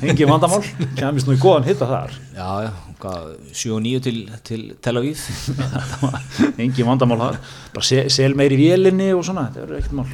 engi 0.03 0.27
vandamál, 0.29 0.61
kemist 0.99 1.27
nú 1.29 1.35
í 1.35 1.39
góðan 1.41 1.67
hitta 1.69 1.87
þar. 1.89 2.13
já, 2.35 2.49
já 2.67 2.71
hvað, 2.99 3.25
7 3.51 3.73
og 3.75 3.81
9 3.85 3.99
til, 4.05 4.15
til 4.47 4.61
Tel 4.83 4.97
Aviv 4.99 5.23
engi 6.63 6.85
vandamál 6.87 7.19
þar, 7.23 7.39
bara 7.75 7.87
se, 7.87 8.05
sel 8.13 8.35
meir 8.39 8.55
í 8.55 8.59
vélinni 8.61 9.09
og 9.15 9.23
svona, 9.27 9.49
þetta 9.51 9.67
er 9.67 9.79
ekkert 9.81 9.97
mál. 9.99 10.07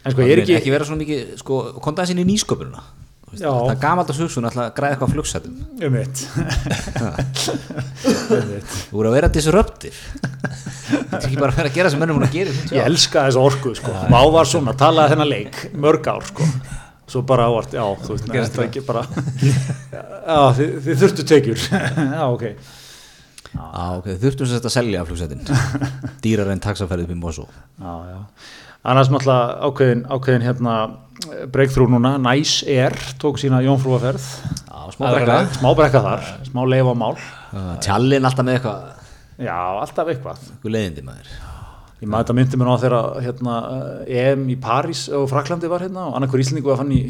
En 0.00 0.14
sko, 0.14 0.24
ég 0.24 0.32
er 0.32 0.40
ekki, 0.44 0.56
ekki, 0.56 0.72
vera 0.72 0.86
svona 0.88 1.02
mikið, 1.04 1.34
sko, 1.42 1.60
kontaði 1.84 2.12
sinni 2.14 2.24
í 2.24 2.30
nýsköpununa 2.32 2.80
Já. 2.80 2.99
Það 3.30 3.70
er 3.70 3.80
gamalt 3.82 4.10
að 4.10 4.20
alltaf 4.24 4.58
að 4.64 4.72
græða 4.78 4.94
eitthvað 4.94 5.12
flugsætum 5.14 5.54
um 5.86 5.98
eitt, 6.00 6.18
þú 8.90 8.96
voru 8.96 9.10
að 9.10 9.16
vera 9.18 9.30
disruptir 9.32 9.94
þetta 9.94 11.20
er 11.20 11.28
ekki 11.28 11.38
bara 11.40 11.52
að 11.52 11.60
vera 11.60 11.70
að 11.70 11.78
gera 11.78 11.92
sem 11.92 12.02
mennum 12.02 12.18
hún 12.18 12.26
að 12.26 12.36
gera 12.36 12.50
í 12.52 12.58
50 12.58 12.76
ég 12.76 12.88
elska 12.90 13.24
þessu 13.28 13.42
orku, 13.44 13.72
sko, 13.78 13.94
Vá 14.10 14.20
var 14.34 14.50
svona, 14.50 14.74
talaði 14.78 15.14
þennan 15.14 15.30
leik, 15.30 15.60
mörg 15.86 16.10
ár, 16.10 16.26
sko. 16.30 16.48
Svo 17.10 17.22
bara 17.26 17.48
ávart, 17.50 17.72
já, 17.74 17.82
þú 18.04 18.14
veist, 18.14 18.28
Gerist 18.30 18.54
það. 18.54 18.66
ekki 18.68 18.82
bara, 18.86 19.02
já, 19.42 20.38
þið, 20.58 20.74
þið 20.86 21.00
þurftu 21.04 21.26
tekjur, 21.30 21.64
já, 22.20 22.24
ok. 22.26 22.44
Já, 23.50 23.86
ok, 23.98 24.08
þurftum 24.22 24.46
sem 24.46 24.56
þetta 24.60 24.70
að 24.70 24.76
selja 24.76 25.04
flugsætin. 25.08 25.40
Dýrar 26.22 26.52
en 26.52 26.62
taxaferðið 26.62 27.16
Mosó 27.18 27.48
Já, 27.50 27.94
já. 28.06 28.18
Annars 28.90 29.10
náttúrulega 29.12 29.58
ákveðin, 29.66 30.04
ákveðin 30.08 30.46
hérna 30.46 30.74
breakthrough 31.52 31.90
núna, 31.92 32.14
Nice 32.22 32.64
Air 32.68 32.94
tók 33.20 33.38
sína 33.40 33.60
jónfrúaferð 33.64 34.24
smá 34.90 35.10
brekka 35.14 35.36
leið. 35.36 35.52
smá 35.60 35.70
brekka 35.78 36.00
þar, 36.04 36.24
smá 36.48 36.60
leif 36.66 36.88
á 36.90 36.94
mál. 36.98 37.14
Tjallinn 37.84 38.26
alltaf 38.26 38.46
með 38.46 38.56
eitthvað. 38.58 38.88
Já, 39.40 39.58
alltaf 39.84 40.10
eitthvað. 40.12 40.42
Eitthvað 40.50 40.74
leiðindi 40.76 41.04
maður. 41.06 41.30
Ég 42.00 42.08
maður 42.08 42.24
þetta 42.24 42.36
myndi 42.38 42.58
mér 42.60 42.70
á 42.72 42.76
þegar 42.82 43.24
hérna, 43.26 43.54
EM 44.08 44.46
í 44.48 44.56
París 44.60 45.02
og 45.12 45.26
Fraklandi 45.30 45.68
var 45.68 45.84
hérna 45.84 46.06
og 46.08 46.16
annarkur 46.16 46.40
Íslandingu 46.40 46.72
var 46.72 46.80
fann 46.80 46.94
í 46.96 47.02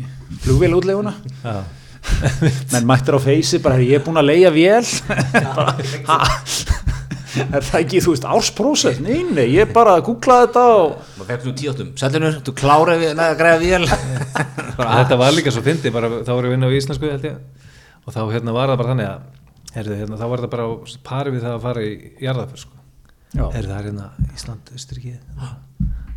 flugvél 0.43 0.75
útleguna 0.75 1.13
menn 2.73 2.89
mættir 2.89 3.15
á 3.15 3.21
feysi, 3.23 3.61
bara 3.63 3.77
"Herri, 3.79 3.91
ég 3.93 4.01
er 4.01 4.05
búin 4.07 4.19
að 4.19 4.31
leia 4.33 4.51
vél. 4.51 4.87
Bara, 5.57 5.77
ha 6.09 6.19
er 7.57 7.67
það 7.67 7.81
ekki, 7.81 8.03
þú 8.05 8.15
veist, 8.15 8.27
ársprósess 8.37 9.01
nei, 9.05 9.21
nei, 9.31 9.47
ég 9.55 9.73
bara 9.75 9.97
googlaði 10.05 10.49
þetta 10.49 10.65
og 10.77 10.95
maður 11.19 11.31
fekk 11.31 11.45
svona 11.47 11.61
tíóttum, 11.63 11.93
sællinu, 12.01 12.33
þú 12.47 12.55
kláraði 12.61 13.05
við 13.07 13.23
að 13.27 13.37
græða 13.41 13.61
vél 13.65 13.91
þetta 14.99 15.21
var 15.21 15.37
líka 15.37 15.55
svo 15.55 15.65
fyndi 15.67 15.93
bara, 15.95 16.11
þá 16.25 16.33
vorum 16.35 16.53
við 16.53 16.59
inn 16.59 16.67
á 16.67 16.71
íslensku 16.81 17.11
held 17.11 17.27
ég. 17.29 17.41
Og 18.07 18.15
þá 18.15 18.21
hérna 18.33 18.55
var 18.57 18.71
það 18.73 18.81
bara 18.81 18.93
þannig 18.95 19.09
að 19.11 19.75
herðu, 19.77 19.97
hérna, 20.01 20.19
þá 20.21 20.27
var 20.33 20.45
það 20.45 20.53
bara 20.55 20.69
pari 21.07 21.35
við 21.35 21.45
það 21.47 21.57
að 21.57 21.65
fara 21.67 21.83
í 21.87 21.91
jarðaför 22.25 22.63
sko. 22.65 22.79
Já. 23.31 23.45
herðu 23.55 23.71
það 23.71 23.77
er 23.77 23.89
hérna 23.91 24.07
Ísland, 24.35 24.71
Östuríki 24.75 25.13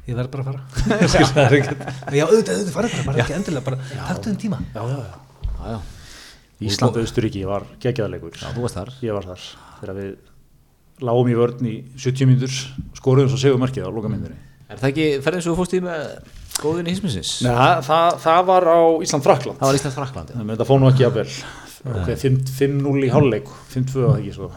ég 0.03 0.17
verð 0.17 0.31
bara 0.33 0.43
að 0.43 0.47
fara. 0.49 0.61
Það 1.33 1.41
er 1.43 1.53
ekkert- 1.59 1.83
já, 2.11 2.23
auðvitað, 2.25 2.57
auðvitað, 2.57 2.71
farið 2.75 2.95
bara, 2.95 3.05
bara 3.07 3.21
ekki 3.23 3.35
endilega 3.37 3.67
bara, 3.69 3.77
taktu 3.93 4.31
þenn 4.31 4.39
tíma. 4.41 4.57
Já, 4.73 4.81
já, 4.89 4.97
já. 4.97 5.51
Já, 5.53 5.67
já, 5.69 5.77
Ísland 6.67 6.97
og 6.97 7.05
Austuríki 7.05 7.43
var 7.47 7.67
geggjaðarleikur 7.83 8.35
já, 8.41 8.47
þú 8.55 8.65
varst 8.65 8.79
þar. 8.79 8.91
Ég 9.05 9.15
var 9.15 9.29
þar 9.29 9.45
þegar 9.79 9.99
við 10.01 10.09
lágum 11.03 11.29
í 11.29 11.37
vörn 11.37 11.69
í 11.69 11.75
70 11.99 12.29
mínútur 12.29 12.57
skoruðum 12.97 13.31
svo 13.33 13.41
segur 13.41 13.61
markið 13.61 13.87
á 13.87 13.91
lokamindinni 13.93 14.39
Er 14.73 14.79
það 14.81 14.89
ekki 14.89 15.07
ferðin 15.21 15.43
sem 15.43 15.53
þú 15.53 15.57
fórst 15.59 15.75
í 15.77 15.81
með 15.83 16.05
góðin 16.57 16.87
í 16.87 16.93
Hísmisins? 16.95 17.33
Nei, 17.45 17.51
það, 17.53 17.81
það, 17.87 18.15
það 18.23 18.45
var 18.49 18.67
á 18.73 18.81
Ísland-Frakland 19.05 19.59
Það 19.59 19.69
var 19.69 19.79
Ísland 19.79 19.97
Fraklandi 19.97 20.37
þannig 20.37 20.47
að 20.47 20.55
þetta 20.55 20.69
fór 20.69 20.81
nú 20.81 20.89
ekki 20.89 21.07
að 21.07 21.17
vel. 21.19 21.27
Okay, 21.83 22.15
5-0 22.15 23.03
í 23.03 23.09
hálfleik 23.11 23.51
5-2 23.73 24.05
var 24.07 24.21
ekki 24.21 24.33
svo 24.37 24.49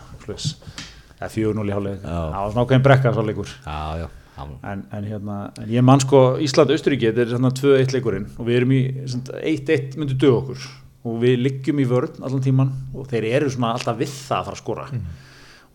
eða 1.16 1.30
4-0 1.32 1.66
í 1.66 1.74
hálfleik. 1.74 2.00
Já. 2.00 2.14
það 2.14 2.38
var 2.38 2.54
svona 2.54 2.64
ákveðin 2.64 2.86
brekka 2.86 3.12
svo 3.16 3.26
leikur. 3.26 3.52
Já, 3.66 3.76
já, 4.00 4.06
já 4.36 4.46
en, 4.70 4.82
en, 4.92 5.06
hérna, 5.10 5.36
en 5.62 5.70
ég 5.72 5.84
man 5.84 6.02
sko 6.04 6.22
Ísland-Austuríki 6.44 7.10
þetta 7.10 7.24
er 7.24 7.32
svona 7.34 7.52
2-1 7.56 7.94
leikurinn 7.96 8.26
og 8.36 8.48
við 8.48 8.60
erum 8.60 8.74
í 8.76 8.80
svona 9.04 9.40
1-1 9.42 9.96
myndi 10.00 10.18
dög 10.20 10.40
okkur. 10.40 10.66
Og 11.06 11.20
við 11.22 11.38
liggjum 11.44 11.80
í 11.82 11.86
vörn 11.88 12.20
allan 12.20 12.42
tíman 12.42 12.72
og 12.96 13.08
þeir 13.10 13.28
eru 13.36 13.50
svona 13.54 13.76
alltaf 13.76 13.98
við 13.98 14.12
það 14.12 14.38
að 14.38 14.48
fara 14.48 14.56
að 14.56 14.62
skora 14.62 14.86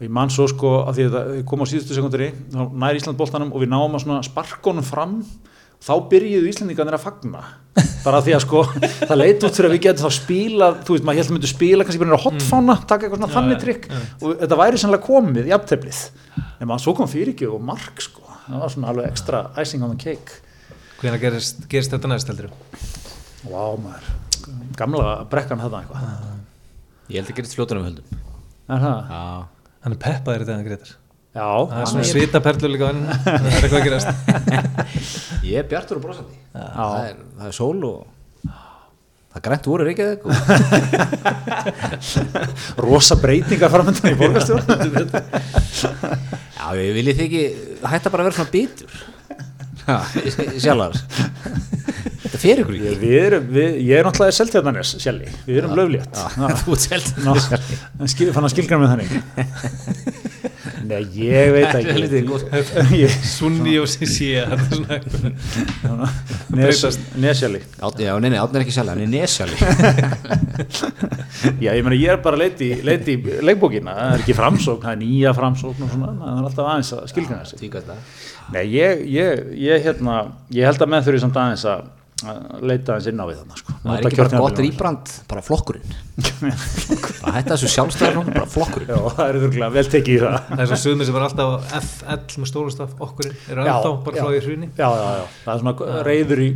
og 0.01 0.07
ég 0.07 0.13
man 0.17 0.31
svo 0.33 0.47
sko 0.49 0.69
að 0.89 0.95
því 0.97 1.03
að 1.05 1.15
það 1.15 1.39
kom 1.51 1.61
á 1.61 1.65
síðustu 1.69 1.93
sekundari 1.93 2.31
þá 2.49 2.61
nær 2.81 2.97
Ísland 2.97 3.19
boltanum 3.19 3.51
og 3.53 3.61
við 3.61 3.69
náum 3.69 3.93
að 3.93 4.01
svona 4.01 4.23
sparkonum 4.25 4.85
fram. 4.87 5.19
Þá 5.81 5.91
byrjuðu 6.09 6.49
Íslandingarnir 6.49 6.97
að 6.97 7.03
fagna. 7.03 7.43
Bara 8.01 8.21
því 8.25 8.33
að 8.33 8.41
sko 8.47 8.63
það 9.11 9.13
leit 9.21 9.45
út 9.45 9.53
fyrir 9.59 9.69
að 9.69 9.75
við 9.75 9.83
getum 9.85 10.07
þá 10.07 10.17
spila 10.17 10.69
þú 10.81 10.95
veist 10.95 11.05
maður 11.05 11.21
held 11.21 11.29
að 11.29 11.35
myndu 11.37 11.51
spila 11.51 11.85
kannski 11.85 12.01
bara 12.01 12.19
hotfána 12.25 12.75
taka 12.89 13.05
eitthvað 13.05 13.21
svona 13.21 13.33
þannig 13.35 13.61
trikk 13.61 13.87
og 13.93 14.41
þetta 14.41 14.57
væri 14.61 14.81
sannlega 14.81 15.05
komið 15.05 15.49
í 15.49 15.55
afteplið 15.57 16.01
en 16.41 16.69
maður 16.69 16.83
svo 16.85 16.95
kom 16.97 17.09
fyrir 17.13 17.33
ekki 17.35 17.49
og 17.49 17.61
mark 17.69 18.01
sko. 18.01 18.25
Það 18.47 18.65
var 18.65 18.73
svona 18.73 18.91
alveg 18.93 19.09
ekstra 19.13 19.43
icing 19.61 19.85
on 19.85 19.93
the 19.93 20.01
cake. 20.01 20.41
Hvernig 21.01 21.21
gerist, 21.21 21.63
gerist 21.69 21.93
þetta 21.93 22.09
næst 22.09 22.29
heldur 22.29 22.49
Vá 23.41 23.63
maður, 23.81 24.11
gamla 24.77 25.13
brekkan 25.29 25.61
hefða 25.61 25.81
eitthvað. 25.81 26.27
Ég 27.09 27.21
held 27.21 27.31
að 27.31 27.39
gerist 27.39 27.57
fljótur 27.57 27.79
um 27.81 27.87
höldum. 27.89 28.21
Er 28.69 28.83
það? 28.85 29.09
Já, 29.09 29.60
hann 29.81 29.93
er 29.95 30.01
peppaður 30.01 30.41
í 30.43 30.47
þetta 30.49 30.67
Gretar 30.69 30.91
Já, 31.31 31.47
það 31.71 31.77
er 31.79 31.85
svona 31.87 32.03
er- 32.03 32.09
svitaperlur 32.11 32.71
líka 32.73 32.87
það 32.91 33.35
er 33.39 33.45
eitthvað 33.61 33.79
að 33.79 33.85
gerast. 33.87 34.09
Ég 35.47 35.55
er 35.61 35.67
bjartur 35.71 35.95
og 35.95 36.03
brosandi. 36.03 36.35
Það 36.51 36.97
er, 37.07 37.15
það 37.37 37.47
er 37.47 37.55
sól 37.55 37.79
og 37.87 38.01
það 39.31 39.37
er 39.39 39.45
grænt 39.45 39.69
úr 39.71 39.79
Reykjavík 39.87 40.21
og 40.27 40.31
rosa 42.83 43.15
breytingar 43.21 43.71
framöndan 43.71 44.11
í 44.11 44.19
borgarstjórn. 44.19 44.67
Já, 46.59 46.67
ég 46.81 46.91
viljið 46.99 47.15
þið 47.15 47.25
ekki 47.29 47.43
hætta 47.93 48.11
bara 48.11 48.25
að 48.25 48.27
vera 48.27 48.37
svona 48.41 48.55
bitur 48.57 48.91
Já, 49.91 49.97
sjálfar. 50.63 50.97
Þetta 52.21 52.39
fer 52.39 52.61
ykkur 52.63 52.75
Ég, 52.77 52.83
ekki. 52.93 52.99
Við 53.01 53.15
erum, 53.25 53.47
við, 53.51 53.69
ég 53.89 53.97
er 53.99 54.07
náttúrulega 54.07 54.37
seltjarnanes 54.37 54.93
sjálfi, 55.03 55.31
við 55.47 55.57
erum 55.63 55.73
löflétt 55.77 56.21
Þú 56.63 56.75
ert 56.77 56.85
selt. 56.87 57.09
Ná, 57.25 57.33
en 58.05 58.11
skil, 58.13 58.29
fann 58.35 58.47
að 58.47 58.53
skilgra 58.55 58.79
með 58.81 58.93
þannig. 58.93 59.09
Nei, 60.91 61.01
ég 61.15 61.51
veit 61.53 61.75
ekki. 61.77 63.01
Sunni 63.31 63.75
og 63.79 63.87
Sissi 63.91 64.31
er. 64.41 64.49
Nes- 66.51 66.99
Nesjali 67.21 67.61
já, 68.01 68.11
neini, 68.19 68.37
átni 68.41 68.59
er 68.59 68.65
ekki 68.65 68.73
sjálf, 68.75 68.91
hann 68.91 69.03
er 69.05 69.11
nesjali 69.11 69.55
Já, 71.63 71.71
ég 71.77 71.83
meina, 71.85 71.95
ég 71.97 72.11
er 72.15 72.19
bara 72.23 72.39
leit 72.39 72.59
í, 72.63 72.71
leit 72.85 73.07
í 73.11 73.15
leikbókina, 73.45 73.93
það 73.95 74.15
er 74.17 74.23
ekki 74.25 74.35
framsókn, 74.37 74.81
það 74.83 74.93
er 74.95 74.99
nýja 75.03 75.33
framsókn 75.37 75.85
og 75.87 75.93
svona, 75.95 76.11
það 76.19 76.33
er 76.33 76.49
alltaf 76.49 76.71
aðeins 76.73 76.91
að 76.97 77.05
skilgra 77.13 77.39
þessi 77.43 77.61
Tíkast 77.61 77.91
það 77.91 77.99
Nei, 78.51 78.65
ég, 78.73 79.05
ég, 79.07 79.47
ég, 79.63 79.81
hérna, 79.87 80.21
ég 80.51 80.67
held 80.67 80.83
að 80.83 80.93
menn 80.93 81.05
þurfi 81.05 81.23
samt 81.23 81.39
aðeins 81.39 81.65
að 81.71 81.89
leita 82.61 82.93
hans 82.95 83.07
inn 83.09 83.17
á 83.17 83.25
við 83.25 83.39
þarna 83.39 83.57
sko. 83.57 83.73
það 83.81 83.95
er 83.95 84.07
ekki 84.07 84.19
bara 84.21 84.41
gott 84.43 84.59
rýbrand 84.61 85.13
bara 85.31 85.41
flokkurinn. 85.45 85.93
Bara 87.21 87.33
hætta 87.37 87.55
þessu 87.55 87.69
sjálfstæðar 87.71 88.27
bara 88.27 88.45
flokkurinn. 88.49 88.91
Já, 88.91 88.97
það 89.15 89.31
er 89.31 89.39
þurrglega 89.41 89.69
vel 89.73 89.83
tekið 89.93 90.13
í 90.13 90.19
það. 90.21 90.35
Það 90.51 90.61
er 90.63 90.69
svo 90.71 90.79
sumir 90.83 91.07
sem 91.07 91.15
var 91.17 91.25
alltaf 91.25 91.73
FL 91.79 92.43
með 92.43 92.51
stórustaf, 92.51 92.93
okkurinn, 93.07 93.35
eru 93.49 93.65
ennþá 93.65 93.91
bara 94.05 94.27
í 94.37 94.43
hruni. 94.45 94.69
Já, 94.77 94.85
já, 94.85 95.07
já, 95.17 95.25
það 95.47 95.53
er 95.55 95.63
svona 95.63 96.05
reyður 96.09 96.43
í 96.43 96.47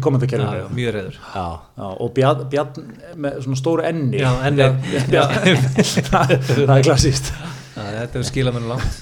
já, 0.62 0.70
mjög 0.80 0.96
reyður. 1.00 1.20
já, 1.34 1.46
Já, 1.76 1.86
og 1.90 2.16
bjarn, 2.20 2.88
með 3.26 3.42
svona 3.48 3.62
stóru 3.64 3.90
enni. 3.90 4.22
Já, 4.22 4.32
enni. 4.52 4.72
það, 6.14 6.36
það 6.68 6.76
er 6.78 6.90
klassíst 6.92 7.34
Þetta 7.76 8.20
er 8.22 8.26
skilað 8.30 8.56
mér 8.56 8.68
langt. 8.70 9.00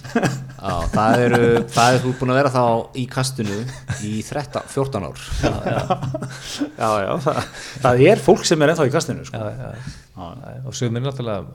já, 0.64 0.74
það 0.96 1.24
eru 1.28 1.42
það 1.76 1.96
er 1.98 2.00
þú 2.04 2.14
búin 2.20 2.32
að 2.34 2.40
vera 2.40 2.52
þá 2.54 2.64
í 2.98 3.04
kastinu 3.12 3.58
í 4.10 4.14
13, 4.26 4.64
14 4.74 5.06
ár. 5.10 5.22
Já, 5.44 6.90
já, 7.04 7.12
það, 7.28 7.44
það 7.86 8.04
er 8.10 8.24
fólk 8.26 8.48
sem 8.50 8.66
er 8.66 8.74
ennþá 8.74 8.88
í 8.90 8.94
kastinu 8.96 9.28
sko. 9.30 9.38
Já, 9.38 9.54
já. 9.54 9.94
Já, 10.18 10.58
Og 10.66 10.76
sumir 10.78 11.06
náttúrulega 11.06 11.46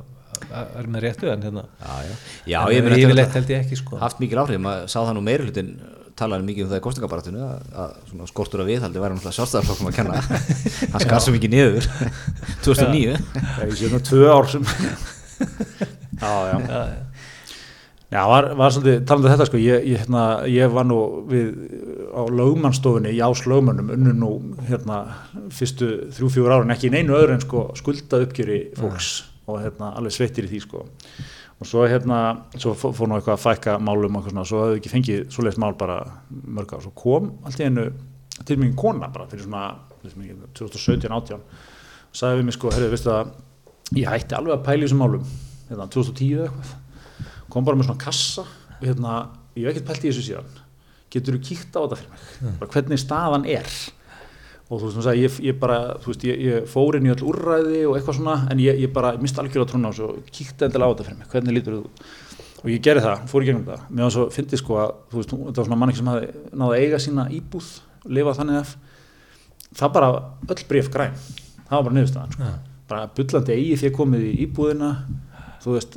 er 0.78 0.86
með 0.86 1.02
réttu 1.08 1.30
en 1.32 1.42
hérna. 1.42 1.64
já, 1.82 1.94
já, 2.06 2.14
já 2.52 2.58
En 2.62 2.74
ég 2.76 2.84
meina 2.86 2.98
Yfirleitt 3.02 3.32
þetta 3.32 3.40
held 3.40 3.50
ég 3.56 3.64
ekki, 3.66 3.78
sko. 3.82 3.98
haft 3.98 4.20
mikil 4.22 4.38
áhrif, 4.44 4.60
maður 4.62 4.86
sá 4.92 4.98
það 5.02 5.14
nú 5.18 5.22
meiri 5.26 5.48
hlutin 5.48 5.72
talaði 6.18 6.46
mikið 6.48 6.64
um 6.66 6.70
það 6.72 6.78
í 6.80 6.84
kostningabaratinu 6.86 7.42
að, 7.46 7.66
að 7.78 7.92
svona 8.10 8.26
skortur 8.30 8.62
að 8.62 8.70
viðhaldi 8.72 9.02
væri 9.02 9.16
náttúrulega 9.18 9.36
sjálfstæðarflokkum 9.38 9.90
að 9.90 9.98
kenna. 9.98 10.22
Hann 10.94 11.04
skar 11.04 11.22
svo 11.22 11.34
mikið 11.34 11.52
niður. 11.54 11.86
2009 12.66 13.18
Það 13.18 13.62
er 13.66 13.76
svona 13.82 14.00
tvö 14.08 14.24
ár 14.34 14.50
sem 14.54 14.66
Já, 16.18 16.32
já 16.50 16.56
Já, 16.58 16.80
já. 18.10 18.16
Já, 18.18 18.22
var, 18.30 18.46
var 18.56 18.70
svolítið, 18.72 19.02
talandi 19.08 19.28
um 19.28 19.32
þetta 19.34 19.46
sko, 19.50 19.58
ég, 19.60 19.82
ég, 19.84 19.98
hérna, 20.02 20.22
ég 20.48 20.70
var 20.72 20.86
nú 20.88 20.98
við 21.28 21.48
á 22.16 22.22
lögmannstofunni, 22.32 23.10
í 23.12 23.20
ás 23.20 23.42
lögmannum, 23.44 23.90
unnu 23.92 24.14
nú 24.16 24.30
hérna 24.68 25.00
fyrstu 25.52 25.88
þrjú, 26.16 26.30
fjögur 26.32 26.54
árin, 26.56 26.72
ekki 26.72 26.88
í 26.88 26.92
neinu 26.94 27.12
öðru 27.18 27.34
en 27.36 27.42
sko 27.44 27.66
skulda 27.76 28.22
uppgjöri 28.24 28.60
fólks 28.78 29.10
og 29.48 29.60
hérna 29.60 29.90
alveg 29.98 30.14
sveittir 30.16 30.48
í 30.48 30.52
því 30.54 30.62
sko. 30.64 30.86
Og 31.58 31.66
svo 31.66 31.84
hérna, 31.90 32.22
svo 32.56 32.72
fó- 32.78 32.94
fór 32.94 33.08
nú 33.10 33.16
eitthvað 33.18 33.34
að 33.36 33.44
fækka 33.44 33.76
málum 33.82 34.16
og 34.16 34.22
eitthvað 34.22 34.32
svona, 34.36 34.46
svo 34.46 34.64
hefðu 34.64 34.80
ekki 34.80 34.92
fengið 34.94 35.22
svoleiðis 35.34 35.58
mál 35.60 35.74
bara 35.76 35.98
mörg 36.30 36.72
ár. 36.76 36.82
Svo 36.84 36.92
kom 36.96 37.32
allt 37.44 37.60
í 37.60 37.66
einu 37.68 37.88
til 38.46 38.56
mig 38.62 38.72
kona 38.78 39.08
bara 39.12 39.26
fyrir 39.28 39.44
svona, 39.44 39.64
fyrir 40.00 40.14
svona 40.14 40.52
2017-18 40.54 41.40
og 41.42 42.16
sagði 42.16 42.40
við 42.40 42.44
mig 42.48 42.54
sko, 42.56 42.70
herrðu, 42.72 42.92
veistu 42.94 43.10
það, 43.12 43.32
ég 43.98 44.08
hætti 44.14 44.36
alveg 44.38 44.54
að 44.56 44.64
pæla 44.68 44.78
í 44.78 44.86
þessum 44.86 45.02
málum, 45.02 45.24
hérna 45.68 45.88
2010 45.92 46.36
eða 46.38 46.46
eitthvað 46.48 46.76
kom 47.52 47.66
bara 47.66 47.78
með 47.78 47.90
svona 47.90 48.02
kassa. 48.02 48.46
Hérna, 48.80 49.18
ég 49.56 49.66
hef 49.66 49.74
ekkert 49.76 49.88
pælt 49.90 50.04
í 50.04 50.10
þessu 50.10 50.26
síðan. 50.28 50.58
Getur 51.12 51.38
þú 51.38 51.44
kíkt 51.48 51.78
á 51.78 51.80
þetta 51.80 52.00
fyrir 52.00 52.12
mig? 52.12 52.58
Bara 52.60 52.74
hvernig 52.74 53.02
staðan 53.02 53.46
er? 53.48 53.68
Og 54.68 54.82
þú 54.82 54.88
veist, 54.90 55.00
sagði, 55.06 55.24
ég, 55.24 55.36
ég 55.48 55.60
bara 55.60 55.78
þú 56.02 56.12
veist, 56.12 56.24
ég, 56.28 56.40
ég 56.44 56.66
fór 56.68 56.98
inn 56.98 57.08
í 57.08 57.12
öll 57.14 57.24
úrræði 57.30 57.84
og 57.88 57.94
eitthvað 57.96 58.18
svona 58.18 58.34
en 58.52 58.60
ég, 58.60 58.82
ég 58.84 58.92
bara 58.92 59.14
misti 59.16 59.40
algjörlega 59.40 59.70
trúna 59.70 59.88
á 59.88 59.92
þessu 59.96 60.08
og 60.10 60.26
kíkti 60.28 60.66
endilega 60.66 60.90
á 60.90 60.92
þetta 60.92 61.06
fyrir 61.06 61.20
mig, 61.22 61.30
hvernig 61.32 61.56
lítur 61.56 61.78
þú 61.78 61.84
og 62.58 62.70
ég 62.72 62.82
gerði 62.84 63.04
það, 63.06 63.24
fór 63.30 63.44
í 63.44 63.48
gegnum 63.48 63.66
það. 63.68 63.84
Mér 63.94 64.12
svo 64.12 64.26
fyndið 64.34 64.60
sko 64.60 64.78
að, 64.82 64.92
þú 65.08 65.20
veist, 65.20 65.32
þetta 65.32 65.60
var 65.62 65.68
svona 65.68 65.80
manni 65.80 65.96
sem 65.96 66.10
hafði 66.10 66.30
náði 66.52 66.76
að 66.76 66.84
eiga 66.84 67.00
sína 67.02 67.26
íbúð 67.38 67.68
lifa 68.18 68.34
þannig 68.38 68.58
að 68.60 68.72
það 69.78 69.94
bara 69.96 70.10
öll 70.48 70.64
bréf 70.68 70.90
græn, 70.92 71.16
það 71.68 71.74
var 71.76 71.86
bara 71.88 71.96
niðurstaðan 71.96 72.34
sko. 72.34 72.50
bara 72.90 73.08
bullandi 73.16 73.56
eigi 73.56 73.78
því 73.80 73.90
að 73.90 73.96
komið 73.98 74.26
í 74.26 74.34
íbúðina. 74.46 74.90
Þú 75.62 75.74
veist, 75.74 75.96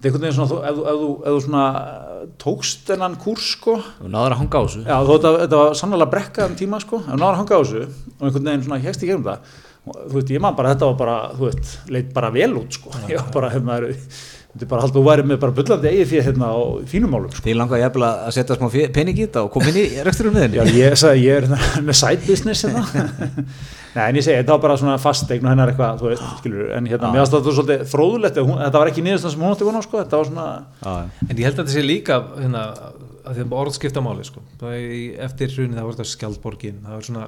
þetta 0.00 0.08
er 0.08 0.10
einhvern 0.10 0.24
veginn 0.24 0.36
svona 0.38 0.50
þú- 0.50 0.60
ef, 0.64 0.76
þú- 0.80 0.86
ef, 0.90 1.00
þú, 1.00 1.08
ef 1.20 1.32
þú 1.36 1.40
svona 1.46 1.64
eh, 1.80 2.26
tókst 2.40 2.84
þennan 2.90 3.16
kúrs 3.20 3.48
sko. 3.56 3.74
Og 4.00 4.08
náður 4.10 4.34
að 4.34 4.40
hanga 4.42 4.60
á 4.60 4.62
þessu. 4.66 4.84
Já, 4.88 4.96
þú 5.04 5.14
veit 5.16 5.26
þetta 5.44 5.60
var 5.62 5.74
sannlega 5.80 6.10
brekka 6.14 6.46
um 6.50 6.56
tíma 6.56 6.80
sko, 6.80 7.02
en 7.06 7.18
náður 7.20 7.34
að 7.36 7.40
hanga 7.42 7.56
á 7.56 7.60
þessu 7.60 7.82
og 7.86 8.26
einhvern 8.28 8.50
veginn 8.50 8.64
svona 8.68 8.80
hegst 8.84 9.04
í 9.04 9.10
gerum 9.10 9.24
það 9.28 9.38
þú 9.90 10.12
veist, 10.18 10.28
ég 10.30 10.40
man 10.44 10.54
bara, 10.58 10.74
þetta 10.74 10.90
var 10.90 10.98
bara, 11.00 11.16
þú 11.38 11.46
veist, 11.48 11.70
leit 11.88 12.12
bara 12.14 12.30
vel 12.30 12.52
út 12.60 12.76
sko, 12.76 12.92
ég 13.08 13.16
var 13.16 13.30
bara, 13.32 13.48
hérna, 13.50 13.78
þetta 14.52 14.66
er 14.66 14.68
bara 14.68 14.82
haldið 14.84 14.92
að 14.92 15.00
þú 15.00 15.04
væri 15.08 15.24
með 15.30 15.38
bara 15.40 15.54
bullandi 15.56 15.88
eigið 15.90 16.10
því 16.10 16.20
hérna 16.26 16.50
á 16.52 16.58
fínum 16.90 17.14
málum 17.14 17.32
sko. 17.32 17.42
Þið 17.46 17.56
langar 17.56 17.80
jafnvel 17.80 18.04
að 18.10 18.30
setja 18.36 18.56
smá 18.60 18.68
fe- 18.74 18.88
pening 18.92 19.16
í 19.16 19.24
þetta 19.24 19.44
og 19.46 19.50
koma 19.56 19.70
inn 19.72 19.80
í 19.80 19.86
með 20.36 20.54
Já, 20.58 20.62
henni 20.66 20.76
ég 20.84 20.96
sagði, 21.00 21.24
ég 21.24 21.36
er 21.40 21.46
hérna 21.48 21.84
með 21.88 21.98
side 22.02 22.26
business 22.28 22.64
hérna. 22.68 22.84
Nei, 23.94 24.04
en 24.06 24.18
ég 24.20 24.22
segi, 24.22 24.38
þetta 24.38 24.54
var 24.54 24.62
bara 24.62 24.76
svona 24.78 24.96
fasteign 25.02 25.44
og 25.46 25.50
hennar 25.50 25.72
eitthvað, 25.72 25.96
þú 25.98 26.08
veist, 26.12 26.26
skilur, 26.38 26.68
en 26.76 26.86
hérna, 26.86 27.08
mér 27.10 27.24
varst 27.24 27.34
þetta 27.34 27.54
svolítið 27.56 27.80
fróðulegt, 27.90 28.36
hún, 28.46 28.58
þetta 28.62 28.82
var 28.82 28.90
ekki 28.92 29.02
niðurstand 29.06 29.34
sem 29.34 29.42
hún 29.42 29.54
átti 29.54 29.66
vona 29.66 29.80
á, 29.82 29.86
sko, 29.86 30.02
þetta 30.04 30.20
var 30.20 30.28
svona, 30.30 30.46
En 31.26 31.36
ég 31.40 31.46
held 31.48 31.56
að 31.56 31.62
þetta 31.64 31.74
sé 31.74 31.82
líka 31.82 32.20
hérna, 32.36 32.62
að 33.24 33.36
því 33.36 33.44
að 33.44 33.56
orð 33.60 33.74
skipta 33.76 34.02
máli 34.04 34.24
sko. 34.26 34.42
Það 34.60 34.76
í- 34.80 35.16
eftir 35.26 35.52
hrunni 35.56 35.76
það 35.76 35.88
var 35.88 35.98
þetta 35.98 36.12
skjaldborgin 36.12 36.78
það 36.86 36.94
var 36.96 37.06
svona, 37.08 37.26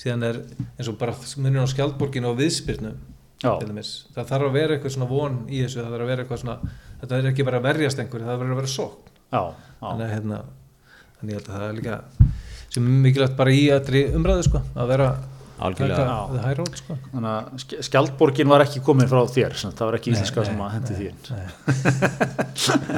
síðan 0.00 0.26
er 0.28 0.40
eins 0.78 0.90
og 0.90 0.98
bara 1.00 1.14
munir 1.40 1.64
á 1.64 1.68
skjaldborgin 1.70 2.28
og 2.28 2.36
viðspyrnu 2.40 2.92
já, 3.40 3.58
til 3.58 3.68
dæmis. 3.68 3.90
það 4.14 4.30
þarf 4.30 4.48
að 4.48 4.56
vera 4.58 4.76
eitthvað 4.76 4.94
svona 4.96 5.08
von 5.10 5.38
í 5.48 5.62
þessu 5.64 5.80
það 5.80 5.90
þarf 5.94 6.04
að 6.04 6.10
vera 6.12 6.24
eitthvað 6.24 6.42
svona, 6.44 6.58
þetta 7.00 7.18
er 7.18 7.30
ekki 7.30 7.46
bara 7.48 7.60
að 7.60 7.68
verjast 7.70 8.02
einhverju, 8.02 8.26
það 8.28 8.40
verður 8.42 8.60
að 8.60 8.70
já, 9.30 9.42
já. 9.80 10.08
hérna, 10.10 10.40
þannig 11.20 11.34
ég 11.34 11.40
held 11.40 11.50
að 11.50 11.56
það 11.56 11.68
er 11.68 11.78
líka 11.80 12.00
sem 12.70 12.86
er 12.86 13.02
mikilvægt 13.04 13.36
bara 13.36 13.50
í 13.54 13.62
allri 13.74 14.02
umræðu 14.14 14.46
sko, 14.46 14.62
að 14.76 14.92
vera 14.92 15.08
Algjörlega. 15.60 16.04
Sko. 16.80 16.96
Skjaldborgin 17.84 18.48
var 18.48 18.64
ekki 18.64 18.80
komin 18.84 19.08
frá 19.10 19.20
þér, 19.28 19.52
það 19.60 19.82
var 19.90 19.96
ekki 19.98 20.12
íslenska 20.14 20.44
sem 20.48 20.62
að 20.64 20.70
hendi 20.76 20.94
inn. 21.10 21.18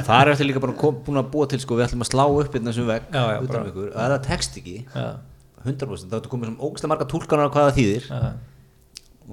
Það 0.07 0.15
er 0.21 0.31
eftir 0.33 0.47
líka 0.49 0.61
bara 0.63 0.75
kom, 0.79 0.95
búin 1.05 1.19
að 1.21 1.29
búa 1.33 1.49
til 1.51 1.59
sko, 1.63 1.75
við 1.79 1.87
ætlum 1.89 2.05
að 2.05 2.11
slá 2.11 2.23
upp 2.29 2.55
hérna 2.55 2.71
þessum 2.71 2.87
vegg 2.89 3.03
Já, 3.11 3.21
já, 3.33 3.37
utan 3.43 3.51
bara- 3.53 3.63
um 3.63 3.69
ykkur, 3.73 3.89
og 3.91 3.99
ef 3.99 4.09
það 4.13 4.23
tekst 4.29 4.57
ekki. 4.61 4.75
Já, 4.95 5.07
100% 5.67 6.09
þá 6.11 6.17
ertu 6.19 6.31
komið 6.33 6.49
sem 6.51 6.57
ógæslega 6.67 6.91
marga 6.93 7.07
túlkanar 7.13 7.47
á 7.47 7.53
hvað 7.53 7.67
það 7.69 7.77
þýðir. 7.79 8.03
Já, 8.09 8.33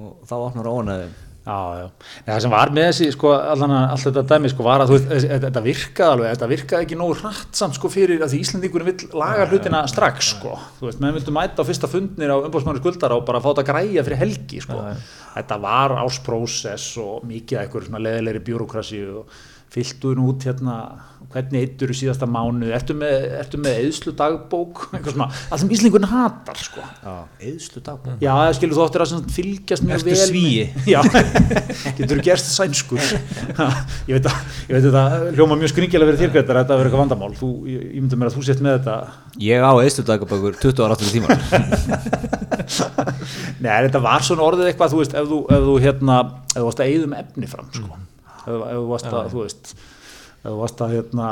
og 0.01 0.11
þá 0.31 0.35
opnar 0.47 0.71
ónæði 0.71 1.09
Já, 1.41 1.57
já. 1.81 1.85
En 2.21 2.29
það 2.35 2.41
sem 2.45 2.53
var 2.53 2.71
með 2.77 2.87
þessi, 2.91 3.07
sko, 3.15 3.31
allan 3.33 3.73
að 3.73 3.85
allt 3.95 4.07
þetta 4.07 4.25
dæmi, 4.29 4.51
sko, 4.53 4.65
var 4.67 4.83
að, 4.85 4.91
þú 4.91 4.97
veist, 4.99 5.29
þetta 5.47 5.63
virkaði 5.65 6.15
alveg, 6.15 6.35
þetta 6.35 6.49
virkaði 6.51 6.87
ekki 6.87 6.99
nógu 7.01 7.17
hratt 7.23 7.61
samt, 7.61 7.79
sko, 7.79 7.91
fyrir 7.93 8.25
að 8.25 8.35
því 8.35 8.41
Íslandingurinn 8.45 8.91
vill 8.91 9.09
laga 9.23 9.47
hlutina 9.49 9.81
strax, 9.91 10.35
sko. 10.35 10.57
Þú 10.79 10.89
veist, 10.91 11.01
menn 11.01 11.17
vildu 11.17 11.35
mæta 11.35 11.65
á 11.65 11.69
fyrsta 11.69 11.89
fundnir 11.91 12.35
á 12.35 12.37
umbóðsmanni 12.45 12.83
skuldara 12.83 13.17
og 13.17 13.25
bara 13.29 13.41
fá 13.41 13.49
þetta 13.55 13.67
græja 13.71 14.05
fyrir 14.05 14.21
helgi, 14.21 14.61
sko. 14.67 14.83
Þetta 15.39 15.61
var 15.65 15.97
ásprósess 16.05 16.99
og 17.01 17.25
mikið 17.31 17.81
svona 17.89 18.05
leðilegri 18.05 18.45
bjúrokrasi 18.51 19.01
og 19.09 19.41
nú 20.19 20.29
út 20.35 20.45
hérna 20.45 20.77
hvernig 21.31 21.63
eittur 21.63 21.93
í 21.93 21.95
síðasta 21.95 22.27
mánu, 22.27 22.69
ertu 22.75 22.95
með, 22.99 23.27
ertu 23.39 23.59
með 23.63 23.77
eðslu 23.85 24.13
dagbók, 24.19 24.81
allt 24.97 25.61
sem 25.63 25.71
Íslandingurinn 25.71 26.09
hatar, 26.11 26.59
sko. 26.59 26.83
Eðslu 27.39 27.83
dagbók. 27.87 28.17
Já, 28.25 28.33
það 28.35 28.55
skilur 28.59 28.77
þú 28.79 28.85
áttir 28.87 29.05
að 29.05 29.29
fylgjast 29.37 29.87
mjög 29.87 29.97
Ertu 30.01 30.09
vel 30.09 30.17
með- 30.17 30.33
svíi? 30.33 30.65
Getur 32.01 32.17
þú 32.17 32.27
gerst 32.27 32.51
sænskur? 32.57 33.05
Ég 34.11 34.19
veit 34.19 34.27
að, 34.27 34.41
ég 34.67 34.75
veit 34.75 34.89
að 34.91 34.97
það 34.99 35.29
hljóma 35.39 35.61
mjög 35.61 35.73
skringilega 35.75 36.17
fyrir 36.19 36.35
þér 36.35 36.41
að 36.41 36.61
þetta 36.65 36.81
verður 36.81 36.91
eitthvað 36.91 37.05
vandamál. 37.05 37.33
Þú, 37.39 37.51
ég, 37.71 37.87
ég 37.95 38.01
myndi 38.03 38.19
mér 38.21 38.33
að 38.33 38.37
þú 38.41 38.47
sett 38.51 38.65
með 38.67 38.77
þetta. 38.81 38.97
Ég 39.47 39.63
á 39.63 39.73
eðslu 39.87 40.07
dagbókur 40.11 40.59
20 40.67 40.85
ára 40.87 40.99
áttur 40.99 41.15
tíma 41.15 41.29
Nei, 43.61 43.71
þetta 43.87 44.01
var 44.03 44.25
svona 44.25 44.45
orðið 44.47 44.71
eitthvað 44.71 44.93
þú 44.95 45.01
veist, 45.03 45.15
ef 45.21 45.29
þú, 45.31 45.39
ef 45.55 45.65
þú 45.69 45.75
hérna 45.85 46.19
ef 46.51 46.57
þú 46.59 46.67
varst 46.67 46.83
að 46.83 46.91
eyðum 46.93 47.15
efni 47.21 47.49
fram 47.51 47.69
sko. 47.75 47.99
ef, 48.41 48.51
ef 48.51 48.77
þú 48.77 48.85
varst 48.91 49.09
að, 49.11 49.31
þú 49.35 49.45
veist 49.45 49.73
ef 50.41 50.47
þú 50.49 50.57
varst 50.57 50.79
að 50.81 50.93
hérna, 50.97 51.27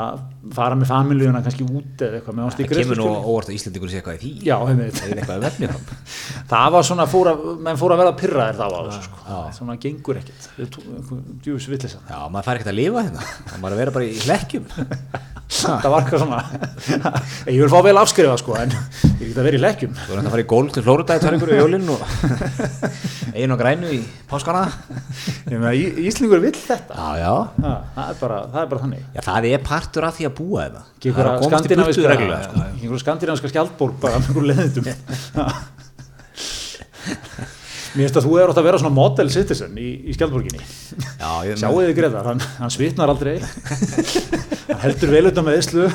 fara 0.53 0.75
með 0.77 0.91
familíuna 0.91 1.39
kannski 1.41 1.65
út 1.65 2.03
eða 2.05 2.19
eitthvað 2.19 2.35
með 2.37 2.43
Það 2.59 2.73
kemur 2.75 2.99
nú 2.99 3.07
óvart 3.09 3.49
að 3.49 3.55
Íslandingur 3.55 3.89
sé 3.89 3.97
eitthvað 3.97 4.17
í 4.17 4.21
því. 4.21 4.31
Já. 4.45 4.55
Það 4.59 4.69
er 5.09 5.17
eitthvað 5.17 5.45
vefni 5.47 5.65
fram 5.71 5.83
það 6.51 6.67
var 6.75 6.83
svona, 6.85 7.05
fóra, 7.09 7.33
menn 7.65 7.79
fór 7.79 7.91
að 7.95 8.01
verða 8.03 8.13
pyrraðir 8.19 8.59
þá 8.59 8.65
á 8.69 8.69
þessu 8.77 9.01
sko. 9.07 9.17
svona 9.57 9.77
gengur 9.81 10.21
ekkert. 10.21 10.41
Djúvis 11.41 11.67
villisann 11.71 12.05
Já, 12.05 12.19
maður 12.29 12.45
fær 12.45 12.55
ekkert 12.59 12.71
að 12.73 12.79
lifa 12.83 12.99
hérna. 13.07 13.21
Maður 13.57 13.73
að 13.73 13.81
vera 13.81 13.95
bara 13.97 14.05
í 14.05 14.13
hlekkjum. 14.27 14.65
Það 15.49 15.89
var 15.89 16.03
eitthvað 16.03 16.21
svona. 16.21 16.39
Ég 17.49 17.57
vil 17.63 17.71
fá 17.73 17.79
vel 17.81 17.97
afskrifa 17.97 18.35
sko 18.37 18.53
en 18.59 18.69
ég 19.17 19.31
get 19.31 19.39
að 19.41 19.47
vera 19.47 19.57
í 19.57 19.61
lekkjum 19.63 19.93
Þú 19.97 20.11
er 20.13 20.19
að 20.21 20.29
fara 20.35 20.43
í 20.43 20.49
golf 20.53 20.71
til 20.75 20.83
Flóruða 20.85 21.17
í 21.17 21.21
tæringur 21.25 21.49
Já, 29.15 29.21
það 29.25 29.49
er 29.49 29.61
partur 29.65 30.07
af 30.07 30.17
því 30.17 30.29
að 30.29 30.33
búa 30.37 30.65
Það 31.03 31.19
er 31.23 31.29
að 31.31 31.45
skandinaviska 31.49 32.07
reglulega 32.13 32.43
sko. 32.45 32.63
ekki 32.65 32.83
einhverja 32.83 33.03
skandinaviska 33.03 33.51
skjaldborg 33.53 33.99
bara 34.03 34.19
með 34.19 34.29
einhverju 34.29 34.49
leðindum 34.53 34.85
mér 37.95 38.05
finnst 38.05 38.19
að 38.19 38.25
þú 38.27 38.37
er 38.37 38.51
átt 38.51 38.59
að 38.61 38.67
vera 38.69 38.79
svona 38.81 38.93
model 38.95 39.29
citizen 39.33 39.77
í, 39.81 39.87
í 40.09 40.15
ég 41.47 41.59
sjáu 41.59 41.73
þið 41.79 41.93
Gretar, 41.97 42.27
hann, 42.29 42.43
hann 42.59 42.73
svitnar 42.73 43.11
aldrei. 43.11 43.39
Hann 44.69 44.83
heldur 44.83 45.13
vel 45.15 45.25
utan 45.31 45.47
með 45.47 45.57
eðslu 45.59 45.87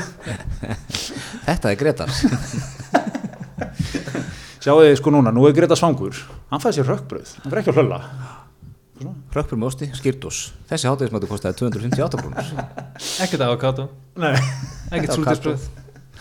Þetta 1.45 1.71
er 1.71 1.79
Gretar. 1.79 2.15
Sjáu 4.65 4.81
þið 4.81 4.97
sko 4.99 5.13
núna, 5.15 5.33
nú 5.35 5.47
er 5.47 5.55
Gretar 5.57 5.79
svangur. 5.79 6.19
Hann 6.51 6.63
fæði 6.63 6.81
sér 6.81 6.91
rökkbröð, 6.95 7.37
hann 7.43 7.53
fyrir 7.53 7.63
ekki 7.63 7.75
að 7.75 7.83
hlölla 7.83 8.01
Rökkbjörn 9.35 9.59
með 9.61 9.69
osti, 9.73 9.89
skýrtós 9.99 10.41
Þessi 10.71 10.87
hátíðismættu 10.91 11.29
kostaði 11.31 11.59
258 11.65 12.21
brúnur 12.21 12.53
ekkert 13.25 13.43
avokado, 13.49 13.89
nei. 14.23 14.35
Ekkert 14.95 15.19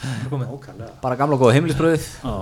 Ókvæðlega. 0.04 0.90
Bara 1.04 1.16
gamla 1.20 1.38
góða 1.40 1.54
heimilisbröðið 1.56 2.08
Já. 2.24 2.34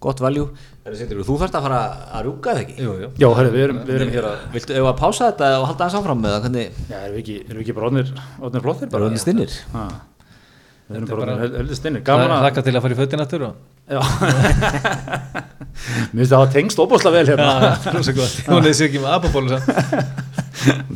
gott 0.00 0.22
valjú 0.24 0.48
Þú 0.88 1.36
þarft 1.42 1.56
að 1.58 1.66
fara 1.66 1.78
að 2.16 2.22
rúka 2.24 2.54
það 2.54 2.62
ekki? 2.62 2.76
Jú, 2.80 2.92
jú. 3.02 3.08
Já, 3.20 3.28
herri, 3.36 3.50
við 3.52 3.62
erum, 3.66 3.78
við 3.84 3.96
erum 3.98 4.12
hér. 4.14 4.26
að 4.30 4.44
Viltu 4.54 4.76
ef 4.78 4.86
að 4.88 4.94
pása 5.02 5.26
þetta 5.28 5.48
og 5.58 5.66
halda 5.68 5.84
aðeins 5.84 5.98
áfram 6.00 6.22
með 6.24 6.32
það? 6.34 6.44
Hvernig 6.46 6.78
Já, 6.88 6.96
erum 7.02 7.12
við 7.12 7.20
ekki, 7.22 7.36
erum 7.44 7.58
við 7.58 7.64
ekki 7.66 7.74
bara 7.76 7.88
orðnir, 7.90 8.12
orðnir 8.40 8.64
flottir 8.64 8.90
bara? 8.94 9.08
Öllum 9.10 9.20
stinnir. 9.20 9.56
Ha. 9.74 9.82
Við 10.88 10.96
erum 10.96 11.04
er 11.04 11.10
bara 11.12 11.20
bara- 11.20 11.48
Það 12.08 12.22
er 12.24 12.32
að 12.32 12.44
þakka 12.48 12.62
til 12.64 12.74
að 12.78 12.82
fara 12.84 12.94
í 12.94 12.98
fötin 13.02 13.22
aftur 13.24 13.42
og 13.48 13.54
Já. 13.88 14.00
Mér 16.12 16.20
finnst 16.20 16.32
það 16.32 16.42
að 16.42 16.52
tengst 16.56 16.80
óbúslega 16.82 17.14
vel 17.14 17.28
hérna. 17.30 17.48
Er 17.94 18.74
sér 18.76 18.88
ekki 18.88 19.00
með 19.00 19.12
apabólu 19.16 19.48
samt. 19.52 19.68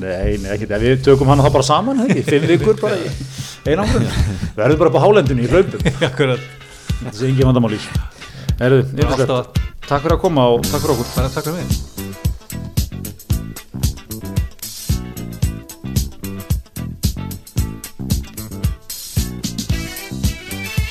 Nei, 0.03 0.37
nei, 0.43 0.51
ekki. 0.57 0.67
Við 0.83 1.05
tökum 1.07 1.31
hana 1.33 1.45
þá 1.47 1.53
bara 1.55 1.67
saman, 1.69 2.03
ekki 2.09 2.25
Fimm 2.27 2.49
vikur 2.51 2.77
bara 2.83 2.99
í 2.99 3.13
einangrun. 3.73 4.09
Verðum 4.59 4.83
bara 4.83 4.91
upp 4.93 4.99
á 4.99 5.05
hálendinu 5.07 5.47
í 5.47 5.53
Akkurat. 6.09 6.43
Þetta 7.03 7.17
sé 7.21 7.31
engin 7.31 7.49
vandamál 7.49 7.77
í. 7.79 7.81
Erðu, 8.63 8.83
Alltaf 9.07 9.65
takk 9.87 10.05
fyrir 10.05 10.17
að 10.19 10.23
koma 10.27 10.51
og 10.57 10.67
takk 10.69 10.83
fyrir 10.85 10.97
okkur. 10.99 11.11
Bara 11.17 11.33
takk 11.33 11.49
fyrir 11.49 11.63
mig 11.63 11.92